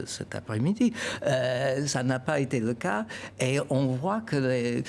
cet 0.06 0.36
après-midi, 0.36 0.94
euh, 1.26 1.86
ça 1.88 2.04
n'a 2.04 2.20
pas 2.26 2.40
été 2.40 2.60
le 2.60 2.74
cas. 2.74 3.06
Et 3.40 3.60
on 3.70 3.88
voit 3.88 4.22
que, 4.22 4.82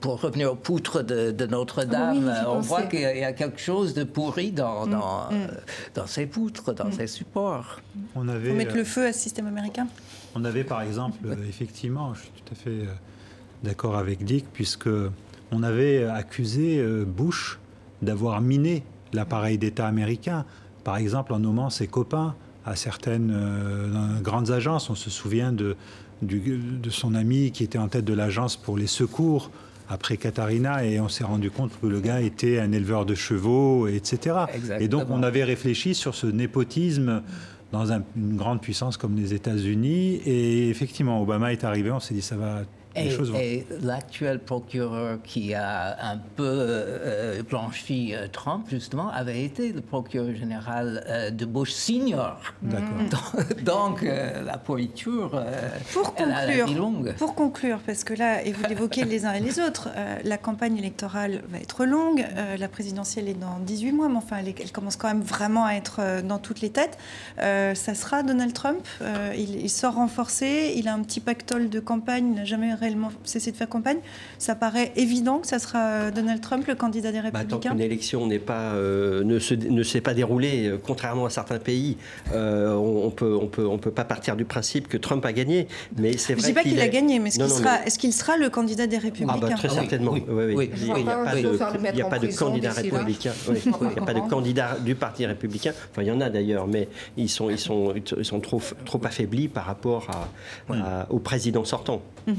pour 0.00 0.20
revenir 0.20 0.52
aux 0.52 0.56
poutres 0.56 1.02
de, 1.04 1.46
Notre-Dame, 1.46 2.32
on 2.46 2.60
voit 2.60 2.82
qu'il 2.82 3.00
y 3.00 3.24
a 3.24 3.32
quelque 3.32 3.60
chose 3.60 3.94
de 3.94 4.04
pourri 4.04 4.52
dans, 4.52 4.86
mm, 4.86 4.90
dans, 4.90 5.30
mm. 5.30 5.48
dans, 5.94 6.06
ces 6.06 6.26
poutres, 6.26 6.74
dans 6.74 6.88
mm. 6.88 6.92
ces 6.92 7.06
supports. 7.06 7.80
On 8.14 8.28
avait, 8.28 8.52
mettre 8.52 8.76
le 8.76 8.84
feu 8.84 9.06
à 9.06 9.12
ce 9.12 9.20
système 9.20 9.46
américain 9.46 9.86
On 10.34 10.44
avait 10.44 10.64
par 10.64 10.82
exemple, 10.82 11.18
effectivement, 11.48 12.14
je 12.14 12.20
suis 12.20 12.30
tout 12.44 12.52
à 12.52 12.56
fait 12.56 12.70
euh, 12.70 12.86
d'accord 13.62 13.96
avec 13.96 14.24
Dick, 14.24 14.46
puisque 14.52 14.88
on 15.50 15.62
avait 15.62 16.04
accusé 16.04 16.78
euh, 16.78 17.04
Bush 17.04 17.58
d'avoir 18.02 18.40
miné 18.40 18.84
l'appareil 19.12 19.58
d'État 19.58 19.86
américain, 19.86 20.44
par 20.84 20.96
exemple 20.96 21.32
en 21.32 21.38
nommant 21.38 21.70
ses 21.70 21.86
copains 21.86 22.34
à 22.64 22.76
certaines 22.76 23.32
euh, 23.34 24.20
grandes 24.20 24.50
agences. 24.50 24.90
On 24.90 24.94
se 24.94 25.10
souvient 25.10 25.52
de, 25.52 25.76
de 26.22 26.90
son 26.90 27.14
ami 27.14 27.52
qui 27.52 27.64
était 27.64 27.78
en 27.78 27.88
tête 27.88 28.04
de 28.04 28.14
l'agence 28.14 28.56
pour 28.56 28.76
les 28.76 28.86
secours 28.86 29.50
après 29.88 30.16
Katharina 30.16 30.84
et 30.84 31.00
on 31.00 31.08
s'est 31.08 31.24
rendu 31.24 31.50
compte 31.50 31.72
que 31.80 31.86
le 31.86 32.00
gars 32.00 32.20
était 32.20 32.58
un 32.58 32.72
éleveur 32.72 33.06
de 33.06 33.14
chevaux, 33.14 33.88
etc. 33.88 34.36
Et 34.80 34.88
donc 34.88 35.06
on 35.10 35.22
avait 35.22 35.44
réfléchi 35.44 35.94
sur 35.94 36.14
ce 36.14 36.26
népotisme 36.26 37.22
dans 37.72 37.92
une 37.92 38.36
grande 38.36 38.60
puissance 38.60 38.96
comme 38.96 39.16
les 39.16 39.34
États-Unis 39.34 40.20
et 40.26 40.68
effectivement 40.68 41.22
Obama 41.22 41.52
est 41.52 41.64
arrivé, 41.64 41.90
on 41.90 42.00
s'est 42.00 42.14
dit 42.14 42.22
ça 42.22 42.36
va 42.36 42.62
et, 42.98 43.66
l'actuel 43.82 44.38
procureur 44.40 45.18
qui 45.22 45.54
a 45.54 46.10
un 46.10 46.18
peu 46.36 46.44
euh, 46.44 47.42
blanchi 47.42 48.14
euh, 48.14 48.26
Trump, 48.30 48.66
justement, 48.68 49.10
avait 49.10 49.44
été 49.44 49.72
le 49.72 49.80
procureur 49.80 50.34
général 50.34 51.04
euh, 51.08 51.30
de 51.30 51.44
Bush 51.44 51.72
senior. 51.72 52.38
D'accord. 52.62 53.42
Donc, 53.64 54.02
la 54.02 54.58
pourriture, 54.58 55.42
pour 55.92 56.14
conclure, 56.14 56.36
elle 56.48 56.60
a 56.60 56.66
longue. 56.66 57.14
Pour 57.14 57.34
conclure, 57.34 57.78
parce 57.84 58.04
que 58.04 58.14
là, 58.14 58.42
et 58.42 58.52
vous 58.52 58.64
l'évoquez 58.68 59.04
les 59.04 59.24
uns 59.24 59.32
et 59.32 59.40
les 59.40 59.60
autres, 59.60 59.88
la 60.24 60.38
campagne 60.38 60.76
électorale 60.76 61.42
va 61.48 61.58
être 61.58 61.84
longue. 61.84 62.24
la 62.58 62.68
présidentielle 62.68 63.28
est 63.28 63.34
dans 63.34 63.58
18 63.60 63.92
mois, 63.92 64.08
mais 64.08 64.16
enfin, 64.16 64.36
elle, 64.38 64.54
elle, 64.60 64.72
commence 64.72 64.96
quand 64.96 65.08
même 65.08 65.22
vraiment 65.22 65.64
à 65.64 65.72
être 65.72 66.22
dans 66.22 66.38
toutes 66.38 66.60
les 66.60 66.70
têtes. 66.70 66.98
ça 67.38 67.94
sera 67.94 68.22
Donald 68.22 68.52
Trump. 68.52 68.86
Il, 69.36 69.60
il, 69.60 69.70
sort 69.70 69.94
renforcé. 69.94 70.74
Il 70.76 70.88
a 70.88 70.94
un 70.94 71.02
petit 71.02 71.20
pactole 71.20 71.68
de 71.68 71.80
campagne. 71.80 72.28
Il 72.28 72.34
n'a 72.34 72.44
jamais 72.44 72.74
réellement 72.88 73.10
cessé 73.24 73.52
de 73.52 73.56
faire 73.56 73.68
campagne. 73.68 73.98
Ça 74.38 74.54
paraît 74.54 74.92
évident 74.96 75.38
que 75.38 75.46
ça 75.46 75.58
sera 75.58 75.78
euh, 75.78 76.10
Donald 76.10 76.40
Trump, 76.40 76.66
le 76.66 76.74
candidat 76.74 77.12
des 77.12 77.20
Républicains. 77.20 77.46
Bah, 77.48 77.60
tant 77.60 77.70
qu'une 77.70 77.80
élection 77.80 78.26
n'est 78.26 78.38
pas, 78.38 78.72
euh, 78.72 79.22
ne, 79.24 79.38
se, 79.38 79.54
ne 79.54 79.82
s'est 79.82 80.00
pas 80.00 80.14
déroulée, 80.14 80.68
euh, 80.68 80.78
contrairement 80.82 81.26
à 81.26 81.30
certains 81.30 81.58
pays, 81.58 81.96
on 82.32 83.12
peut, 83.14 83.36
on 83.40 83.46
peut, 83.46 83.66
on 83.66 83.78
peut 83.78 83.90
pas 83.90 84.04
partir 84.04 84.36
du 84.36 84.44
principe 84.44 84.88
que 84.88 84.96
Trump 84.96 85.24
a 85.24 85.32
gagné. 85.32 85.68
Mais 85.96 86.16
c'est 86.16 86.34
vrai 86.34 86.42
Je 86.42 86.46
ne 86.46 86.52
dis 86.52 86.54
pas 86.54 86.62
qu'il, 86.62 86.80
a... 86.80 86.88
gagné, 86.88 87.18
mais 87.18 87.28
est-ce, 87.28 87.38
qu'il, 87.38 87.50
sera, 87.50 87.84
est-ce 87.84 87.98
qu'il 87.98 88.12
sera 88.12 88.36
le 88.36 88.48
candidat 88.48 88.86
des 88.86 88.98
Républicains 88.98 89.40
ah 89.42 89.46
bah, 89.48 89.54
Très 89.56 89.68
certainement. 89.68 90.12
Oui, 90.12 90.24
oui, 90.28 90.70
Il 90.76 91.04
n'y 91.04 91.10
a 91.10 91.24
pas 91.24 91.34
de, 91.34 91.92
il 91.92 91.98
y 91.98 92.02
a 92.02 92.06
pas 92.06 92.18
de 92.18 92.26
candidat 92.28 92.72
républicain. 92.72 93.32
Il 93.48 93.88
n'y 93.88 93.98
a 93.98 94.04
pas 94.04 94.14
de 94.14 94.28
candidat 94.28 94.76
du 94.84 94.94
Parti 94.94 95.26
républicain. 95.26 95.72
Enfin, 95.90 96.02
il 96.02 96.08
y 96.08 96.10
en 96.10 96.20
a 96.20 96.30
d'ailleurs, 96.30 96.66
mais 96.66 96.88
ils 97.16 97.28
sont, 97.28 97.50
ils 97.50 97.58
sont, 97.58 97.94
ils 97.94 98.24
sont 98.24 98.40
trop, 98.40 98.60
trop 98.84 99.00
affaiblis 99.04 99.48
par 99.48 99.66
rapport 99.66 100.06
à, 100.10 101.06
au 101.10 101.18
président 101.18 101.64
sortant. 101.64 102.02
Mm-hmm. 102.28 102.34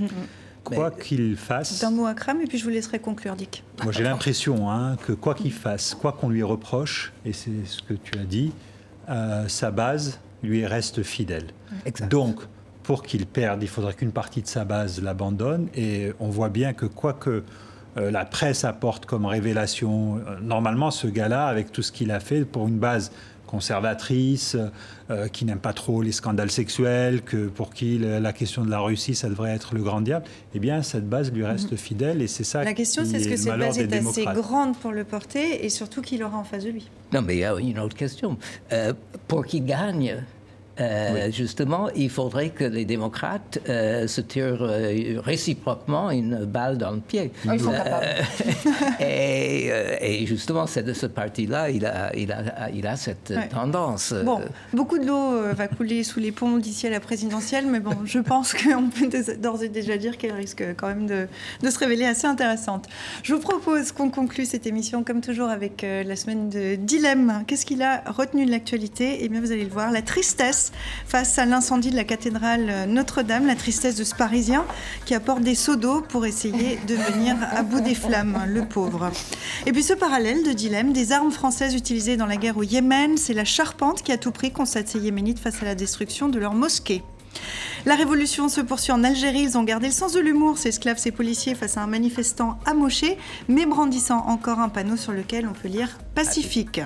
Quoi 0.76 0.92
qu'il 0.92 1.36
fasse. 1.36 1.80
D'un 1.80 1.92
mot 1.92 2.06
à 2.06 2.14
crème, 2.14 2.42
et 2.42 2.46
puis 2.46 2.58
je 2.58 2.64
vous 2.64 2.70
laisserai 2.70 3.00
conclure, 3.00 3.36
Dick. 3.36 3.64
Moi, 3.84 3.92
j'ai 3.92 4.04
l'impression 4.04 4.70
hein, 4.70 4.98
que 5.06 5.14
quoi 5.14 5.36
qu'il 5.36 5.54
fasse, 5.54 5.96
quoi 5.96 6.12
qu'on 6.12 6.30
lui 6.30 6.44
reproche, 6.44 7.12
et 7.26 7.34
c'est 7.34 7.66
ce 7.66 7.82
que 7.82 7.94
tu 7.94 8.18
as 8.20 8.24
dit, 8.24 8.52
euh, 9.10 9.48
sa 9.48 9.72
base 9.72 10.20
lui 10.44 10.66
reste 10.66 11.04
fidèle. 11.04 11.48
Donc, 12.10 12.42
pour 12.84 13.04
qu'il 13.04 13.26
perde, 13.26 13.62
il 13.62 13.68
faudrait 13.68 13.94
qu'une 13.94 14.12
partie 14.12 14.42
de 14.42 14.48
sa 14.48 14.66
base 14.66 15.02
l'abandonne, 15.02 15.68
et 15.76 16.14
on 16.20 16.30
voit 16.30 16.50
bien 16.50 16.74
que 16.74 16.86
quoi 16.86 17.14
que 17.14 17.44
euh, 17.98 18.12
la 18.12 18.26
presse 18.26 18.64
apporte 18.64 19.06
comme 19.06 19.26
révélation, 19.26 20.18
euh, 20.18 20.40
normalement, 20.42 20.92
ce 20.92 21.08
gars-là, 21.08 21.48
avec 21.48 21.72
tout 21.72 21.82
ce 21.82 21.92
qu'il 21.92 22.12
a 22.12 22.20
fait 22.20 22.46
pour 22.46 22.68
une 22.68 22.78
base 22.78 23.12
conservatrice, 23.50 24.56
euh, 25.10 25.28
qui 25.28 25.44
n'aime 25.44 25.60
pas 25.60 25.74
trop 25.74 26.04
les 26.04 26.12
scandales 26.12 26.52
sexuels, 26.52 27.24
que 27.24 27.48
pour 27.48 27.74
qui 27.74 27.98
la 27.98 28.32
question 28.32 28.64
de 28.64 28.70
la 28.70 28.80
Russie, 28.80 29.16
ça 29.16 29.28
devrait 29.28 29.52
être 29.52 29.74
le 29.74 29.82
grand 29.82 30.02
diable, 30.02 30.26
eh 30.54 30.60
bien, 30.60 30.84
cette 30.84 31.10
base 31.10 31.32
lui 31.32 31.44
reste 31.44 31.72
mhm. 31.72 31.78
fidèle 31.78 32.22
et 32.22 32.28
c'est 32.28 32.44
ça 32.44 32.64
La 32.64 32.74
question, 32.74 33.04
c'est 33.06 33.18
est-ce 33.18 33.28
que 33.28 33.38
cette 33.38 33.58
base 33.58 33.80
est 33.80 33.94
assez 33.94 34.26
grande 34.26 34.78
pour 34.78 34.92
le 34.92 35.04
porter 35.04 35.66
et 35.66 35.70
surtout 35.70 36.02
qu'il 36.02 36.24
aura 36.24 36.38
en 36.38 36.44
face 36.44 36.64
de 36.64 36.70
lui 36.70 36.90
Non, 37.12 37.24
mais 37.24 37.38
il 37.38 37.40
y 37.40 37.46
a 37.46 37.56
une 37.58 37.80
autre 37.80 37.96
question. 37.96 38.38
Euh, 38.72 38.94
pour 39.28 39.46
qu'il 39.46 39.66
gagne, 39.66 40.24
euh, 40.80 41.32
justement, 41.32 41.90
il 41.96 42.10
faudrait 42.10 42.50
que 42.50 42.64
les 42.64 42.86
démocrates 42.86 43.60
euh, 43.68 44.08
se 44.08 44.22
tirent 44.22 44.62
euh, 44.62 45.20
réciproquement 45.20 46.10
une 46.12 46.46
balle 46.46 46.78
dans 46.78 46.92
le 46.92 47.00
pied. 47.00 47.32
Ah, 47.48 47.56
ils 47.56 47.62
sont 47.62 47.72
capables. 47.72 48.06
et, 49.00 49.68
et, 50.02 50.26
justement, 50.26 50.68
c'est 50.68 50.84
de 50.84 50.94
ce 50.94 51.06
parti-là, 51.06 51.70
il 51.70 51.86
a, 51.86 52.16
il, 52.16 52.32
a, 52.32 52.70
il 52.74 52.88
a 52.88 52.96
cette 52.96 53.34
tendance. 53.52 54.14
Bon, 54.24 54.42
beaucoup 54.74 54.98
de 54.98 55.06
l'eau 55.06 55.54
va 55.54 55.68
couler 55.68 56.04
sous 56.04 56.20
les 56.20 56.32
ponts 56.32 56.58
d'ici 56.58 56.88
à 56.88 56.90
la 56.90 57.00
présidentielle, 57.00 57.66
mais 57.68 57.80
bon, 57.80 57.96
je 58.06 58.20
pense 58.20 58.54
qu'on 58.54 58.90
peut 58.90 59.10
d'ores 59.38 59.64
et 59.64 59.70
déjà 59.70 59.98
dire 59.98 60.18
qu'elle 60.18 60.34
risque 60.34 60.64
quand 60.78 60.88
même 60.88 61.08
de, 61.08 61.28
de, 61.62 61.70
se 61.70 61.80
révéler 61.80 62.06
assez 62.06 62.28
intéressante. 62.28 62.88
Je 63.24 63.34
vous 63.34 63.42
propose 63.42 63.92
qu'on 63.92 64.10
conclue 64.10 64.46
cette 64.46 64.68
émission, 64.68 65.04
comme 65.04 65.22
toujours, 65.22 65.50
avec 65.50 65.82
la 65.84 66.16
semaine 66.16 66.50
de 66.50 66.76
dilemme. 66.76 67.44
Qu'est-ce 67.48 67.66
qu'il 67.66 67.82
a 67.82 68.04
retenu 68.08 68.46
de 68.46 68.52
l'actualité? 68.52 69.20
Eh 69.22 69.30
bien, 69.30 69.42
vous 69.42 69.52
allez 69.52 69.64
le 69.64 69.70
voir, 69.70 69.92
la 69.92 70.02
tristesse 70.02 70.69
face 71.06 71.38
à 71.40 71.46
l'incendie 71.46 71.92
de 71.92 71.96
la 71.96 72.04
cathédrale 72.04 72.88
Notre-Dame, 72.88 73.48
la 73.48 73.56
tristesse 73.56 73.96
de 73.96 74.04
ce 74.04 74.16
Parisien 74.16 74.66
qui 75.06 75.14
apporte 75.14 75.42
des 75.42 75.56
seaux 75.56 75.76
d'eau 75.76 76.02
pour 76.02 76.26
essayer 76.26 76.80
de 76.88 76.96
venir 76.96 77.36
à 77.52 77.64
bout 77.64 77.82
des 77.82 77.96
flammes, 77.96 78.44
le 78.48 78.66
pauvre. 78.66 79.12
Et 79.66 79.72
puis 79.72 79.84
ce 79.84 79.94
parallèle 79.94 80.44
de 80.44 80.52
dilemme, 80.52 80.94
des 80.94 81.12
armes 81.12 81.32
françaises 81.32 81.76
utilisées 81.76 82.18
dans 82.18 82.26
la 82.26 82.38
guerre 82.38 82.58
au 82.58 82.64
Yémen, 82.64 83.18
c'est 83.18 83.34
la 83.34 83.46
charpente 83.46 84.04
qui 84.04 84.12
a 84.12 84.18
tout 84.18 84.32
pris, 84.32 84.52
constate 84.52 84.88
ces 84.88 85.00
Yéménites 85.00 85.40
face 85.40 85.62
à 85.62 85.66
la 85.66 85.76
destruction 85.76 86.30
de 86.30 86.40
leur 86.40 86.54
mosquée. 86.54 87.04
La 87.86 87.96
révolution 87.96 88.50
se 88.50 88.62
poursuit 88.62 88.92
en 88.92 89.04
Algérie. 89.04 89.42
Ils 89.42 89.58
ont 89.58 89.64
gardé 89.64 89.88
le 89.88 89.94
sens 89.94 90.14
de 90.14 90.20
l'humour, 90.20 90.58
ces 90.58 90.70
esclaves, 90.70 90.98
ces 90.98 91.12
policiers, 91.12 91.56
face 91.56 91.78
à 91.78 91.82
un 91.82 91.88
manifestant 91.88 92.60
amoché, 92.66 93.18
mais 93.48 93.66
brandissant 93.66 94.26
encore 94.28 94.60
un 94.60 94.70
panneau 94.70 94.98
sur 94.98 95.12
lequel 95.12 95.48
on 95.48 95.54
peut 95.54 95.70
lire 95.70 95.98
Pacifique. 96.16 96.82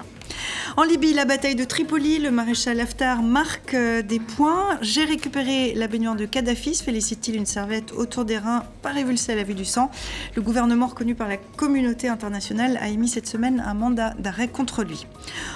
En 0.76 0.84
Libye, 0.84 1.14
la 1.14 1.26
bataille 1.26 1.56
de 1.56 1.64
Tripoli, 1.64 2.18
le 2.18 2.32
maréchal 2.32 2.80
Haftar 2.80 3.22
marque 3.22 3.76
euh, 3.76 4.02
des 4.02 4.20
points. 4.20 4.80
J'ai 4.82 5.04
récupéré 5.04 5.74
la 5.76 5.88
baignoire 5.88 6.16
de 6.16 6.26
Kadhafi, 6.26 6.74
félicite-t-il 6.74 7.38
une 7.38 7.46
serviette 7.46 7.92
autour 7.92 8.26
des 8.26 8.40
reins, 8.40 8.64
pas 8.82 8.90
révulsée 8.90 9.34
à 9.34 9.36
la 9.36 9.44
vue 9.44 9.54
du 9.54 9.66
sang. 9.66 9.92
Le 10.36 10.42
gouvernement 10.42 10.88
reconnu 10.88 11.14
par 11.14 11.28
la 11.28 11.38
communauté 11.38 12.08
internationale 12.08 12.80
a 12.82 12.88
émis 12.90 13.08
cette 13.08 13.28
semaine 13.28 13.64
un 13.66 13.76
mandat 13.76 14.16
d'arrêt 14.18 14.48
contre 14.48 14.84
lui. 14.84 15.06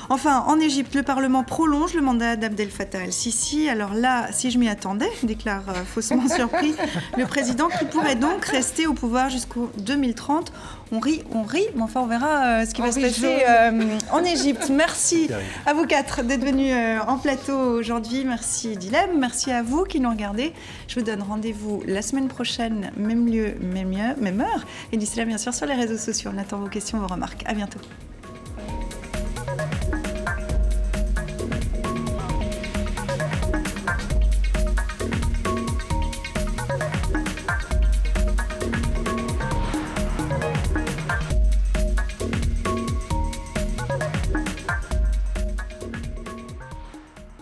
Enfin, 0.09 0.43
en 0.47 0.59
Égypte, 0.59 0.93
le 0.93 1.03
Parlement 1.03 1.43
prolonge 1.43 1.95
le 1.95 2.01
mandat 2.01 2.35
d'Abdel 2.35 2.69
Fattah 2.69 3.03
el-Sisi. 3.03 3.69
Alors 3.69 3.95
là, 3.95 4.27
si 4.31 4.51
je 4.51 4.59
m'y 4.59 4.69
attendais, 4.69 5.11
déclare 5.23 5.63
euh, 5.69 5.83
faussement 5.83 6.27
surpris 6.35 6.75
le 7.17 7.25
président 7.25 7.69
qui 7.69 7.85
pourrait 7.85 8.15
donc 8.15 8.45
rester 8.45 8.85
au 8.85 8.93
pouvoir 8.93 9.29
jusqu'au 9.29 9.71
2030 9.79 10.51
on 10.91 10.99
rit, 10.99 11.21
on 11.33 11.43
rit, 11.43 11.67
mais 11.75 11.81
enfin 11.81 12.01
on 12.01 12.07
verra 12.07 12.45
euh, 12.45 12.65
ce 12.65 12.73
qui 12.73 12.81
va 12.81 12.91
se 12.91 12.99
passer 12.99 13.43
euh, 13.47 13.97
en 14.11 14.23
Égypte. 14.23 14.69
Merci 14.69 15.29
à 15.65 15.73
vous 15.73 15.85
quatre 15.85 16.23
d'être 16.23 16.43
venus 16.43 16.73
euh, 16.73 16.99
en 17.07 17.17
plateau 17.17 17.57
aujourd'hui. 17.57 18.23
Merci 18.25 18.77
Dilem, 18.77 19.17
merci 19.17 19.51
à 19.51 19.63
vous 19.63 19.83
qui 19.83 19.99
nous 19.99 20.09
regardez. 20.09 20.53
Je 20.87 20.95
vous 20.99 21.05
donne 21.05 21.21
rendez-vous 21.21 21.83
la 21.85 22.01
semaine 22.01 22.27
prochaine, 22.27 22.91
même 22.97 23.27
lieu, 23.27 23.55
même, 23.61 23.91
lieu, 23.91 24.15
même 24.19 24.41
heure. 24.41 24.65
Et 24.91 24.97
d'ici 24.97 25.17
là, 25.17 25.25
bien 25.25 25.37
sûr, 25.37 25.53
sur 25.53 25.65
les 25.65 25.75
réseaux 25.75 25.97
sociaux. 25.97 26.31
On 26.33 26.37
attend 26.37 26.57
vos 26.57 26.69
questions, 26.69 26.99
vos 26.99 27.07
remarques. 27.07 27.43
À 27.45 27.53
bientôt. 27.53 27.79